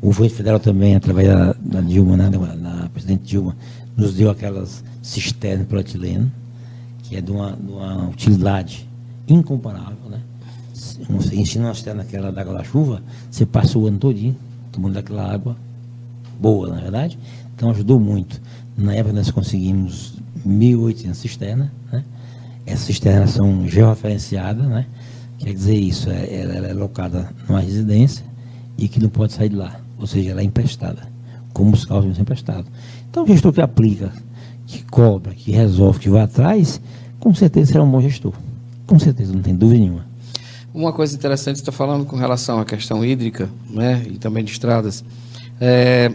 O 0.00 0.06
governo 0.06 0.34
federal 0.34 0.58
também, 0.58 0.96
através 0.96 1.28
da, 1.28 1.52
da 1.52 1.80
Dilma, 1.82 2.16
né, 2.16 2.30
da, 2.30 2.38
da 2.38 2.88
presidente 2.88 3.24
Dilma, 3.24 3.54
nos 3.94 4.14
deu 4.14 4.30
aquelas 4.30 4.82
cisternas 5.02 5.66
para 5.66 5.80
etileno 5.80 6.32
que 7.12 7.18
é 7.18 7.20
de 7.20 7.30
uma, 7.30 7.52
de 7.52 7.70
uma 7.70 8.08
utilidade 8.08 8.88
incomparável, 9.28 10.08
né? 10.08 10.18
Você 11.10 11.36
ensina 11.36 11.66
uma 11.66 11.74
cisterna 11.74 12.02
naquela 12.02 12.28
água 12.28 12.54
da 12.54 12.64
chuva, 12.64 13.02
você 13.30 13.44
passa 13.44 13.78
o 13.78 13.86
ano 13.86 13.98
todinho 13.98 14.34
tomando 14.72 14.96
aquela 14.96 15.30
água 15.30 15.54
boa, 16.40 16.68
na 16.68 16.78
é 16.78 16.80
verdade. 16.80 17.18
Então 17.54 17.68
ajudou 17.70 18.00
muito. 18.00 18.40
Na 18.78 18.94
época 18.94 19.14
nós 19.14 19.30
conseguimos 19.30 20.14
1.800 20.46 21.14
cisternas, 21.14 21.68
né? 21.92 22.02
Essas 22.64 22.86
cisternas 22.86 23.30
são 23.32 23.68
georreferenciadas, 23.68 24.66
né? 24.66 24.86
Quer 25.38 25.52
dizer 25.52 25.74
isso, 25.74 26.08
é, 26.08 26.34
ela 26.34 26.66
é 26.68 26.72
locada 26.72 27.30
numa 27.46 27.60
residência 27.60 28.24
e 28.78 28.88
que 28.88 28.98
não 28.98 29.10
pode 29.10 29.34
sair 29.34 29.50
de 29.50 29.56
lá. 29.56 29.78
Ou 29.98 30.06
seja, 30.06 30.30
ela 30.30 30.40
é 30.40 30.44
emprestada, 30.44 31.02
como 31.52 31.74
os 31.74 31.84
carros 31.84 32.14
são 32.14 32.22
emprestados. 32.22 32.70
Então 33.10 33.24
o 33.24 33.26
gestor 33.26 33.52
que 33.52 33.60
aplica, 33.60 34.10
que 34.66 34.82
cobra, 34.84 35.34
que 35.34 35.52
resolve, 35.52 35.98
que 36.00 36.08
vai 36.08 36.22
atrás, 36.22 36.80
com 37.22 37.32
certeza 37.32 37.70
será 37.70 37.84
um 37.84 37.90
bom 37.90 38.00
gestor. 38.00 38.32
Com 38.84 38.98
certeza, 38.98 39.32
não 39.32 39.40
tem 39.40 39.54
dúvida 39.54 39.78
nenhuma. 39.78 40.04
Uma 40.74 40.92
coisa 40.92 41.14
interessante, 41.14 41.56
você 41.56 41.62
está 41.62 41.70
falando 41.70 42.04
com 42.04 42.16
relação 42.16 42.58
à 42.58 42.64
questão 42.64 43.04
hídrica 43.04 43.48
né, 43.70 44.02
e 44.10 44.18
também 44.18 44.42
de 44.42 44.50
estradas. 44.50 45.04
É, 45.60 46.10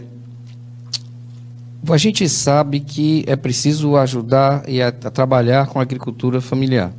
a 1.88 1.96
gente 1.96 2.28
sabe 2.28 2.80
que 2.80 3.24
é 3.26 3.36
preciso 3.36 3.96
ajudar 3.96 4.68
e 4.68 4.82
a, 4.82 4.88
a 4.88 5.10
trabalhar 5.10 5.68
com 5.68 5.78
a 5.78 5.82
agricultura 5.82 6.42
familiar. 6.42 6.92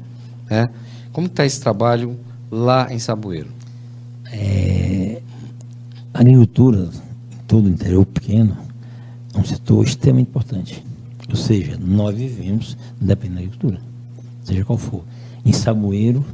Né? 0.49 0.71
Como 1.11 1.27
está 1.27 1.45
esse 1.45 1.61
trabalho 1.61 2.17
lá 2.49 2.91
em 2.91 2.97
Saboeiro? 2.97 3.49
É, 4.31 5.21
a 6.11 6.21
agricultura, 6.21 6.89
em 7.31 7.45
todo 7.47 7.67
o 7.67 7.69
interior 7.69 8.07
pequeno, 8.07 8.57
é 9.35 9.37
um 9.37 9.45
setor 9.45 9.85
extremamente 9.85 10.29
importante. 10.29 10.83
Ou 11.29 11.35
seja, 11.35 11.77
nós 11.79 12.15
vivemos 12.15 12.75
dependendo 12.99 13.35
da 13.35 13.41
agricultura 13.41 13.88
seja 14.49 14.65
qual 14.65 14.77
for. 14.77 15.03
Em 15.45 15.53
Saboeiro, 15.53 16.25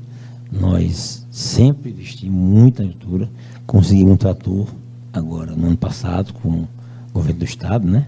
nós 0.51 1.25
sempre 1.29 1.91
investimos 1.91 2.35
muito 2.35 2.81
na 2.81 2.89
agricultura, 2.89 3.29
conseguimos 3.65 4.13
um 4.13 4.17
trator 4.17 4.67
agora, 5.11 5.55
no 5.55 5.67
ano 5.67 5.77
passado, 5.77 6.33
com 6.33 6.49
o 6.49 6.67
governo 7.13 7.39
do 7.39 7.45
Estado, 7.45 7.87
né? 7.87 8.07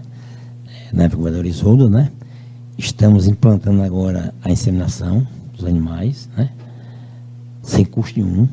É, 0.66 0.96
na 0.96 1.04
época 1.04 1.16
do 1.16 1.18
governador 1.18 1.46
Isoldo, 1.46 1.90
né? 1.90 2.10
Estamos 2.76 3.26
implantando 3.26 3.82
agora 3.82 4.32
a 4.42 4.50
inseminação 4.50 5.26
dos 5.54 5.66
animais, 5.66 6.28
né? 6.36 6.50
Sem 7.62 7.84
custo 7.84 8.18
nenhum. 8.18 8.48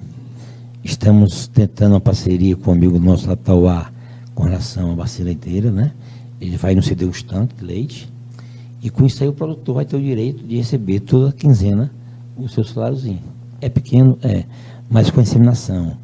Estamos 0.84 1.48
tentando 1.48 1.94
uma 1.94 2.02
parceria 2.02 2.56
com 2.56 2.72
um 2.72 2.74
amigo 2.74 3.00
nosso 3.00 3.28
lá 3.28 3.36
Tauá 3.36 3.92
com 4.34 4.44
relação 4.44 4.92
à 4.92 4.96
bacia 4.96 5.24
leiteira, 5.24 5.72
né? 5.72 5.92
Ele 6.40 6.58
vai 6.58 6.76
nos 6.76 6.86
ceder 6.86 7.08
os 7.08 7.24
tanques 7.24 7.58
de 7.58 7.66
leite 7.66 8.15
e 8.86 8.90
com 8.92 9.04
isso 9.04 9.24
aí 9.24 9.28
o 9.28 9.34
produtor 9.34 9.74
vai 9.74 9.84
ter 9.84 9.96
o 9.96 10.00
direito 10.00 10.44
de 10.44 10.58
receber 10.58 11.00
toda 11.00 11.32
quinzena 11.32 11.92
o 12.38 12.48
seu 12.48 12.64
saláriozinho. 12.64 13.20
É 13.60 13.68
pequeno, 13.68 14.16
é, 14.22 14.44
mas 14.88 15.10
com 15.10 15.20
a 15.20 15.24
inseminação, 15.24 15.98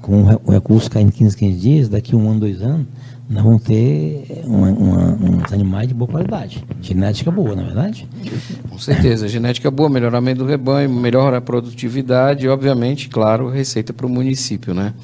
com 0.00 0.22
o 0.22 0.52
recurso 0.52 0.88
caindo 0.88 1.10
15, 1.10 1.36
15 1.36 1.58
dias, 1.58 1.88
daqui 1.88 2.14
um 2.14 2.30
ano, 2.30 2.38
dois 2.38 2.62
anos, 2.62 2.86
nós 3.28 3.42
vamos 3.42 3.62
ter 3.62 4.44
uma, 4.44 4.68
uma, 4.70 5.12
uns 5.14 5.52
animais 5.52 5.88
de 5.88 5.94
boa 5.94 6.08
qualidade. 6.08 6.64
Genética 6.80 7.28
boa, 7.32 7.56
na 7.56 7.62
é 7.62 7.64
verdade? 7.64 8.08
Com 8.70 8.78
certeza, 8.78 9.26
genética 9.26 9.68
boa, 9.68 9.90
melhoramento 9.90 10.38
do 10.38 10.46
rebanho, 10.46 10.88
melhora 10.88 11.38
a 11.38 11.40
produtividade 11.40 12.46
e, 12.46 12.48
obviamente, 12.48 13.08
claro, 13.08 13.50
receita 13.50 13.92
para 13.92 14.06
o 14.06 14.08
município, 14.08 14.72
né? 14.72 14.94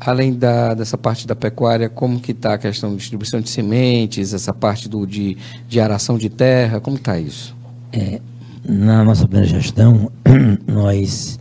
Além 0.00 0.34
da, 0.34 0.74
dessa 0.74 0.96
parte 0.96 1.26
da 1.26 1.34
pecuária, 1.34 1.88
como 1.88 2.20
que 2.20 2.32
está 2.32 2.54
a 2.54 2.58
questão 2.58 2.90
de 2.90 2.96
distribuição 2.96 3.40
de 3.40 3.48
sementes, 3.48 4.32
essa 4.32 4.52
parte 4.52 4.88
do, 4.88 5.06
de, 5.06 5.36
de 5.68 5.80
aração 5.80 6.16
de 6.16 6.28
terra, 6.28 6.80
como 6.80 6.96
está 6.96 7.18
isso? 7.18 7.56
É, 7.92 8.20
na 8.64 9.02
nossa 9.04 9.26
primeira 9.26 9.48
gestão, 9.48 10.10
nós 10.66 11.38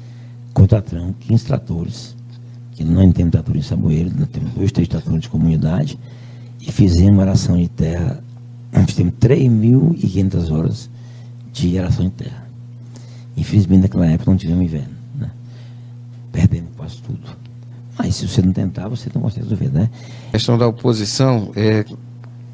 contratamos 0.53 1.15
15 1.19 1.45
tratores, 1.45 2.15
que 2.73 2.83
não 2.83 3.11
temos 3.11 3.31
tratores 3.31 3.65
em 3.65 3.67
Saboeiro, 3.67 4.11
nós 4.17 4.29
temos 4.29 4.51
dois, 4.53 4.71
três 4.71 4.87
tratores 4.87 5.21
de 5.21 5.29
comunidade, 5.29 5.99
e 6.59 6.71
fizemos 6.71 7.19
aração 7.21 7.57
de 7.57 7.67
terra, 7.67 8.23
nós 8.71 8.93
temos 8.93 9.13
3.500 9.13 10.51
horas 10.51 10.89
de 11.53 11.77
aração 11.77 12.05
de 12.05 12.11
terra. 12.11 12.47
Infelizmente, 13.35 13.83
naquela 13.83 14.07
época 14.07 14.31
não 14.31 14.37
tivemos 14.37 14.63
inverno, 14.63 14.95
né? 15.15 15.29
perdemos 16.31 16.71
quase 16.75 16.97
tudo. 17.01 17.46
Mas 17.97 18.15
se 18.15 18.27
você 18.27 18.41
não 18.41 18.53
tentar, 18.53 18.87
você 18.87 19.09
não 19.13 19.21
consegue 19.21 19.43
resolver, 19.47 19.69
né? 19.69 19.89
A 20.29 20.31
questão 20.31 20.57
da 20.57 20.67
oposição 20.67 21.51
é 21.55 21.83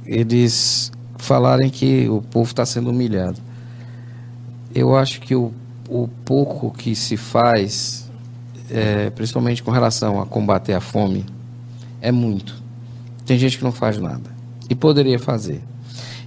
eles 0.05 0.91
falarem 1.17 1.69
que 1.69 2.07
o 2.09 2.21
povo 2.21 2.49
está 2.49 2.65
sendo 2.65 2.89
humilhado. 2.89 3.39
Eu 4.73 4.95
acho 4.95 5.21
que 5.21 5.35
o, 5.35 5.51
o 5.89 6.07
pouco 6.25 6.71
que 6.71 6.95
se 6.95 7.17
faz 7.17 8.03
é, 8.69 9.09
principalmente 9.11 9.61
com 9.61 9.71
relação 9.71 10.19
a 10.19 10.25
combater 10.25 10.73
a 10.73 10.81
fome, 10.81 11.25
é 12.01 12.11
muito. 12.11 12.61
Tem 13.25 13.37
gente 13.37 13.57
que 13.57 13.63
não 13.63 13.71
faz 13.71 13.99
nada 13.99 14.29
e 14.69 14.75
poderia 14.75 15.19
fazer. 15.19 15.61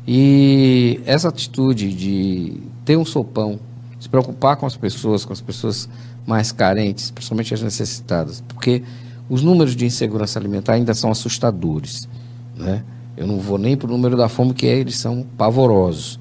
E 0.07 1.01
essa 1.05 1.29
atitude 1.29 1.93
de 1.93 2.61
ter 2.85 2.97
um 2.97 3.05
sopão, 3.05 3.59
se 3.99 4.09
preocupar 4.09 4.57
com 4.57 4.65
as 4.65 4.77
pessoas, 4.77 5.25
com 5.25 5.33
as 5.33 5.41
pessoas 5.41 5.89
mais 6.25 6.53
carentes, 6.53 7.11
principalmente 7.11 7.53
as 7.53 7.63
necessitadas, 7.63 8.43
porque 8.47 8.83
os 9.29 9.43
números 9.43 9.75
de 9.75 9.87
insegurança 9.87 10.39
alimentar 10.39 10.75
ainda 10.75 10.95
são 10.95 11.11
assustadores, 11.11 12.09
né? 12.57 12.85
Eu 13.17 13.27
não 13.27 13.39
vou 13.39 13.59
nem 13.59 13.77
para 13.77 13.89
o 13.89 13.91
número 13.91 14.17
da 14.17 14.29
fome, 14.29 14.53
que 14.53 14.67
é, 14.67 14.79
eles 14.79 14.97
são 14.97 15.25
pavorosos. 15.37 16.21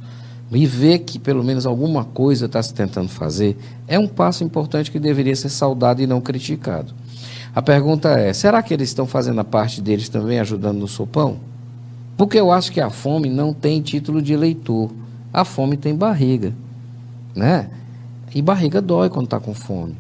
E 0.52 0.66
ver 0.66 1.00
que 1.00 1.20
pelo 1.20 1.44
menos 1.44 1.66
alguma 1.66 2.06
coisa 2.06 2.46
está 2.46 2.64
se 2.64 2.74
tentando 2.74 3.10
fazer 3.10 3.58
é 3.88 4.00
um 4.00 4.08
passo 4.08 4.44
importante 4.44 4.90
que 4.90 5.00
deveria 5.00 5.36
ser 5.36 5.50
saudado 5.50 6.02
e 6.02 6.08
não 6.08 6.22
criticado. 6.22 6.94
A 7.54 7.62
pergunta 7.62 8.10
é: 8.12 8.32
será 8.32 8.62
que 8.62 8.74
eles 8.74 8.90
estão 8.90 9.06
fazendo 9.06 9.40
a 9.42 9.44
parte 9.44 9.82
deles 9.82 10.08
também 10.08 10.40
ajudando 10.40 10.80
no 10.80 10.88
sopão? 10.88 11.38
Porque 12.16 12.40
eu 12.40 12.52
acho 12.52 12.72
que 12.72 12.80
a 12.80 12.90
fome 12.90 13.30
não 13.30 13.54
tem 13.54 13.82
título 13.82 14.22
de 14.22 14.34
eleitor. 14.34 14.90
A 15.34 15.44
fome 15.44 15.76
tem 15.76 15.94
barriga, 15.94 16.54
né? 17.36 17.70
E 18.34 18.42
barriga 18.42 18.82
dói 18.82 19.10
quando 19.10 19.26
está 19.26 19.40
com 19.40 19.54
fome. 19.54 19.96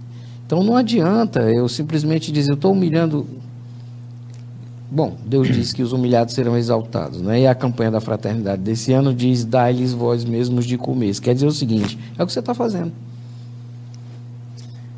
Então 0.46 0.64
não 0.64 0.76
adianta 0.76 1.42
eu 1.52 1.68
simplesmente 1.68 2.32
dizer, 2.32 2.52
eu 2.52 2.56
estou 2.56 2.72
humilhando 2.72 3.26
Bom, 4.90 5.18
Deus 5.26 5.48
diz 5.48 5.74
que 5.74 5.82
os 5.82 5.92
humilhados 5.92 6.34
serão 6.34 6.56
exaltados, 6.56 7.20
né? 7.20 7.42
E 7.42 7.48
a 7.48 7.56
campanha 7.56 7.92
da 7.92 8.00
fraternidade 8.00 8.62
desse 8.62 8.94
ano 8.94 9.14
diz: 9.14 9.44
dai-lhes 9.44 9.92
vós 9.92 10.24
mesmos 10.24 10.66
de 10.66 10.78
comer. 10.78 11.10
Isso 11.10 11.22
quer 11.22 11.34
dizer 11.34 11.48
o 11.48 11.52
seguinte: 11.52 11.98
é 12.18 12.24
o 12.24 12.26
que 12.26 12.32
você 12.32 12.40
está 12.40 12.54
fazendo. 12.54 12.94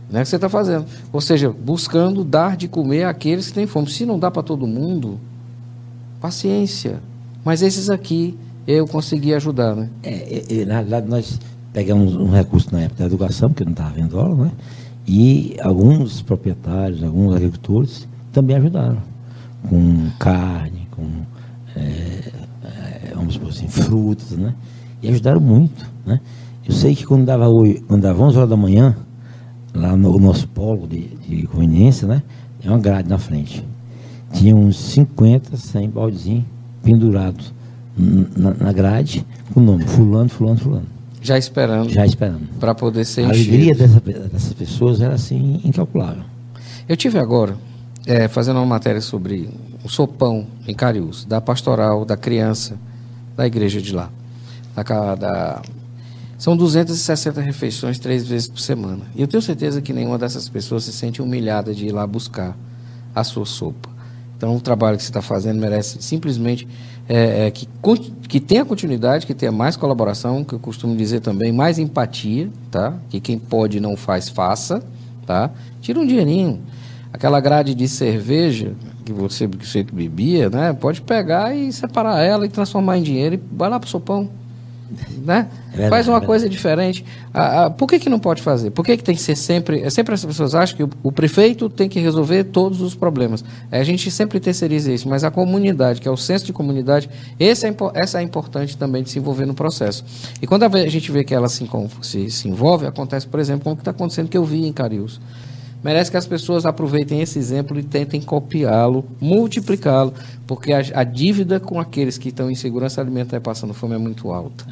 Não 0.09 0.19
é 0.19 0.21
o 0.21 0.23
que 0.23 0.29
você 0.29 0.35
está 0.35 0.49
fazendo. 0.49 0.85
Ou 1.11 1.19
seja, 1.19 1.49
buscando 1.49 2.23
dar 2.23 2.55
de 2.55 2.67
comer 2.67 3.05
àqueles 3.05 3.47
que 3.47 3.53
têm 3.53 3.65
fome. 3.65 3.89
Se 3.89 4.05
não 4.05 4.19
dá 4.19 4.29
para 4.29 4.43
todo 4.43 4.67
mundo, 4.67 5.19
paciência. 6.21 7.01
Mas 7.43 7.61
esses 7.61 7.89
aqui 7.89 8.37
eu 8.67 8.85
consegui 8.87 9.33
ajudar, 9.33 9.75
né? 9.75 9.89
É, 10.03 10.43
é, 10.49 10.65
na 10.65 10.81
verdade, 10.81 11.09
nós 11.09 11.39
pegamos 11.73 12.15
um 12.15 12.29
recurso 12.29 12.69
na 12.71 12.81
época 12.81 12.99
da 12.99 13.05
educação, 13.05 13.49
porque 13.49 13.63
não 13.63 13.71
estava 13.71 13.91
vendo 13.91 14.19
aula, 14.19 14.45
né? 14.45 14.51
E 15.07 15.55
alguns 15.61 16.21
proprietários, 16.21 17.01
alguns 17.01 17.33
agricultores 17.33 18.07
também 18.33 18.57
ajudaram 18.57 18.97
com 19.69 20.09
carne, 20.19 20.87
com 20.91 21.07
é, 21.75 22.31
é, 22.63 23.13
vamos 23.15 23.35
supor 23.35 23.49
assim, 23.49 23.67
frutas, 23.69 24.31
né? 24.31 24.53
E 25.01 25.07
ajudaram 25.09 25.39
muito, 25.39 25.89
né? 26.05 26.19
Eu 26.65 26.73
sei 26.73 26.93
que 26.93 27.05
quando 27.05 27.25
dava, 27.25 27.45
quando 27.87 28.01
dava 28.01 28.21
11 28.21 28.37
horas 28.37 28.49
da 28.49 28.57
manhã, 28.57 28.97
lá 29.73 29.95
no 29.95 30.19
nosso 30.19 30.47
polo 30.49 30.85
de, 30.85 31.07
de 31.27 31.47
conveniência, 31.47 32.05
né? 32.05 32.21
Tem 32.59 32.69
uma 32.69 32.79
grade 32.79 33.07
na 33.07 33.17
frente. 33.17 33.63
Tinha 34.33 34.53
uns 34.53 34.77
50, 34.77 35.55
100 35.55 35.89
baldezinhos 35.89 36.43
pendurados 36.83 37.53
na, 37.97 38.53
na 38.53 38.73
grade, 38.73 39.25
com 39.53 39.61
o 39.61 39.63
nome 39.63 39.85
fulano, 39.85 40.29
fulano, 40.29 40.59
fulano. 40.59 40.96
Já 41.21 41.37
esperando. 41.37 41.89
Já 41.89 42.05
esperando. 42.05 42.47
Para 42.59 42.73
poder 42.75 43.05
ser 43.05 43.25
A 43.25 43.29
alegria 43.29 43.73
dessa, 43.75 43.99
dessas 43.99 44.53
pessoas 44.53 45.01
era 45.01 45.15
assim 45.15 45.61
incalculável. 45.63 46.23
Eu 46.87 46.95
tive 46.95 47.19
agora 47.19 47.57
é, 48.05 48.27
fazendo 48.27 48.57
uma 48.57 48.65
matéria 48.65 49.01
sobre 49.01 49.49
o 49.83 49.89
sopão 49.89 50.47
em 50.67 50.73
Cariús, 50.73 51.25
da 51.25 51.41
pastoral, 51.41 52.05
da 52.05 52.15
criança, 52.15 52.77
da 53.35 53.45
igreja 53.45 53.81
de 53.81 53.93
lá. 53.93 54.09
Da, 54.75 55.15
da, 55.15 55.61
são 56.37 56.55
260 56.55 57.41
refeições 57.41 57.99
três 57.99 58.27
vezes 58.27 58.47
por 58.47 58.59
semana. 58.59 59.01
E 59.15 59.21
eu 59.21 59.27
tenho 59.27 59.41
certeza 59.41 59.81
que 59.81 59.91
nenhuma 59.91 60.17
dessas 60.17 60.47
pessoas 60.47 60.83
se 60.83 60.93
sente 60.93 61.21
humilhada 61.21 61.73
de 61.73 61.87
ir 61.87 61.91
lá 61.91 62.05
buscar 62.05 62.55
a 63.13 63.23
sua 63.23 63.45
sopa. 63.45 63.89
Então, 64.37 64.55
o 64.55 64.61
trabalho 64.61 64.97
que 64.97 65.03
você 65.03 65.09
está 65.09 65.21
fazendo 65.21 65.59
merece 65.59 65.97
simplesmente 65.99 66.67
é, 67.09 67.47
é, 67.47 67.51
que, 67.51 67.67
que 68.27 68.39
tenha 68.39 68.65
continuidade, 68.65 69.25
que 69.25 69.33
tenha 69.33 69.51
mais 69.51 69.75
colaboração, 69.75 70.43
que 70.43 70.53
eu 70.53 70.59
costumo 70.59 70.95
dizer 70.95 71.21
também, 71.21 71.51
mais 71.51 71.79
empatia, 71.79 72.49
tá? 72.69 72.93
Que 73.09 73.19
quem 73.19 73.37
pode 73.39 73.79
não 73.79 73.95
faz, 73.95 74.29
faça, 74.29 74.83
tá? 75.25 75.51
Tira 75.81 75.99
um 75.99 76.05
dinheirinho 76.05 76.61
aquela 77.17 77.39
grade 77.39 77.73
de 77.73 77.87
cerveja 77.87 78.73
que 79.03 79.11
você, 79.11 79.47
que 79.47 79.67
você 79.67 79.83
bebia, 79.83 80.49
né? 80.49 80.73
Pode 80.73 81.01
pegar 81.01 81.55
e 81.55 81.71
separar 81.71 82.21
ela 82.21 82.45
e 82.45 82.49
transformar 82.49 82.97
em 82.97 83.03
dinheiro 83.03 83.35
e 83.35 83.41
vai 83.51 83.69
lá 83.69 83.79
pro 83.79 83.89
sopão. 83.89 84.29
Né? 85.23 85.47
É 85.77 85.89
Faz 85.89 86.07
uma 86.07 86.17
é 86.17 86.21
coisa 86.21 86.47
diferente. 86.47 87.03
Ah, 87.33 87.65
ah, 87.65 87.69
por 87.69 87.87
que, 87.87 87.99
que 87.99 88.09
não 88.09 88.19
pode 88.19 88.41
fazer? 88.41 88.71
Por 88.71 88.85
que, 88.85 88.95
que 88.95 89.03
tem 89.03 89.15
que 89.15 89.21
ser 89.21 89.35
sempre. 89.35 89.81
É 89.81 89.89
sempre 89.89 90.13
as 90.13 90.23
pessoas 90.23 90.55
acham 90.55 90.77
que 90.77 90.83
o, 90.83 90.89
o, 91.03 91.11
prefeito 91.11 91.69
tem 91.69 91.89
que 91.89 91.99
resolver 91.99 92.45
todos 92.45 92.81
os 92.81 92.95
problemas. 92.95 93.43
É, 93.71 93.79
a 93.79 93.83
gente 93.83 94.09
sempre 94.09 94.39
terceiriza 94.39 94.91
isso, 94.91 95.09
mas 95.09 95.23
a 95.23 95.31
comunidade, 95.31 95.99
que 95.99 96.07
é 96.07 96.11
o 96.11 96.17
senso 96.17 96.45
de 96.45 96.53
comunidade, 96.53 97.09
esse 97.39 97.67
é, 97.67 97.75
essa 97.93 98.19
é 98.19 98.23
importante 98.23 98.77
também 98.77 99.03
de 99.03 99.09
se 99.09 99.19
envolver 99.19 99.45
no 99.45 99.53
processo. 99.53 100.05
E 100.41 100.47
quando 100.47 100.63
a 100.63 100.87
gente 100.87 101.11
vê 101.11 101.23
que 101.23 101.33
ela 101.33 101.49
se, 101.49 101.67
se, 102.01 102.31
se 102.31 102.47
envolve, 102.47 102.85
acontece, 102.85 103.27
por 103.27 103.39
exemplo, 103.39 103.65
como 103.65 103.75
está 103.77 103.91
acontecendo 103.91 104.29
que 104.29 104.37
eu 104.37 104.45
vi 104.45 104.65
em 104.65 104.73
Cariús 104.73 105.19
merece 105.87 106.11
que 106.11 106.17
as 106.17 106.27
pessoas 106.27 106.65
aproveitem 106.65 107.21
esse 107.21 107.39
exemplo 107.39 107.79
e 107.79 107.81
tentem 107.81 108.19
copiá-lo, 108.19 109.05
multiplicá-lo, 109.21 110.13
porque 110.45 110.73
a, 110.73 110.79
a, 110.93 111.03
dívida 111.05 111.61
com 111.61 111.79
aqueles 111.79 112.17
que 112.17 112.27
estão 112.27 112.51
em 112.51 112.55
segurança 112.55 112.99
alimentar 112.99 113.37
e 113.37 113.39
passando 113.39 113.73
fome 113.73 113.95
é 113.95 113.97
muito 113.97 114.29
alta. 114.29 114.65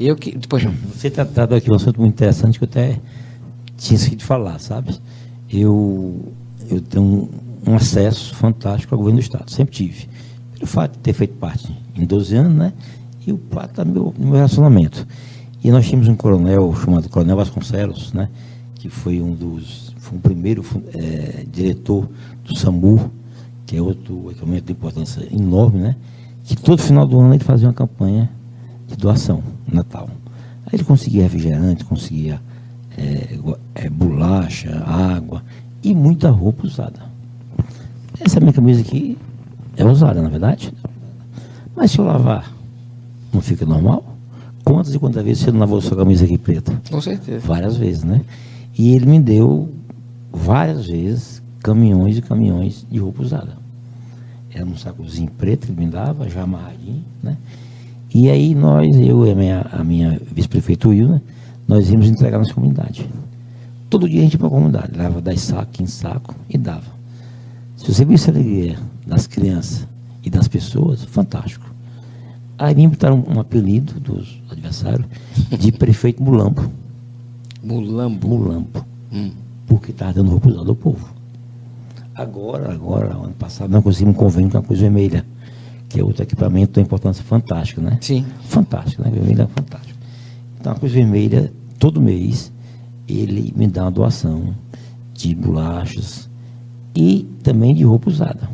Eu 0.00 0.16
que, 0.16 0.36
depois, 0.36 0.64
Você 0.92 1.06
está 1.06 1.24
tratando 1.24 1.58
aqui 1.58 1.70
um 1.70 1.76
assunto 1.76 2.00
muito 2.00 2.14
interessante 2.14 2.58
que 2.58 2.64
eu 2.64 2.68
até 2.68 2.98
tinha 3.76 3.96
esquecido 3.96 4.16
de 4.16 4.24
falar, 4.24 4.58
sabe? 4.58 4.98
Eu, 5.48 6.34
eu 6.68 6.80
tenho 6.80 7.28
um, 7.64 7.76
acesso 7.76 8.34
fantástico 8.34 8.96
ao 8.96 8.98
governo 8.98 9.20
do 9.20 9.22
Estado, 9.22 9.48
sempre 9.52 9.76
tive. 9.76 10.08
Pelo 10.54 10.66
fato 10.66 10.94
de 10.94 10.98
ter 10.98 11.12
feito 11.12 11.34
parte 11.34 11.72
em 11.94 12.04
12 12.04 12.34
anos, 12.34 12.58
né? 12.58 12.72
E 13.24 13.32
o 13.32 13.38
fato 13.52 13.84
do 13.84 13.92
meu, 13.92 14.14
meu 14.18 14.32
relacionamento. 14.32 15.06
E 15.62 15.70
nós 15.70 15.86
tínhamos 15.86 16.08
um 16.08 16.16
coronel 16.16 16.74
chamado 16.74 17.08
Coronel 17.08 17.36
Vasconcelos, 17.36 18.12
né? 18.12 18.28
Que 18.74 18.88
foi 18.88 19.20
um 19.20 19.32
dos 19.32 19.87
foi 20.08 20.18
o 20.18 20.20
primeiro 20.20 20.64
é, 20.94 21.44
diretor 21.52 22.08
do 22.44 22.56
SAMU, 22.56 23.10
que 23.66 23.76
é 23.76 23.82
outro 23.82 24.30
equipamento 24.30 24.64
de 24.64 24.72
importância 24.72 25.28
enorme, 25.30 25.80
né? 25.80 25.96
Que 26.44 26.56
todo 26.56 26.80
final 26.80 27.06
do 27.06 27.20
ano 27.20 27.34
ele 27.34 27.44
fazia 27.44 27.68
uma 27.68 27.74
campanha 27.74 28.30
de 28.86 28.96
doação, 28.96 29.42
Natal. 29.70 30.08
Aí 30.64 30.72
ele 30.72 30.84
conseguia 30.84 31.24
refrigerante, 31.24 31.84
conseguia 31.84 32.40
é, 32.96 33.38
é, 33.74 33.90
bolacha, 33.90 34.82
água 34.86 35.42
e 35.82 35.94
muita 35.94 36.30
roupa 36.30 36.66
usada. 36.66 37.00
Essa 38.18 38.40
minha 38.40 38.52
camisa 38.52 38.80
aqui 38.80 39.18
é 39.76 39.84
usada, 39.84 40.22
na 40.22 40.30
verdade. 40.30 40.72
Mas 41.76 41.90
se 41.90 41.98
eu 41.98 42.04
lavar, 42.06 42.50
não 43.32 43.42
fica 43.42 43.66
normal? 43.66 44.16
Quantas 44.64 44.94
e 44.94 44.98
quantas 44.98 45.22
vezes 45.22 45.44
você 45.44 45.52
não 45.52 45.60
lavou 45.60 45.80
sua 45.82 45.96
camisa 45.96 46.24
aqui 46.24 46.38
preta? 46.38 46.80
Com 46.90 47.00
certeza. 47.00 47.46
Várias 47.46 47.76
vezes, 47.76 48.04
né? 48.04 48.22
E 48.76 48.94
ele 48.94 49.06
me 49.06 49.20
deu 49.20 49.68
várias 50.32 50.86
vezes 50.86 51.42
caminhões 51.62 52.16
e 52.16 52.22
caminhões 52.22 52.86
de 52.90 52.98
roupa 52.98 53.22
usada. 53.22 53.56
Era 54.52 54.64
um 54.64 54.76
sacozinho 54.76 55.30
preto 55.36 55.66
que 55.66 55.72
ele 55.72 55.84
me 55.84 55.90
dava, 55.90 56.28
já 56.28 56.42
amarradinho, 56.42 57.04
né? 57.22 57.36
E 58.14 58.30
aí 58.30 58.54
nós, 58.54 58.96
eu 58.96 59.26
e 59.26 59.30
a 59.30 59.34
minha, 59.34 59.66
a 59.70 59.84
minha 59.84 60.20
vice-prefeito 60.32 60.88
Will, 60.88 61.08
né? 61.08 61.20
nós 61.66 61.90
íamos 61.90 62.08
entregar 62.08 62.38
nas 62.38 62.50
comunidades. 62.50 63.06
Todo 63.90 64.08
dia 64.08 64.20
a 64.20 64.22
gente 64.22 64.34
ia 64.34 64.38
para 64.38 64.48
a 64.48 64.50
comunidade, 64.50 64.96
leva 64.96 65.20
10 65.20 65.40
sacos 65.40 65.80
em 65.80 65.86
saco 65.86 66.34
e 66.48 66.56
dava. 66.56 66.98
Se 67.76 67.92
você 67.92 68.04
visse 68.04 68.30
a 68.30 68.32
alegria 68.32 68.78
das 69.06 69.26
crianças 69.26 69.86
e 70.24 70.30
das 70.30 70.48
pessoas, 70.48 71.04
fantástico. 71.04 71.66
Aí 72.56 72.74
me 72.74 72.88
botaram 72.88 73.22
um 73.28 73.38
apelido 73.38 74.00
dos 74.00 74.40
adversários 74.50 75.06
de 75.58 75.70
prefeito 75.72 76.22
Mulambo. 76.22 76.70
Mulambo? 77.62 78.26
Mulambo. 78.26 78.84
Hum 79.12 79.47
porque 79.68 79.90
estava 79.90 80.14
dando 80.14 80.30
roupa 80.30 80.48
usada 80.48 80.70
ao 80.70 80.74
povo. 80.74 81.08
Agora, 82.14 82.72
agora, 82.72 83.14
ano 83.14 83.34
passado, 83.38 83.70
nós 83.70 83.84
conseguimos 83.84 84.16
um 84.16 84.18
convênio 84.18 84.50
com 84.50 84.58
a 84.58 84.62
Cruz 84.62 84.80
Vermelha, 84.80 85.24
que 85.88 86.00
é 86.00 86.02
outro 86.02 86.22
equipamento 86.24 86.72
de 86.72 86.80
importância 86.80 87.22
fantástica, 87.22 87.80
né? 87.80 87.98
Sim. 88.00 88.26
Fantástico, 88.42 89.02
né? 89.02 89.10
Vermelha 89.10 89.42
é 89.42 89.46
fantástico. 89.46 89.98
Então, 90.58 90.72
a 90.72 90.74
Cruz 90.74 90.92
Vermelha, 90.92 91.52
todo 91.78 92.00
mês, 92.00 92.50
ele 93.06 93.52
me 93.54 93.68
dá 93.68 93.84
uma 93.84 93.90
doação 93.92 94.52
de 95.14 95.34
bolachas 95.34 96.28
e 96.94 97.28
também 97.42 97.74
de 97.74 97.84
roupa 97.84 98.10
usada. 98.10 98.48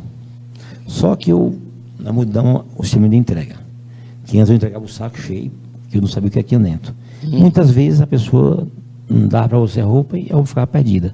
Só 0.85 1.15
que 1.15 1.31
eu, 1.31 1.57
na 1.99 2.13
mudamos 2.13 2.63
o 2.77 2.83
sistema 2.83 3.09
de 3.09 3.15
entrega. 3.15 3.55
Que 4.25 4.37
antes 4.37 4.49
eu 4.49 4.55
entregava 4.55 4.85
o 4.85 4.87
saco 4.87 5.19
cheio, 5.19 5.51
que 5.89 5.97
eu 5.97 6.01
não 6.01 6.07
sabia 6.07 6.29
o 6.29 6.31
que 6.31 6.43
tinha 6.43 6.59
dentro. 6.59 6.93
Uhum. 7.23 7.39
Muitas 7.39 7.71
vezes 7.71 8.01
a 8.01 8.07
pessoa 8.07 8.67
não 9.09 9.27
dá 9.27 9.47
para 9.47 9.57
você 9.57 9.81
roupa 9.81 10.17
e 10.17 10.27
a 10.29 10.33
roupa 10.33 10.47
ficava 10.47 10.67
perdida. 10.67 11.13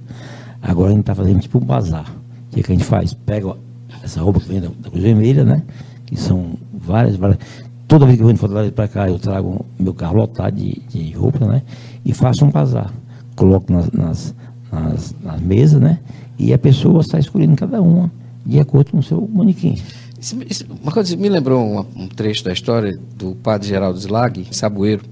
Agora 0.61 0.89
a 0.89 0.91
gente 0.91 1.01
está 1.01 1.15
fazendo 1.15 1.39
tipo 1.39 1.57
um 1.57 1.65
bazar. 1.65 2.05
O 2.49 2.53
que, 2.53 2.59
é 2.59 2.63
que 2.63 2.71
a 2.71 2.75
gente 2.75 2.85
faz? 2.85 3.13
Pega 3.13 3.55
essa 4.03 4.21
roupa 4.21 4.39
que 4.39 4.47
vem 4.47 4.61
da, 4.61 4.67
da 4.67 4.89
Cruz 4.89 5.03
Vermelha, 5.03 5.43
né? 5.43 5.63
Que 6.05 6.15
são 6.15 6.53
várias, 6.73 7.15
várias. 7.15 7.39
Toda 7.87 8.05
vez 8.05 8.17
que 8.17 8.23
eu 8.23 8.27
venho 8.27 8.65
de 8.65 8.71
para 8.71 8.87
cá, 8.87 9.09
eu 9.09 9.19
trago 9.19 9.65
meu 9.79 9.93
carro 9.93 10.17
lotado 10.17 10.55
de, 10.55 10.81
de 10.89 11.11
roupa, 11.11 11.45
né? 11.45 11.61
E 12.05 12.13
faço 12.13 12.45
um 12.45 12.49
bazar. 12.49 12.91
Coloco 13.35 13.71
nas, 13.71 13.91
nas, 13.91 14.35
nas, 14.71 15.15
nas 15.21 15.41
mesas, 15.41 15.81
né? 15.81 15.99
E 16.37 16.53
a 16.53 16.57
pessoa 16.57 17.03
sai 17.03 17.19
escolhendo 17.19 17.55
cada 17.55 17.81
uma 17.81 18.11
de 18.45 18.59
acordo 18.59 18.91
com 18.91 18.99
o 18.99 19.03
seu 19.03 19.27
manequim. 19.31 19.77
Isso, 20.19 20.37
isso, 20.47 20.65
uma 20.81 20.91
coisa 20.91 21.15
me 21.17 21.29
lembrou 21.29 21.85
um 21.95 22.07
trecho 22.07 22.43
da 22.43 22.53
história 22.53 22.97
do 23.17 23.35
padre 23.35 23.67
Geraldo 23.67 23.99
Slag, 23.99 24.47
saboeiro, 24.51 25.03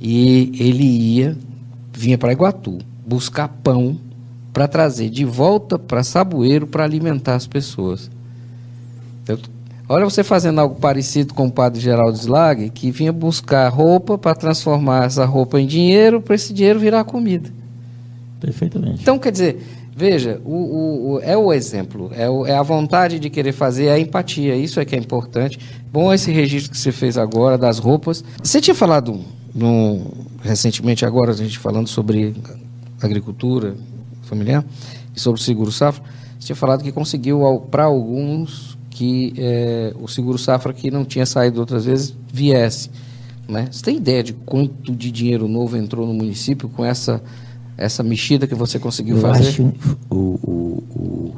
e 0.00 0.52
ele 0.58 0.84
ia, 0.84 1.36
vinha 1.96 2.18
para 2.18 2.32
Iguatu, 2.32 2.78
buscar 3.06 3.48
pão 3.48 3.96
para 4.52 4.68
trazer 4.68 5.08
de 5.08 5.24
volta 5.24 5.78
para 5.78 6.04
Saboeiro 6.04 6.66
para 6.66 6.84
alimentar 6.84 7.34
as 7.34 7.46
pessoas. 7.46 8.10
Então, 9.22 9.38
olha 9.88 10.04
você 10.04 10.22
fazendo 10.22 10.60
algo 10.60 10.74
parecido 10.76 11.32
com 11.32 11.46
o 11.46 11.50
padre 11.50 11.80
Geraldo 11.80 12.16
Slag, 12.16 12.70
que 12.70 12.90
vinha 12.90 13.12
buscar 13.12 13.68
roupa 13.68 14.18
para 14.18 14.34
transformar 14.34 15.06
essa 15.06 15.24
roupa 15.24 15.58
em 15.58 15.66
dinheiro, 15.66 16.20
para 16.20 16.34
esse 16.34 16.52
dinheiro 16.52 16.78
virar 16.78 17.02
comida. 17.04 17.50
Perfeitamente. 18.40 19.00
Então, 19.00 19.18
quer 19.18 19.32
dizer, 19.32 19.62
veja, 19.94 20.40
o, 20.44 20.52
o, 20.52 21.12
o 21.12 21.20
é 21.20 21.36
o 21.36 21.50
exemplo, 21.50 22.10
é, 22.14 22.28
o, 22.28 22.46
é, 22.46 22.54
a 22.54 22.62
vontade 22.62 23.18
de 23.18 23.30
querer 23.30 23.52
fazer, 23.52 23.86
é 23.86 23.92
a 23.92 23.98
empatia, 23.98 24.54
isso 24.54 24.78
é 24.78 24.84
que 24.84 24.94
é 24.94 24.98
importante. 24.98 25.58
Bom 25.90 26.12
esse 26.12 26.30
registro 26.30 26.72
que 26.72 26.78
você 26.78 26.92
fez 26.92 27.16
agora 27.16 27.56
das 27.56 27.78
roupas. 27.78 28.22
Você 28.42 28.60
tinha 28.60 28.74
falado 28.74 29.24
recentemente, 30.42 31.04
agora, 31.04 31.32
a 31.32 31.34
gente 31.34 31.58
falando 31.58 31.88
sobre 31.88 32.34
agricultura 33.00 33.76
familiar 34.22 34.64
e 35.14 35.20
sobre 35.20 35.40
o 35.40 35.42
seguro 35.42 35.70
safra, 35.70 36.02
você 36.38 36.46
tinha 36.46 36.56
falado 36.56 36.82
que 36.82 36.92
conseguiu, 36.92 37.40
para 37.70 37.84
alguns, 37.84 38.76
que 38.90 39.32
é, 39.36 39.94
o 40.00 40.08
seguro 40.08 40.38
safra 40.38 40.72
que 40.72 40.90
não 40.90 41.04
tinha 41.04 41.26
saído 41.26 41.60
outras 41.60 41.84
vezes 41.84 42.14
viesse. 42.32 42.90
Né? 43.48 43.68
Você 43.70 43.82
tem 43.82 43.96
ideia 43.96 44.22
de 44.22 44.32
quanto 44.32 44.92
de 44.92 45.10
dinheiro 45.10 45.46
novo 45.46 45.76
entrou 45.76 46.06
no 46.06 46.12
município 46.12 46.68
com 46.68 46.84
essa 46.84 47.22
essa 47.76 48.02
mexida 48.02 48.46
que 48.46 48.54
você 48.54 48.78
conseguiu 48.78 49.16
eu 49.16 49.22
fazer? 49.22 49.48
Acho, 49.48 49.72
o, 50.10 50.14
o, 50.14 50.82
o, 50.94 51.34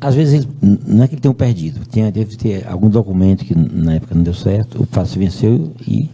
às 0.00 0.14
vezes 0.14 0.46
não 0.62 1.02
é 1.02 1.08
que 1.08 1.14
ele 1.14 1.20
tenha 1.20 1.34
perdido, 1.34 1.80
tinha, 1.90 2.10
deve 2.10 2.36
ter 2.36 2.66
algum 2.66 2.88
documento 2.88 3.44
que 3.44 3.54
na 3.56 3.94
época 3.94 4.14
não 4.14 4.22
deu 4.22 4.34
certo, 4.34 4.82
o 4.82 4.86
fato 4.86 5.18
venceu 5.18 5.72
e 5.86 6.08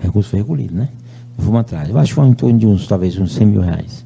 o 0.00 0.06
recurso 0.06 0.30
foi 0.30 0.40
recolhido, 0.40 0.74
né? 0.74 0.88
Vamos 1.38 1.60
atrás. 1.60 1.88
Eu 1.88 1.98
acho 1.98 2.10
que 2.10 2.14
foi 2.14 2.26
em 2.26 2.34
torno 2.34 2.58
de 2.58 2.66
uns, 2.66 2.86
talvez, 2.86 3.16
uns 3.18 3.32
100 3.32 3.46
mil 3.46 3.60
reais 3.60 4.04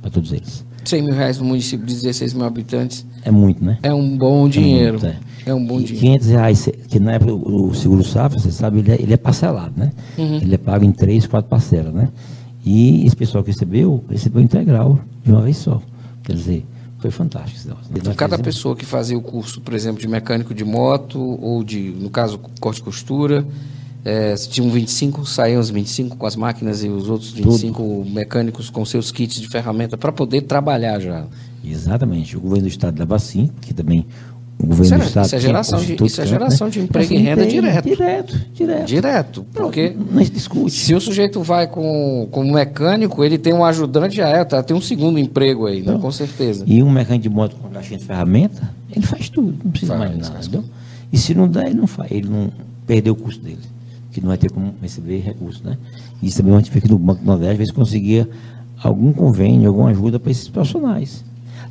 para 0.00 0.10
todos 0.10 0.32
eles. 0.32 0.64
100 0.84 1.02
mil 1.02 1.14
reais 1.14 1.38
no 1.38 1.44
município 1.44 1.86
de 1.86 1.94
16 1.94 2.34
mil 2.34 2.44
habitantes. 2.44 3.06
É 3.24 3.30
muito, 3.30 3.64
né? 3.64 3.78
É 3.82 3.94
um 3.94 4.16
bom 4.16 4.48
dinheiro. 4.48 4.98
É, 4.98 5.00
muito, 5.00 5.06
é. 5.06 5.50
é 5.50 5.54
um 5.54 5.64
bom 5.64 5.80
e 5.80 5.84
dinheiro. 5.84 6.20
500 6.20 6.28
reais, 6.28 6.68
que 6.88 6.98
na 6.98 7.12
época 7.12 7.32
o 7.32 7.74
seguro 7.74 8.02
safra, 8.02 8.38
você 8.38 8.50
sabe, 8.50 8.80
ele 8.80 8.92
é, 8.92 9.00
ele 9.00 9.14
é 9.14 9.16
parcelado, 9.16 9.74
né? 9.76 9.92
Uhum. 10.18 10.36
Ele 10.36 10.54
é 10.54 10.58
pago 10.58 10.84
em 10.84 10.92
três, 10.92 11.26
quatro 11.26 11.48
parcelas, 11.48 11.94
né? 11.94 12.08
E 12.64 13.04
esse 13.06 13.16
pessoal 13.16 13.42
que 13.42 13.50
recebeu, 13.50 14.02
recebeu 14.08 14.42
integral 14.42 14.98
de 15.24 15.30
uma 15.30 15.42
vez 15.42 15.56
só. 15.56 15.80
Quer 16.22 16.34
dizer, 16.34 16.66
foi 16.98 17.10
fantástico. 17.10 17.76
Então, 17.94 18.14
cada 18.14 18.38
pessoa 18.38 18.76
que 18.76 18.86
fazia 18.86 19.18
o 19.18 19.22
curso, 19.22 19.60
por 19.60 19.74
exemplo, 19.74 20.00
de 20.00 20.06
mecânico 20.06 20.54
de 20.54 20.64
moto, 20.64 21.18
ou 21.18 21.64
de, 21.64 21.90
no 21.90 22.08
caso, 22.08 22.38
corte 22.60 22.80
e 22.80 22.82
costura, 22.84 23.44
é, 24.04 24.34
tinham 24.34 24.70
25, 24.70 25.24
saíam 25.26 25.60
os 25.60 25.70
25 25.70 26.16
com 26.16 26.26
as 26.26 26.36
máquinas 26.36 26.82
e 26.82 26.88
os 26.88 27.08
outros 27.08 27.30
25 27.30 27.82
Tudo. 27.82 28.10
mecânicos 28.10 28.68
com 28.68 28.84
seus 28.84 29.12
kits 29.12 29.40
de 29.40 29.48
ferramenta 29.48 29.96
para 29.96 30.10
poder 30.10 30.42
trabalhar 30.42 30.98
já. 31.00 31.24
Exatamente. 31.64 32.36
O 32.36 32.40
governo 32.40 32.64
do 32.64 32.68
estado 32.68 32.96
da 32.96 33.06
Bacim, 33.06 33.50
que 33.60 33.72
também 33.72 34.06
o 34.62 34.66
governo 34.66 34.84
isso, 34.84 34.96
do 34.96 35.08
Estado. 35.08 35.26
Isso 35.26 35.36
é 35.36 35.40
geração, 35.40 35.80
de, 35.80 36.04
isso 36.04 36.20
é 36.20 36.26
geração 36.26 36.66
né? 36.68 36.70
de 36.72 36.80
emprego 36.80 37.12
e 37.12 37.16
renda 37.16 37.46
direto. 37.46 37.84
Direto, 37.84 38.40
direto. 38.54 38.86
Direto. 38.86 39.46
Porque 39.52 39.96
discute. 40.32 40.72
se 40.72 40.94
o 40.94 41.00
sujeito 41.00 41.42
vai 41.42 41.66
com, 41.66 42.28
com 42.30 42.44
um 42.44 42.52
mecânico, 42.52 43.24
ele 43.24 43.38
tem 43.38 43.52
um 43.52 43.64
ajudante, 43.64 44.16
já 44.16 44.28
é, 44.28 44.44
tá, 44.44 44.62
tem 44.62 44.76
um 44.76 44.80
segundo 44.80 45.18
emprego 45.18 45.66
aí, 45.66 45.82
né? 45.82 45.98
com 46.00 46.12
certeza. 46.12 46.64
E 46.66 46.82
um 46.82 46.90
mecânico 46.90 47.24
de 47.24 47.28
moto 47.28 47.56
com 47.56 47.68
caixinha 47.70 47.98
de 47.98 48.04
ferramenta, 48.04 48.72
ele 48.94 49.04
faz 49.04 49.28
tudo, 49.28 49.52
não 49.64 49.70
precisa 49.70 49.96
faz, 49.96 50.10
mais 50.16 50.50
nada. 50.50 50.64
E 51.12 51.18
se 51.18 51.34
não 51.34 51.48
dá, 51.48 51.66
ele 51.66 51.74
não 51.74 51.86
faz, 51.88 52.10
ele 52.12 52.28
não 52.28 52.50
perdeu 52.86 53.14
o 53.14 53.16
custo 53.16 53.42
dele, 53.42 53.58
que 54.12 54.20
não 54.20 54.28
vai 54.28 54.38
ter 54.38 54.50
como 54.50 54.74
receber 54.80 55.20
recurso, 55.20 55.64
né? 55.64 55.76
Isso 56.22 56.36
também 56.36 56.54
gente 56.58 56.76
aqui 56.76 56.88
no 56.88 56.98
Banco 56.98 57.20
do 57.20 57.26
Nordeste, 57.26 57.52
às 57.52 57.58
vezes 57.58 57.72
conseguia 57.72 58.28
algum 58.82 59.12
convênio, 59.12 59.68
alguma 59.68 59.90
ajuda 59.90 60.20
para 60.20 60.30
esses 60.30 60.48
profissionais. 60.48 61.24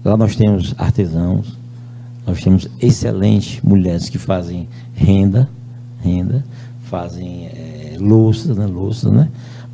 Lá 0.03 0.17
nós 0.17 0.35
temos 0.35 0.73
artesãos, 0.77 1.57
nós 2.25 2.41
temos 2.43 2.67
excelentes 2.81 3.61
mulheres 3.61 4.09
que 4.09 4.17
fazem 4.17 4.67
renda, 4.93 5.47
renda, 6.01 6.43
fazem 6.83 7.45
é, 7.45 7.95
louças, 7.99 8.57
né, 8.57 8.65
louças, 8.65 9.11
né? 9.11 9.29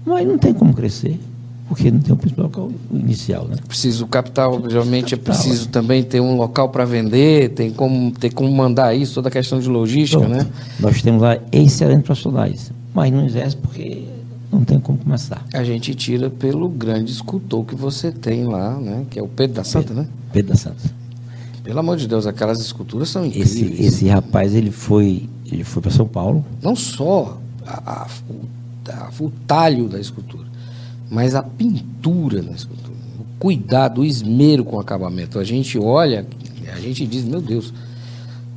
Mas 0.05 0.27
não 0.27 0.37
tem 0.37 0.53
como 0.53 0.73
crescer, 0.73 1.19
porque 1.67 1.91
não 1.91 1.99
tem 1.99 2.13
o 2.13 2.17
principal 2.17 2.45
local 2.45 2.71
inicial, 2.91 3.45
né? 3.45 3.55
Preciso 3.67 4.05
o 4.05 4.07
capital, 4.07 4.53
obviamente 4.53 5.13
é 5.13 5.17
preciso 5.17 5.65
é. 5.67 5.71
também 5.71 6.01
ter 6.03 6.21
um 6.21 6.37
local 6.37 6.69
para 6.69 6.85
vender, 6.85 7.49
tem 7.49 7.71
como 7.71 8.11
ter 8.11 8.31
como 8.33 8.49
mandar 8.51 8.93
isso, 8.95 9.15
toda 9.15 9.27
a 9.27 9.31
questão 9.31 9.59
de 9.59 9.67
logística, 9.67 10.19
Pronto. 10.19 10.35
né? 10.35 10.47
Nós 10.79 11.01
temos 11.01 11.21
lá 11.21 11.37
excelentes 11.51 12.05
profissionais, 12.05 12.71
mas 12.93 13.11
não 13.11 13.25
exerce 13.25 13.57
porque 13.57 14.05
não 14.51 14.63
tem 14.63 14.79
como 14.79 14.97
começar. 14.97 15.45
A 15.53 15.63
gente 15.63 15.93
tira 15.93 16.29
pelo 16.29 16.69
grande 16.69 17.11
escultor 17.11 17.65
que 17.65 17.75
você 17.75 18.11
tem 18.11 18.45
lá, 18.45 18.75
né? 18.79 19.05
Que 19.09 19.19
é 19.19 19.21
o 19.23 19.27
Pedro 19.27 19.57
da 19.57 19.63
Santa, 19.63 19.87
Pedro, 19.89 20.03
né? 20.03 20.09
Pedro 20.31 20.53
da 20.53 20.57
Santa. 20.57 20.97
Pelo 21.63 21.79
amor 21.79 21.97
de 21.97 22.07
Deus, 22.07 22.25
aquelas 22.25 22.61
esculturas 22.61 23.09
são 23.09 23.25
incríveis. 23.25 23.55
Esse, 23.57 23.83
esse 23.83 24.07
rapaz, 24.07 24.55
ele 24.55 24.71
foi, 24.71 25.27
ele 25.51 25.65
foi 25.65 25.81
para 25.81 25.91
São 25.91 26.07
Paulo. 26.07 26.45
Não 26.61 26.77
só 26.77 27.37
a, 27.65 28.03
a, 28.03 28.07
o, 28.29 29.25
o 29.25 29.31
talho 29.45 29.89
da 29.89 29.99
escultura, 29.99 30.46
mas 31.09 31.35
a 31.35 31.43
pintura 31.43 32.41
da 32.41 32.51
escultura. 32.51 32.97
O 33.19 33.39
cuidado, 33.39 34.01
o 34.01 34.05
esmero 34.05 34.63
com 34.63 34.75
o 34.75 34.79
acabamento. 34.79 35.39
A 35.39 35.43
gente 35.43 35.77
olha, 35.77 36.25
a 36.73 36.79
gente 36.79 37.05
diz, 37.05 37.23
meu 37.23 37.41
Deus, 37.41 37.73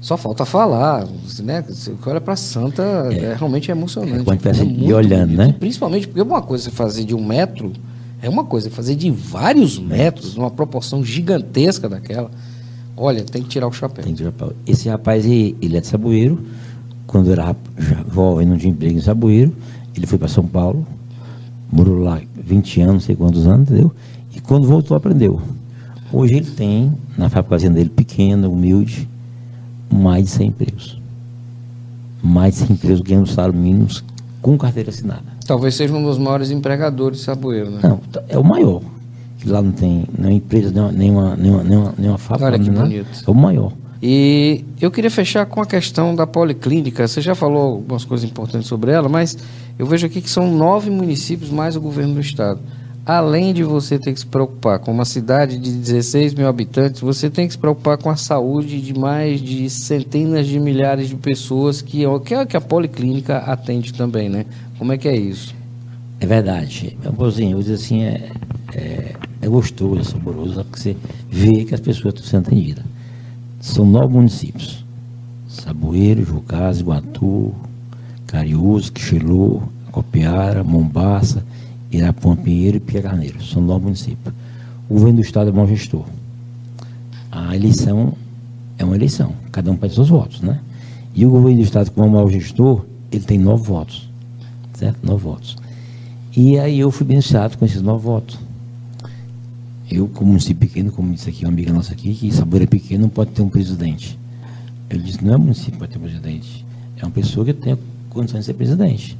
só 0.00 0.16
falta 0.16 0.44
falar, 0.44 1.06
né? 1.42 1.62
Você 1.68 1.94
olha 2.06 2.20
para 2.20 2.34
Santa, 2.34 2.82
é, 3.10 3.16
é, 3.16 3.34
realmente 3.34 3.70
é 3.70 3.74
emocionante. 3.74 4.24
É, 4.30 4.50
é 4.50 4.64
e 4.64 4.92
olhando, 4.92 5.34
né? 5.34 5.54
Principalmente 5.58 6.08
porque 6.08 6.22
uma 6.22 6.40
coisa 6.40 6.68
é 6.68 6.72
fazer 6.72 7.04
de 7.04 7.14
um 7.14 7.24
metro, 7.24 7.72
é 8.22 8.28
uma 8.28 8.44
coisa 8.44 8.68
é 8.68 8.70
fazer 8.70 8.96
de 8.96 9.10
vários 9.10 9.78
metros, 9.78 10.34
numa 10.34 10.50
proporção 10.50 11.04
gigantesca 11.04 11.88
daquela. 11.88 12.30
Olha, 12.96 13.24
tem 13.24 13.42
que 13.42 13.48
tirar 13.48 13.66
o 13.66 13.72
chapéu. 13.72 14.04
Tem 14.04 14.12
que 14.12 14.18
tirar 14.18 14.30
o 14.30 14.32
chapéu. 14.32 14.56
Esse 14.66 14.88
rapaz, 14.88 15.24
ele 15.24 15.76
é 15.76 15.80
de 15.80 15.86
Saboeiro. 15.86 16.38
Quando 17.06 17.32
era 17.32 17.54
jovem, 18.12 18.46
não 18.46 18.56
tinha 18.56 18.72
emprego 18.72 18.98
em 18.98 19.00
Saboeiro. 19.00 19.54
Ele 19.94 20.06
foi 20.06 20.18
para 20.18 20.28
São 20.28 20.46
Paulo. 20.46 20.86
Morou 21.72 21.98
lá 21.98 22.20
20 22.34 22.80
anos, 22.80 22.92
não 22.94 23.00
sei 23.00 23.16
quantos 23.16 23.46
anos, 23.46 23.68
entendeu? 23.68 23.92
E 24.34 24.40
quando 24.40 24.66
voltou, 24.66 24.96
aprendeu. 24.96 25.40
Hoje 26.12 26.34
ele 26.34 26.50
tem, 26.50 26.92
na 27.16 27.28
fábrica 27.28 27.70
dele, 27.70 27.88
pequena, 27.88 28.48
humilde, 28.48 29.08
mais 29.92 30.24
de 30.24 30.30
100 30.30 30.48
empregos. 30.48 31.00
Mais 32.22 32.54
de 32.54 32.60
100 32.60 32.72
empregos 32.72 33.00
ganhando 33.00 33.28
salário 33.28 33.58
mínimo 33.58 33.86
com 34.42 34.58
carteira 34.58 34.90
assinada. 34.90 35.22
Talvez 35.46 35.74
seja 35.74 35.94
um 35.94 36.02
dos 36.02 36.18
maiores 36.18 36.50
empregadores 36.50 37.18
de 37.18 37.24
Saboeiro, 37.24 37.70
né? 37.70 37.80
Não, 37.82 38.00
é 38.28 38.38
o 38.38 38.44
maior 38.44 38.82
lá 39.46 39.62
não 39.62 39.72
tem 39.72 40.04
nenhuma 40.16 40.36
empresa, 40.36 40.70
nenhuma, 40.70 40.92
nenhuma, 40.92 41.36
nenhuma, 41.36 41.62
nenhuma, 41.64 41.94
nenhuma 41.96 42.18
fábrica. 42.18 42.46
Olha 42.46 42.58
que 42.58 42.70
bonito. 42.70 43.24
É 43.26 43.30
o 43.30 43.34
maior. 43.34 43.72
E 44.02 44.64
eu 44.80 44.90
queria 44.90 45.10
fechar 45.10 45.44
com 45.46 45.60
a 45.60 45.66
questão 45.66 46.14
da 46.14 46.26
policlínica. 46.26 47.06
Você 47.06 47.20
já 47.20 47.34
falou 47.34 47.74
algumas 47.74 48.04
coisas 48.04 48.28
importantes 48.28 48.66
sobre 48.66 48.92
ela, 48.92 49.08
mas 49.08 49.36
eu 49.80 49.86
vejo 49.86 50.06
aqui 50.06 50.20
que 50.20 50.28
são 50.28 50.54
nove 50.54 50.90
municípios 50.90 51.48
mais 51.48 51.74
o 51.74 51.80
governo 51.80 52.12
do 52.12 52.20
estado. 52.20 52.60
Além 53.06 53.54
de 53.54 53.64
você 53.64 53.98
ter 53.98 54.12
que 54.12 54.20
se 54.20 54.26
preocupar 54.26 54.78
com 54.78 54.92
uma 54.92 55.06
cidade 55.06 55.56
de 55.58 55.72
16 55.72 56.34
mil 56.34 56.46
habitantes, 56.46 57.00
você 57.00 57.30
tem 57.30 57.46
que 57.46 57.54
se 57.54 57.58
preocupar 57.58 57.96
com 57.96 58.10
a 58.10 58.14
saúde 58.14 58.78
de 58.78 58.92
mais 58.92 59.40
de 59.40 59.70
centenas 59.70 60.46
de 60.46 60.60
milhares 60.60 61.08
de 61.08 61.16
pessoas 61.16 61.80
que, 61.80 62.02
que 62.26 62.34
é 62.34 62.44
que 62.44 62.58
a 62.58 62.60
policlínica 62.60 63.38
atende 63.38 63.94
também, 63.94 64.28
né? 64.28 64.44
Como 64.78 64.92
é 64.92 64.98
que 64.98 65.08
é 65.08 65.16
isso? 65.16 65.54
É 66.20 66.26
verdade. 66.26 66.98
Amorzinho, 67.02 67.56
eu 67.56 67.60
dizer 67.60 67.74
assim, 67.76 68.02
é, 68.02 68.32
é, 68.74 69.14
é 69.40 69.48
gostoso, 69.48 69.98
é 69.98 70.04
saboroso, 70.04 70.62
porque 70.62 70.78
você 70.78 70.96
vê 71.30 71.64
que 71.64 71.74
as 71.74 71.80
pessoas 71.80 72.12
estão 72.12 72.26
sendo 72.26 72.48
atendidas. 72.48 72.84
São 73.62 73.86
nove 73.86 74.12
municípios. 74.12 74.84
Saboeiro, 75.48 76.22
Jucás, 76.22 76.80
Iguatu, 76.80 77.54
Cariús, 78.30 78.90
Quixelô, 78.90 79.60
Copiara, 79.90 80.62
Mombaça, 80.62 81.44
Irapuã 81.90 82.36
Pinheiro 82.36 82.76
e 82.76 82.80
Pia 82.80 83.02
Carneiro. 83.02 83.42
São 83.42 83.60
nove 83.60 83.86
municípios. 83.86 84.32
O 84.88 84.94
governo 84.94 85.16
do 85.16 85.22
Estado 85.22 85.50
é 85.50 85.52
bom 85.52 85.66
gestor. 85.66 86.04
A 87.30 87.56
eleição 87.56 88.14
é 88.78 88.84
uma 88.84 88.94
eleição. 88.94 89.32
Cada 89.50 89.72
um 89.72 89.76
pede 89.76 89.94
seus 89.94 90.08
votos, 90.08 90.42
né? 90.42 90.60
E 91.12 91.26
o 91.26 91.30
governo 91.30 91.56
do 91.56 91.64
Estado, 91.64 91.90
como 91.90 92.06
é 92.06 92.10
mau 92.10 92.30
gestor, 92.30 92.86
ele 93.10 93.24
tem 93.24 93.36
nove 93.36 93.64
votos. 93.64 94.08
Certo? 94.74 95.04
Nove 95.04 95.24
votos. 95.24 95.56
E 96.36 96.56
aí 96.56 96.78
eu 96.78 96.92
fui 96.92 97.04
beneficiado 97.04 97.58
com 97.58 97.64
esses 97.64 97.82
nove 97.82 98.04
votos. 98.04 98.38
Eu, 99.90 100.06
como 100.06 100.30
município 100.30 100.68
pequeno, 100.68 100.92
como 100.92 101.12
disse 101.12 101.28
aqui 101.28 101.44
uma 101.44 101.50
amiga 101.50 101.72
nossa 101.72 101.92
aqui, 101.92 102.14
que 102.14 102.30
Sabor 102.32 102.62
é 102.62 102.66
pequeno, 102.66 103.02
não 103.02 103.08
pode 103.08 103.32
ter 103.32 103.42
um 103.42 103.48
presidente. 103.48 104.16
Eu 104.88 105.00
disse, 105.00 105.24
não 105.24 105.34
é 105.34 105.36
município 105.36 105.72
que 105.72 105.78
pode 105.78 105.90
ter 105.90 105.98
um 105.98 106.02
presidente. 106.02 106.64
É 106.96 107.04
uma 107.04 107.10
pessoa 107.10 107.44
que 107.44 107.52
tem 107.52 107.76
a 108.10 108.14
condição 108.14 108.40
de 108.40 108.46
ser 108.46 108.54
presidente. 108.54 109.16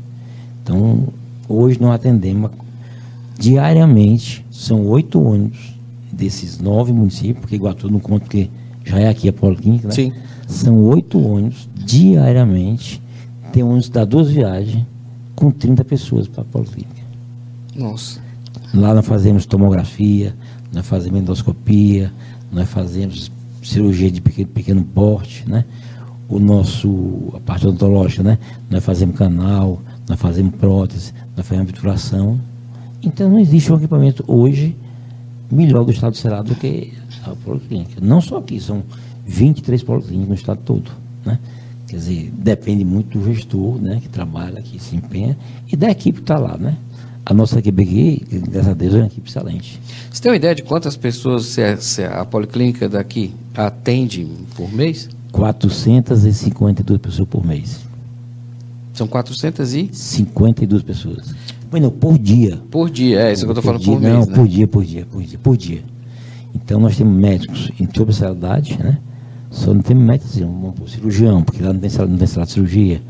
Então, 0.62 1.08
hoje 1.48 1.80
nós 1.80 1.94
atendemos 1.94 2.50
diariamente, 3.38 4.44
são 4.50 4.86
oito 4.86 5.22
ônibus 5.22 5.74
desses 6.12 6.58
nove 6.58 6.92
municípios, 6.92 7.38
porque 7.38 7.56
Iguatu 7.56 7.90
não 7.90 8.00
conta 8.00 8.24
porque 8.24 8.50
já 8.84 8.98
é 8.98 9.08
aqui 9.08 9.28
a 9.28 9.32
Policlínica, 9.32 9.88
né? 9.88 9.94
Sim. 9.94 10.12
São 10.46 10.76
oito 10.84 11.18
ônibus 11.18 11.68
diariamente. 11.74 13.00
Tem 13.52 13.62
ônibus 13.62 13.86
que 13.86 13.94
dá 13.94 14.04
duas 14.04 14.28
viagens 14.28 14.84
com 15.34 15.50
30 15.50 15.84
pessoas 15.84 16.26
para 16.26 16.42
a 16.42 16.44
Policlínica. 16.44 17.00
Nossa. 17.74 18.20
Lá 18.74 18.94
nós 18.94 19.06
fazemos 19.06 19.46
tomografia, 19.46 20.34
nós 20.72 20.86
fazemos 20.86 21.20
endoscopia, 21.20 22.12
nós 22.52 22.68
fazemos 22.68 23.30
cirurgia 23.62 24.10
de 24.10 24.20
pequeno, 24.20 24.48
pequeno 24.48 24.84
porte, 24.84 25.48
né? 25.48 25.64
O 26.30 26.38
nosso, 26.38 27.32
a 27.34 27.40
parte 27.40 27.66
odontológica, 27.66 28.22
né? 28.22 28.38
Nós 28.70 28.84
fazemos 28.84 29.16
canal, 29.16 29.80
nós 30.08 30.18
fazemos 30.18 30.54
prótese, 30.54 31.12
nós 31.36 31.46
fazemos 31.46 31.70
obturação. 31.70 32.40
Então 33.02 33.28
não 33.28 33.38
existe 33.38 33.72
um 33.72 33.76
equipamento 33.76 34.24
hoje 34.26 34.76
melhor 35.50 35.84
do 35.84 35.90
estado 35.90 36.12
do 36.12 36.18
Ceará 36.18 36.42
do 36.42 36.54
que 36.54 36.92
a 37.24 37.30
policlínica. 37.44 38.00
Não 38.00 38.20
só 38.20 38.38
aqui, 38.38 38.60
são 38.60 38.82
23 39.26 39.82
policlínicas 39.82 40.28
no 40.28 40.34
estado 40.34 40.60
todo, 40.64 40.90
né? 41.24 41.38
Quer 41.88 41.96
dizer, 41.96 42.32
depende 42.32 42.84
muito 42.84 43.18
do 43.18 43.24
gestor, 43.24 43.76
né? 43.80 43.98
Que 44.00 44.08
trabalha, 44.08 44.62
que 44.62 44.78
se 44.78 44.94
empenha, 44.94 45.36
e 45.70 45.76
da 45.76 45.90
equipe 45.90 46.18
que 46.18 46.22
está 46.22 46.38
lá, 46.38 46.56
né? 46.56 46.76
A 47.26 47.34
nossa 47.34 47.58
equipe 47.58 47.82
aqui, 47.82 48.24
graças 48.48 48.68
a 48.68 48.74
Deus, 48.74 48.94
é 48.94 48.98
uma 48.98 49.06
equipe 49.06 49.28
excelente. 49.28 49.80
Você 50.10 50.22
tem 50.22 50.30
uma 50.30 50.36
ideia 50.36 50.54
de 50.54 50.62
quantas 50.62 50.96
pessoas 50.96 51.58
a, 51.58 51.76
se 51.76 52.04
a 52.04 52.24
policlínica 52.24 52.88
daqui 52.88 53.34
atende 53.54 54.26
por 54.56 54.72
mês? 54.72 55.08
452 55.30 57.00
pessoas 57.00 57.28
por 57.28 57.44
mês. 57.44 57.80
São 58.92 59.06
400 59.06 59.74
e 59.74 59.90
52 59.92 60.82
pessoas. 60.82 61.34
Bueno, 61.70 61.90
por 61.90 62.18
dia. 62.18 62.60
por 62.70 62.90
dia, 62.90 63.20
é 63.20 63.32
isso 63.32 63.44
que 63.44 63.50
eu 63.50 63.52
estou 63.52 63.62
falando 63.62 63.80
dia, 63.80 63.92
por 63.94 64.02
Não, 64.02 64.16
mês, 64.16 64.26
né? 64.26 64.34
por 64.34 64.48
dia, 64.48 64.68
por 64.68 64.84
dia, 64.84 65.06
por 65.06 65.22
dia, 65.22 65.38
por 65.38 65.56
dia. 65.56 65.82
Então 66.54 66.80
nós 66.80 66.96
temos 66.96 67.14
médicos 67.14 67.70
em 67.78 67.86
toda 67.86 68.10
especialidade, 68.10 68.76
né? 68.76 68.98
Só 69.50 69.72
não 69.72 69.82
temos 69.82 70.04
médicos 70.04 70.32
assim, 70.32 70.44
um, 70.44 70.74
um 70.80 70.86
cirurgião, 70.86 71.42
porque 71.42 71.62
lá 71.62 71.72
não 71.72 71.80
tem 71.80 71.90
sala, 71.90 72.08
não 72.08 72.18
tem 72.18 72.26
sala 72.26 72.46
de 72.46 72.52
cirurgia. 72.52 73.00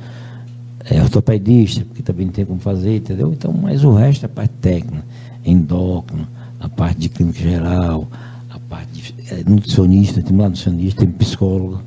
É 0.85 1.01
ortopedista, 1.03 1.85
porque 1.85 2.03
também 2.03 2.27
não 2.27 2.33
tem 2.33 2.45
como 2.45 2.61
fazer, 2.61 2.97
entendeu? 2.97 3.33
Então, 3.33 3.53
mas 3.53 3.85
o 3.85 3.93
resto 3.93 4.25
é 4.25 4.27
a 4.27 4.29
parte 4.29 4.53
técnica, 4.61 5.05
endócrino, 5.45 6.27
a 6.59 6.69
parte 6.69 7.01
de 7.01 7.09
clínica 7.09 7.39
geral, 7.39 8.09
a 8.51 8.59
parte 8.59 8.93
de 8.93 9.15
é, 9.31 9.45
nutricionista, 9.49 10.23
tem 10.23 10.37
lá 10.37 10.49
nutricionista, 10.49 11.01
tem 11.01 11.11
psicólogo. 11.11 11.83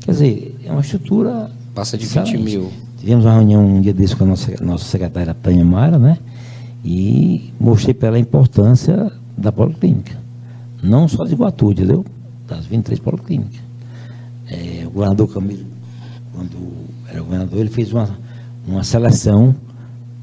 Quer 0.00 0.12
dizer, 0.12 0.60
é 0.64 0.72
uma 0.72 0.80
estrutura. 0.80 1.50
Passa 1.74 1.96
de 1.96 2.06
20 2.06 2.16
excelente. 2.16 2.42
mil. 2.42 2.72
Tivemos 2.98 3.24
uma 3.24 3.34
reunião 3.34 3.64
um 3.64 3.80
dia 3.80 3.94
desse 3.94 4.14
com 4.14 4.24
a 4.24 4.26
nossa, 4.26 4.52
nossa 4.62 4.84
secretária 4.84 5.34
Tânia 5.34 5.64
Mara, 5.64 5.98
né? 5.98 6.18
E 6.84 7.52
mostrei 7.58 7.94
para 7.94 8.08
ela 8.08 8.16
a 8.16 8.20
importância 8.20 9.10
da 9.36 9.52
policlínica. 9.52 10.18
Não 10.82 11.06
só 11.08 11.24
de 11.24 11.32
Iguatu, 11.32 11.72
entendeu? 11.72 12.04
Das 12.46 12.66
23 12.66 12.98
policlínicas. 13.00 13.60
É, 14.48 14.84
o 14.86 14.90
governador 14.90 15.32
Camilo, 15.32 15.66
quando 16.34 16.56
era 17.08 17.20
governador, 17.20 17.60
ele 17.60 17.70
fez 17.70 17.92
uma, 17.92 18.08
uma 18.66 18.82
seleção 18.82 19.54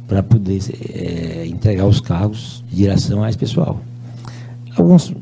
para 0.07 0.23
poder 0.23 0.59
é, 0.93 1.45
entregar 1.47 1.85
os 1.85 1.99
cargos 1.99 2.63
de 2.69 2.77
direção 2.77 3.23
a 3.23 3.29
esse 3.29 3.37
pessoal. 3.37 3.79
Alguns, 4.75 5.13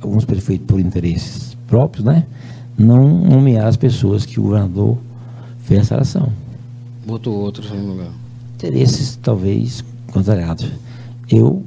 alguns 0.00 0.24
prefeitos, 0.24 0.66
por 0.66 0.80
interesses 0.80 1.56
próprios, 1.66 2.04
né? 2.04 2.26
Não 2.80 3.06
nomearam 3.06 3.68
as 3.68 3.76
pessoas 3.76 4.24
que 4.24 4.40
o 4.40 4.44
governador 4.44 4.96
fez 5.58 5.82
a 5.82 5.84
seleção 5.84 6.32
Botou 7.06 7.34
outros 7.34 7.70
no 7.70 7.92
lugar. 7.92 8.08
interesses 8.54 9.18
talvez 9.22 9.84
contrariados. 10.10 10.72
Eu, 11.28 11.62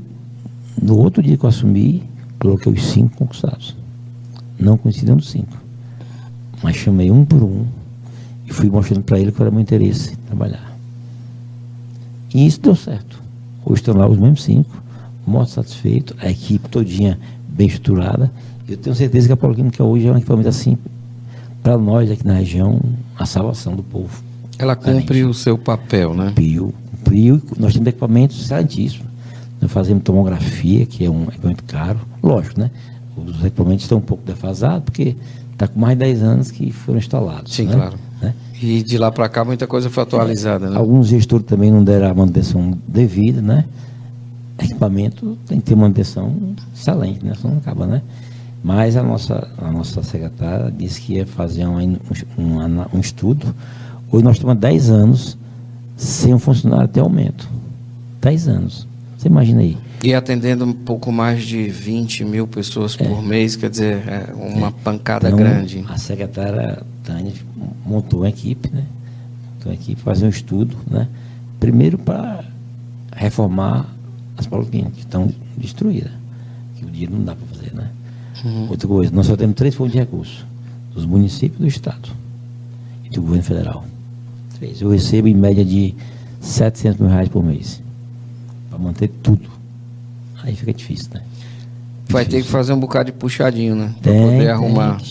no 0.82 0.98
outro 0.98 1.22
dia 1.22 1.38
que 1.38 1.46
eu 1.46 1.50
assumi, 1.50 2.02
coloquei 2.40 2.72
os 2.72 2.84
cinco 2.84 3.16
concursados. 3.16 3.78
Não 4.60 4.76
dos 4.76 5.30
cinco. 5.30 5.56
Mas 6.64 6.78
chamei 6.78 7.12
um 7.12 7.24
por 7.24 7.44
um 7.44 7.68
e 8.48 8.52
fui 8.52 8.68
mostrando 8.72 9.04
para 9.04 9.20
ele 9.20 9.32
qual 9.32 9.46
era 9.46 9.52
o 9.52 9.54
meu 9.54 9.62
interesse 9.62 10.14
em 10.14 10.16
trabalhar. 10.16 10.76
E 12.34 12.48
isso 12.48 12.60
deu 12.60 12.76
certo. 12.76 13.22
Hoje 13.64 13.82
estão 13.82 13.96
lá 13.96 14.08
os 14.08 14.18
mesmos 14.18 14.42
cinco, 14.42 14.82
muito 15.28 15.52
satisfeito, 15.52 16.16
a 16.20 16.32
equipe 16.32 16.68
todinha 16.70 17.20
bem 17.48 17.68
estruturada. 17.68 18.32
Eu 18.68 18.78
tenho 18.78 18.96
certeza 18.96 19.28
que 19.28 19.34
a 19.34 19.38
Poliquímica 19.38 19.84
hoje 19.84 20.08
é 20.08 20.12
um 20.12 20.18
equipamento 20.18 20.50
assim, 20.50 20.76
para 21.64 21.78
nós 21.78 22.12
aqui 22.12 22.28
na 22.28 22.36
região, 22.36 22.80
a 23.18 23.26
salvação 23.26 23.74
do 23.74 23.82
povo 23.82 24.22
Ela 24.60 24.76
cumpre 24.76 25.24
o 25.24 25.34
seu 25.34 25.58
papel, 25.58 26.14
né? 26.14 26.28
cumpriu, 26.28 26.74
cumpriu. 26.92 27.42
Nós 27.58 27.74
temos 27.74 27.88
equipamentos 27.88 28.40
excelentíssimos. 28.42 29.08
Nós 29.62 29.72
fazemos 29.72 30.04
tomografia, 30.04 30.86
que 30.86 31.06
é 31.06 31.10
um 31.10 31.24
equipamento 31.24 31.64
caro. 31.64 32.00
Lógico, 32.22 32.60
né? 32.60 32.70
Os 33.16 33.40
equipamentos 33.46 33.86
estão 33.86 34.00
um 34.00 34.02
pouco 34.02 34.24
defasados, 34.26 34.84
porque 34.84 35.16
está 35.54 35.68
com 35.68 35.80
mais 35.80 35.98
de 35.98 36.04
10 36.04 36.24
anos 36.24 36.52
que 36.52 36.72
foram 36.72 37.00
instalados. 37.00 37.54
Sim, 37.54 37.68
né? 37.68 37.76
claro. 37.76 37.96
Né? 38.22 38.34
E 38.62 38.84
de 38.84 38.98
lá 38.98 39.10
para 39.12 39.30
cá 39.30 39.46
muita 39.46 39.66
coisa 39.66 39.90
foi 39.90 40.04
atualizada, 40.04 40.70
né? 40.70 40.78
Alguns 40.78 41.08
gestores 41.08 41.46
também 41.46 41.72
não 41.72 41.84
deram 41.84 42.10
a 42.10 42.14
manutenção 42.14 42.78
devida, 42.88 43.42
né? 43.42 43.64
Equipamento 44.62 45.38
tem 45.48 45.60
que 45.60 45.66
ter 45.66 45.76
manutenção 45.76 46.36
excelente, 46.76 47.24
né? 47.26 47.34
Senão 47.36 47.54
não 47.54 47.60
acaba, 47.60 47.88
né? 47.88 48.02
Mas 48.64 48.96
a 48.96 49.04
nossa, 49.04 49.50
a 49.58 49.70
nossa 49.70 50.02
secretária 50.02 50.72
disse 50.72 51.02
que 51.02 51.16
ia 51.16 51.26
fazer 51.26 51.68
um, 51.68 51.78
um, 52.38 52.86
um, 52.94 53.00
estudo. 53.00 53.54
Hoje 54.10 54.24
nós 54.24 54.38
estamos 54.38 54.56
há 54.56 54.60
10 54.60 54.90
anos 54.90 55.38
sem 55.98 56.34
um 56.34 56.40
funcionário 56.40 56.88
ter 56.88 57.02
aumento. 57.02 57.50
10 58.22 58.48
anos. 58.48 58.88
Você 59.18 59.28
imagina 59.28 59.60
aí. 59.60 59.78
E 60.02 60.14
atendendo 60.14 60.64
um 60.64 60.72
pouco 60.72 61.12
mais 61.12 61.44
de 61.44 61.68
20 61.68 62.24
mil 62.24 62.48
pessoas 62.48 62.96
por 62.96 63.22
mês, 63.22 63.58
quer 63.58 63.70
dizer, 63.70 64.08
é 64.08 64.34
uma 64.34 64.72
pancada 64.72 65.28
Então, 65.28 65.40
grande. 65.40 65.84
A 65.90 65.98
secretária 65.98 66.82
Tânia 67.04 67.34
montou 67.86 68.22
uma 68.22 68.30
equipe, 68.30 68.70
né? 68.74 68.86
Montou 69.56 69.72
uma 69.72 69.76
equipe, 69.76 70.02
fazer 70.02 70.26
um 70.26 70.30
estudo, 70.30 70.78
né? 70.90 71.10
Primeiro 71.60 71.98
para 71.98 72.46
reformar 73.14 73.88
as 74.38 74.48
policlínicas 74.48 74.94
que 74.96 75.02
estão 75.02 75.30
destruídas. 75.58 76.12
Que 76.78 76.86
o 76.86 76.90
dinheiro 76.90 77.14
não 77.14 77.24
dá 77.24 77.36
para 77.36 77.48
fazer, 77.48 77.74
né? 77.74 77.90
Outra 78.70 78.88
coisa, 78.88 79.12
nós 79.14 79.26
só 79.28 79.36
temos 79.36 79.56
três 79.56 79.74
fontes 79.76 79.94
de 79.94 80.00
recursos. 80.00 80.46
Dos 80.94 81.06
municípios 81.06 81.60
do 81.60 81.68
Estado 81.68 82.10
e 83.06 83.10
do 83.10 83.22
governo 83.22 83.44
federal. 83.44 83.86
Três. 84.60 84.82
Eu 84.82 84.90
recebo 84.90 85.28
em 85.28 85.34
média 85.34 85.64
de 85.66 85.96
700 86.40 87.00
mil 87.00 87.10
reais 87.10 87.30
por 87.30 87.44
mês. 87.44 87.82
Para 88.70 88.78
manter 88.78 89.08
tudo. 89.24 89.50
Aí 90.44 90.56
fica 90.56 90.74
difícil, 90.74 91.10
né? 91.14 91.22
Vai 92.10 92.26
ter 92.26 92.32
que 92.32 92.38
Difícil. 92.38 92.52
fazer 92.52 92.74
um 92.74 92.80
bocado 92.80 93.06
de 93.12 93.18
puxadinho, 93.18 93.76
né? 93.76 93.92
Para 94.02 94.12
Tem, 94.12 94.22
poder 94.22 94.38
tem. 94.40 94.48
arrumar. 94.50 95.02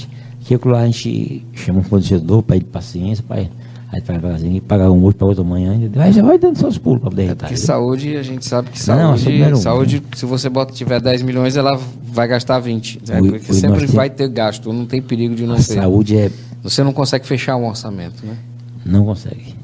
Que 0.41 0.55
aquilo 0.55 0.73
lá 0.75 0.83
a 0.83 0.87
gente 0.87 1.45
chama 1.55 1.81
um 1.81 1.83
fornecedor 1.83 2.43
para 2.43 2.57
ir 2.57 2.61
de 2.61 2.67
paciência, 2.67 3.25
para 3.27 3.47
aí 3.93 4.01
vai 4.01 4.19
fazer, 4.21 4.61
pagar 4.63 4.91
um 4.91 5.05
hoje 5.05 5.17
para 5.17 5.27
outro 5.27 5.43
amanhã, 5.45 5.79
aí 5.97 6.13
já 6.13 6.23
vai 6.23 6.39
dando 6.39 6.57
seus 6.59 6.79
pulos 6.79 7.01
para 7.01 7.11
poder 7.11 7.31
É 7.41 7.47
viu? 7.49 7.57
saúde, 7.59 8.17
a 8.17 8.23
gente 8.23 8.45
sabe 8.47 8.71
que 8.71 8.79
Não, 8.89 9.17
saúde, 9.19 9.25
número 9.33 9.57
um, 9.57 9.61
saúde 9.61 10.03
se 10.17 10.25
você 10.25 10.49
bota, 10.49 10.73
tiver 10.73 11.01
10 11.01 11.23
milhões, 11.23 11.57
ela 11.57 11.79
vai 12.03 12.27
gastar 12.27 12.59
20. 12.59 13.01
né? 13.07 13.21
O- 13.21 13.27
Porque 13.29 13.53
o 13.53 13.55
sempre 13.55 13.87
vai 13.87 14.09
ter 14.09 14.29
gasto, 14.29 14.73
não 14.73 14.87
tem 14.87 15.03
perigo 15.03 15.35
de 15.35 15.45
não 15.47 15.57
ter. 15.57 15.63
saúde 15.63 16.17
é. 16.17 16.31
Você 16.63 16.83
não 16.83 16.93
consegue 16.93 17.27
fechar 17.27 17.57
um 17.57 17.67
orçamento, 17.69 18.25
né? 18.25 18.37
Não 18.85 19.05
consegue. 19.05 19.55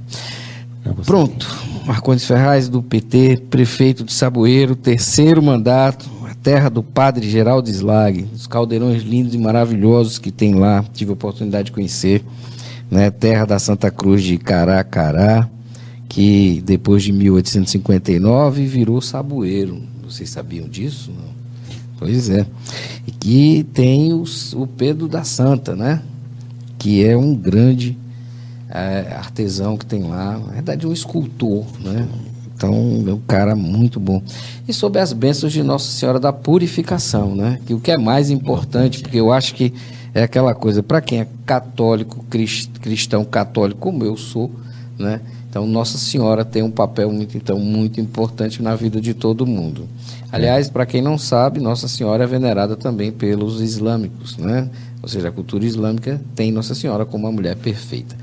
Não 0.84 0.92
consegue. 0.94 1.06
Pronto. 1.06 1.46
Marcondes 1.86 2.24
Ferraz, 2.26 2.68
do 2.68 2.82
PT, 2.82 3.44
prefeito 3.48 4.04
de 4.04 4.12
Saboeiro, 4.12 4.76
terceiro 4.76 5.42
mandato, 5.42 6.08
a 6.30 6.34
terra 6.34 6.68
do 6.68 6.82
padre 6.82 7.28
Geraldo 7.30 7.68
Slag, 7.70 8.26
os 8.34 8.46
caldeirões 8.46 9.02
lindos 9.02 9.32
e 9.34 9.38
maravilhosos 9.38 10.18
que 10.18 10.30
tem 10.30 10.54
lá, 10.54 10.84
tive 10.92 11.10
a 11.10 11.14
oportunidade 11.14 11.66
de 11.66 11.72
conhecer, 11.72 12.22
né? 12.90 13.10
Terra 13.10 13.44
da 13.44 13.58
Santa 13.58 13.90
Cruz 13.90 14.22
de 14.22 14.36
Caracará, 14.38 15.48
que 16.08 16.62
depois 16.64 17.02
de 17.02 17.12
1859 17.12 18.66
virou 18.66 19.00
Saboeiro. 19.00 19.82
Vocês 20.04 20.30
sabiam 20.30 20.66
disso? 20.68 21.10
Não? 21.10 21.28
Pois 21.98 22.30
é. 22.30 22.46
E 23.06 23.10
que 23.10 23.66
tem 23.74 24.12
os- 24.14 24.54
o 24.54 24.66
Pedro 24.66 25.06
da 25.08 25.24
Santa, 25.24 25.74
né? 25.76 26.00
Que 26.78 27.04
é 27.04 27.16
um 27.16 27.34
grande 27.34 27.96
é, 28.70 29.14
artesão 29.16 29.78
que 29.78 29.86
tem 29.86 30.02
lá, 30.02 30.38
na 30.38 30.52
verdade 30.52 30.86
um 30.86 30.92
escultor, 30.92 31.64
né? 31.80 32.06
Então 32.54 32.74
é 33.08 33.12
um 33.14 33.20
cara 33.26 33.56
muito 33.56 33.98
bom. 33.98 34.22
E 34.68 34.74
sobre 34.74 35.00
as 35.00 35.12
bênçãos 35.14 35.52
de 35.54 35.62
Nossa 35.62 35.90
Senhora 35.90 36.20
da 36.20 36.32
Purificação, 36.34 37.34
né? 37.34 37.58
Que 37.64 37.72
o 37.72 37.80
que 37.80 37.90
é 37.90 37.96
mais 37.96 38.28
importante, 38.30 39.00
porque 39.00 39.16
eu 39.18 39.32
acho 39.32 39.54
que 39.54 39.72
é 40.14 40.22
aquela 40.22 40.54
coisa, 40.54 40.82
para 40.82 41.00
quem 41.00 41.20
é 41.20 41.26
católico, 41.44 42.24
cris- 42.28 42.68
cristão 42.80 43.24
católico, 43.24 43.80
como 43.80 44.04
eu 44.04 44.16
sou, 44.16 44.50
né? 44.98 45.20
Então 45.50 45.66
Nossa 45.66 45.96
Senhora 45.96 46.44
tem 46.44 46.62
um 46.62 46.70
papel 46.70 47.10
muito, 47.10 47.36
então, 47.36 47.58
muito 47.58 48.00
importante 48.00 48.62
na 48.62 48.76
vida 48.76 49.00
de 49.00 49.14
todo 49.14 49.46
mundo. 49.46 49.88
Aliás, 50.30 50.68
para 50.68 50.84
quem 50.84 51.00
não 51.00 51.16
sabe, 51.16 51.58
Nossa 51.58 51.88
Senhora 51.88 52.24
é 52.24 52.26
venerada 52.26 52.76
também 52.76 53.10
pelos 53.10 53.60
islâmicos, 53.60 54.36
né? 54.36 54.68
Ou 55.02 55.08
seja, 55.08 55.28
a 55.28 55.32
cultura 55.32 55.64
islâmica 55.64 56.20
tem 56.34 56.52
Nossa 56.52 56.74
Senhora 56.74 57.06
como 57.06 57.24
uma 57.24 57.32
mulher 57.32 57.56
perfeita. 57.56 58.14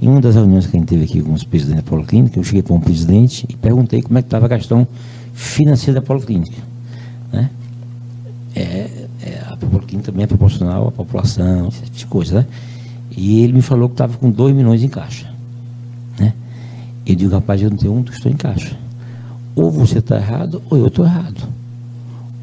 Em 0.00 0.08
uma 0.08 0.20
das 0.20 0.34
reuniões 0.34 0.66
que 0.66 0.76
a 0.76 0.80
gente 0.80 0.88
teve 0.88 1.04
aqui 1.04 1.20
com 1.20 1.32
os 1.32 1.44
presidentes 1.44 1.84
da 1.84 1.88
Policlínica, 1.90 2.38
eu 2.38 2.42
cheguei 2.42 2.62
para 2.62 2.74
um 2.74 2.80
presidente 2.80 3.46
e 3.48 3.56
perguntei 3.56 4.00
como 4.02 4.18
é 4.18 4.22
que 4.22 4.26
estava 4.26 4.46
a 4.46 4.48
questão 4.48 4.86
financeira 5.34 6.00
da 6.00 6.06
Policlínica. 6.06 6.56
Né? 7.32 7.50
É, 8.54 9.01
porque 9.66 9.96
também 9.98 10.24
é 10.24 10.26
proporcional 10.26 10.88
à 10.88 10.92
população, 10.92 11.68
esse 11.68 11.82
tipo 11.82 11.96
de 11.96 12.06
coisa, 12.06 12.40
né? 12.40 12.46
E 13.16 13.40
ele 13.42 13.52
me 13.52 13.62
falou 13.62 13.88
que 13.88 13.94
estava 13.94 14.16
com 14.16 14.30
2 14.30 14.54
milhões 14.54 14.82
em 14.82 14.88
caixa. 14.88 15.32
Né? 16.18 16.32
Eu 17.06 17.14
digo, 17.14 17.32
rapaz, 17.32 17.60
eu 17.60 17.70
não 17.70 17.76
tenho 17.76 17.92
um 17.92 18.00
estou 18.00 18.32
em 18.32 18.36
caixa. 18.36 18.76
Ou 19.54 19.70
você 19.70 19.98
está 19.98 20.16
errado, 20.16 20.62
ou 20.70 20.78
eu 20.78 20.86
estou 20.86 21.04
errado. 21.04 21.46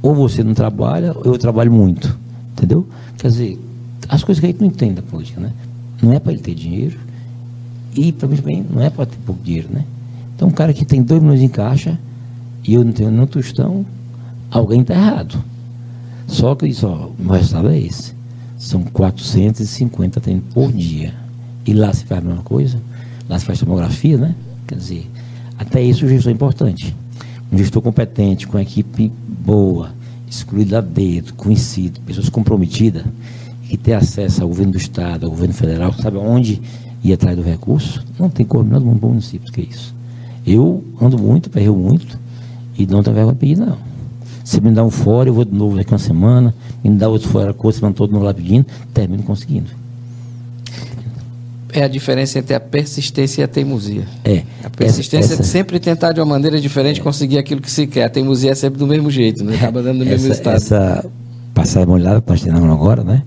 Ou 0.02 0.14
você 0.14 0.44
não 0.44 0.54
trabalha, 0.54 1.12
ou 1.14 1.26
eu 1.26 1.38
trabalho 1.38 1.72
muito. 1.72 2.18
Entendeu? 2.54 2.88
Quer 3.18 3.30
dizer, 3.30 3.60
as 4.08 4.24
coisas 4.24 4.40
que 4.40 4.46
a 4.46 4.50
gente 4.50 4.62
não 4.62 4.68
entende 4.68 4.96
da 4.96 5.02
política, 5.02 5.42
né? 5.42 5.52
Não 6.02 6.14
é 6.14 6.20
para 6.20 6.32
ele 6.32 6.42
ter 6.42 6.54
dinheiro, 6.54 6.98
e 7.96 8.12
para 8.12 8.28
mim 8.28 8.36
também 8.36 8.66
não 8.70 8.82
é 8.82 8.90
para 8.90 9.06
ter 9.06 9.18
pouco 9.26 9.42
dinheiro, 9.44 9.70
né? 9.72 9.84
Então, 10.36 10.48
um 10.48 10.52
cara 10.52 10.74
que 10.74 10.86
tem 10.86 11.02
2 11.02 11.22
milhões 11.22 11.42
em 11.42 11.50
caixa 11.50 12.00
e 12.64 12.74
eu 12.74 12.84
não 12.84 12.92
tenho 12.92 13.12
nenhum 13.12 13.26
tostão, 13.26 13.86
alguém 14.50 14.82
está 14.82 14.94
errado. 14.94 15.44
Só 16.30 16.54
que 16.54 16.72
só, 16.74 17.12
o 17.20 17.32
resultado 17.32 17.70
é 17.70 17.80
esse. 17.80 18.14
São 18.58 18.84
450 18.84 20.22
treinos 20.22 20.44
por 20.54 20.72
dia. 20.72 21.14
E 21.66 21.74
lá 21.74 21.92
se 21.92 22.06
faz 22.06 22.24
a 22.24 22.28
mesma 22.28 22.44
coisa, 22.44 22.80
lá 23.28 23.38
se 23.38 23.46
faz 23.46 23.60
tomografia, 23.60 24.18
né? 24.18 24.36
Quer 24.68 24.76
dizer, 24.76 25.10
até 25.58 25.82
isso 25.82 26.06
o 26.06 26.10
gestor 26.10 26.32
é 26.32 26.36
importante. 26.36 26.96
Um 27.52 27.58
gestor 27.58 27.82
competente, 27.82 28.48
com 28.48 28.60
equipe 28.60 29.12
boa, 29.28 29.92
excluído 30.30 30.76
lá 30.76 30.82
dentro, 30.82 31.34
conhecido, 31.34 32.00
pessoas 32.02 32.30
comprometidas, 32.30 33.04
que 33.64 33.76
tem 33.76 33.96
acesso 33.96 34.44
ao 34.44 34.50
governo 34.50 34.74
do 34.74 34.78
Estado, 34.78 35.26
ao 35.26 35.32
governo 35.32 35.54
federal, 35.54 35.94
sabe 35.94 36.18
onde 36.18 36.62
ir 37.04 37.14
atrás 37.14 37.36
do 37.36 37.42
recurso, 37.42 38.06
não 38.20 38.30
tem 38.30 38.46
como 38.46 38.64
no 38.64 38.80
mundo 38.80 39.08
município 39.08 39.52
que 39.52 39.62
é 39.62 39.64
isso. 39.64 39.96
Eu 40.46 40.84
ando 41.02 41.18
muito, 41.18 41.50
perreo 41.50 41.76
muito, 41.76 42.20
e 42.78 42.86
não 42.86 43.02
tenho 43.02 43.16
vergonha 43.16 43.34
de 43.34 43.40
pedir, 43.40 43.58
não. 43.58 43.78
Se 44.50 44.60
me 44.60 44.72
dá 44.72 44.84
um 44.84 44.90
fora, 44.90 45.30
eu 45.30 45.34
vou 45.36 45.46
de 45.46 45.54
novo 45.54 45.76
daqui 45.76 45.94
uma 45.94 46.00
semana, 46.00 46.56
me 46.84 46.90
dá 46.96 47.08
outro 47.08 47.30
fora, 47.30 47.54
coisa, 47.54 47.78
semana 47.78 47.94
todo 47.94 48.18
lá 48.18 48.34
pedindo, 48.34 48.66
termino 48.92 49.22
conseguindo. 49.22 49.70
É 51.72 51.84
a 51.84 51.88
diferença 51.88 52.40
entre 52.40 52.56
a 52.56 52.60
persistência 52.60 53.42
e 53.42 53.44
a 53.44 53.48
teimosia. 53.48 54.08
É. 54.26 54.42
A 54.64 54.70
persistência 54.72 55.34
essa, 55.36 55.44
é 55.44 55.46
sempre 55.46 55.80
tentar 55.80 56.14
de 56.14 56.20
uma 56.20 56.26
maneira 56.26 56.60
diferente 56.60 57.00
é. 57.00 57.04
conseguir 57.04 57.38
aquilo 57.38 57.62
que 57.62 57.70
se 57.70 57.86
quer. 57.86 58.06
A 58.06 58.10
teimosia 58.10 58.50
é 58.50 58.56
sempre 58.56 58.80
do 58.80 58.88
mesmo 58.88 59.12
jeito, 59.12 59.44
né? 59.44 59.56
acaba 59.56 59.84
dando 59.84 60.00
no 60.00 60.06
essa, 60.06 60.14
mesmo 60.14 60.32
estado. 60.34 60.56
Essa 60.56 61.06
passada 61.54 61.86
molhada 61.86 62.20
que 62.20 62.28
nós 62.28 62.42
temos 62.42 62.64
agora, 62.64 63.04
né? 63.04 63.22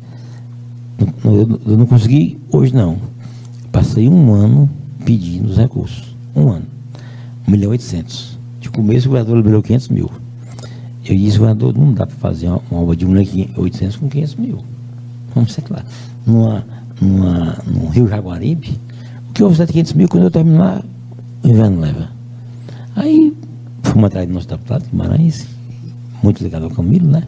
Eu, 1.25 1.61
eu 1.69 1.77
não 1.77 1.87
consegui 1.87 2.41
hoje, 2.51 2.75
não. 2.75 2.99
Passei 3.71 4.09
um 4.09 4.35
ano 4.35 4.69
pedindo 5.05 5.51
os 5.51 5.57
recursos. 5.57 6.17
Um 6.35 6.49
ano. 6.49 6.67
1 7.47 7.51
milhão 7.53 7.71
e 7.71 7.75
800. 7.75 8.37
De 8.61 8.69
começo, 8.71 9.07
o 9.07 9.11
governador 9.11 9.37
liberou 9.37 9.63
500 9.63 9.89
mil. 9.89 10.11
Eu 11.05 11.17
disse, 11.17 11.39
governador, 11.39 11.77
não 11.77 11.93
dá 11.93 12.07
para 12.07 12.17
fazer 12.17 12.49
uma, 12.49 12.63
uma 12.71 12.81
obra 12.83 12.97
de 12.97 13.05
1 13.05 13.09
milhão 13.09 13.25
e 13.35 13.51
800 13.57 13.97
com 13.97 14.09
500 14.09 14.35
mil. 14.37 14.65
Vamos 15.35 15.53
ser 15.53 15.63
claro. 15.63 15.85
Numa, 16.27 16.65
numa, 17.01 17.59
no 17.67 17.89
Rio 17.89 18.09
Jaguaribe, 18.09 18.79
o 19.29 19.33
que 19.33 19.43
eu 19.43 19.49
vou 19.49 19.57
fazer 19.57 19.67
de 19.67 19.73
500 19.73 19.93
mil 19.95 20.09
quando 20.09 20.25
eu 20.25 20.31
terminar, 20.31 20.85
o 21.43 21.49
inverno 21.49 21.81
leva. 21.81 22.11
Aí, 22.95 23.35
fomos 23.83 24.05
atrás 24.05 24.29
do 24.29 24.35
nosso 24.35 24.49
deputado, 24.49 24.85
Guimarães, 24.91 25.49
muito 26.23 26.43
ligado 26.43 26.65
ao 26.65 26.71
Camilo, 26.71 27.09
né? 27.09 27.25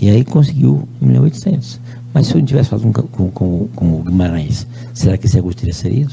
E 0.00 0.10
aí 0.10 0.24
conseguiu 0.24 0.86
1 1.00 1.06
milhão 1.06 1.22
e 1.22 1.26
800. 1.26 1.80
Mas 2.12 2.26
se 2.26 2.34
eu 2.34 2.38
não 2.38 2.46
tivesse 2.46 2.68
falado 2.68 2.92
com, 3.10 3.30
com, 3.30 3.68
com, 3.68 4.00
o 4.00 4.02
Guimarães, 4.02 4.66
será 4.92 5.16
que 5.16 5.26
esse 5.26 5.36
recurso 5.36 5.58
teria 5.58 5.74
serido? 5.74 6.12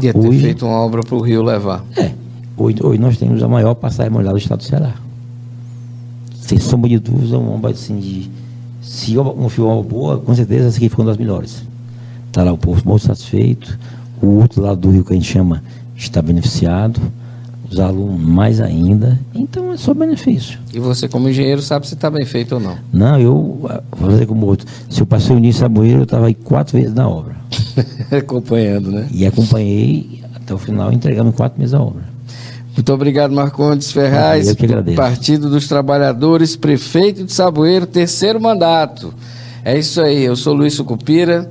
Ia 0.00 0.12
ter 0.12 0.18
hoje, 0.18 0.40
feito 0.40 0.66
uma 0.66 0.76
obra 0.76 1.02
para 1.02 1.14
o 1.14 1.20
Rio 1.20 1.42
levar. 1.42 1.84
É. 1.96 2.12
Hoje, 2.56 2.78
hoje 2.82 3.00
nós 3.00 3.16
temos 3.16 3.42
a 3.42 3.48
maior 3.48 3.74
passagem 3.74 4.10
molhada 4.10 4.32
do 4.32 4.38
estado 4.38 4.58
do 4.58 4.64
Ceará. 4.64 4.94
Sem 6.42 6.58
sombra 6.58 6.90
de 6.90 6.98
dúvida, 6.98 7.38
uma 7.38 7.52
obra 7.52 7.70
assim 7.70 7.98
de. 7.98 8.30
Se 8.82 9.16
uma 9.16 9.48
filma 9.48 9.80
boa, 9.82 10.18
com 10.18 10.34
certeza 10.34 10.68
essa 10.68 10.76
aqui 10.76 10.88
foi 10.88 11.04
uma 11.04 11.10
das 11.12 11.16
melhores. 11.16 11.62
Está 12.26 12.42
lá 12.42 12.52
o 12.52 12.58
povo 12.58 12.82
muito 12.84 13.06
satisfeito, 13.06 13.78
o 14.20 14.26
outro 14.40 14.60
lado 14.60 14.80
do 14.80 14.90
rio 14.90 15.04
que 15.04 15.12
a 15.12 15.16
gente 15.16 15.30
chama 15.30 15.62
está 15.96 16.20
beneficiado 16.20 17.00
os 17.72 17.80
alunos 17.80 18.20
mais 18.20 18.60
ainda. 18.60 19.18
Então 19.34 19.72
é 19.72 19.76
só 19.76 19.94
benefício. 19.94 20.58
E 20.72 20.78
você, 20.78 21.08
como 21.08 21.28
engenheiro, 21.28 21.62
sabe 21.62 21.86
se 21.86 21.94
está 21.94 22.10
bem 22.10 22.24
feito 22.26 22.56
ou 22.56 22.60
não? 22.60 22.76
Não, 22.92 23.18
eu 23.18 23.58
vou 23.96 24.10
fazer 24.10 24.26
como 24.26 24.46
outro. 24.46 24.66
Se 24.90 25.00
eu 25.00 25.06
passei 25.06 25.34
o 25.34 25.38
início 25.38 25.60
a 25.60 25.68
Saboeiro, 25.68 26.00
eu 26.00 26.04
estava 26.04 26.26
aí 26.26 26.34
quatro 26.34 26.76
vezes 26.78 26.94
na 26.94 27.08
obra. 27.08 27.34
Acompanhando, 28.12 28.90
né? 28.90 29.08
E 29.10 29.24
acompanhei 29.24 30.22
até 30.34 30.52
o 30.52 30.58
final, 30.58 30.92
entregando 30.92 31.32
quatro 31.32 31.58
meses 31.58 31.74
a 31.74 31.80
obra. 31.80 32.11
Muito 32.74 32.92
obrigado, 32.92 33.32
Marcondes 33.32 33.92
Ferraz. 33.92 34.48
Eu 34.48 34.56
que 34.56 34.64
agradeço. 34.64 34.96
Partido 34.96 35.50
dos 35.50 35.68
Trabalhadores, 35.68 36.56
prefeito 36.56 37.24
de 37.24 37.32
Saboeiro, 37.32 37.86
terceiro 37.86 38.40
mandato. 38.40 39.12
É 39.64 39.78
isso 39.78 40.00
aí, 40.00 40.24
eu 40.24 40.34
sou 40.34 40.54
Luiz 40.54 40.74
Sucupira 40.74 41.48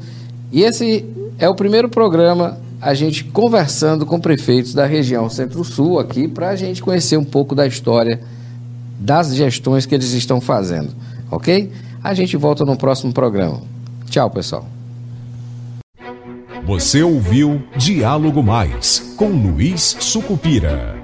e 0.51 0.63
esse 0.63 1.05
é 1.39 1.47
o 1.47 1.55
primeiro 1.55 1.88
programa 1.88 2.57
a 2.82 2.93
gente 2.93 3.24
conversando 3.26 4.05
com 4.05 4.19
prefeitos 4.19 4.74
da 4.74 4.86
região 4.86 5.30
Centro-Sul 5.30 5.99
aqui 5.99 6.28
para 6.28 6.49
a 6.49 6.55
gente 6.55 6.82
conhecer 6.82 7.15
um 7.15 7.24
pouco 7.24 7.53
da 7.53 7.65
história 7.67 8.19
das 8.99 9.34
gestões 9.36 9.86
que 9.86 9.95
eles 9.95 10.11
estão 10.13 10.41
fazendo, 10.41 10.89
ok? 11.30 11.72
A 12.03 12.13
gente 12.13 12.36
volta 12.36 12.65
no 12.65 12.76
próximo 12.76 13.13
programa. 13.13 13.61
Tchau, 14.09 14.30
pessoal. 14.30 14.65
Você 16.65 17.01
ouviu 17.01 17.61
Diálogo 17.76 18.43
Mais 18.43 19.13
com 19.15 19.30
Luiz 19.30 19.95
Sucupira. 19.99 21.01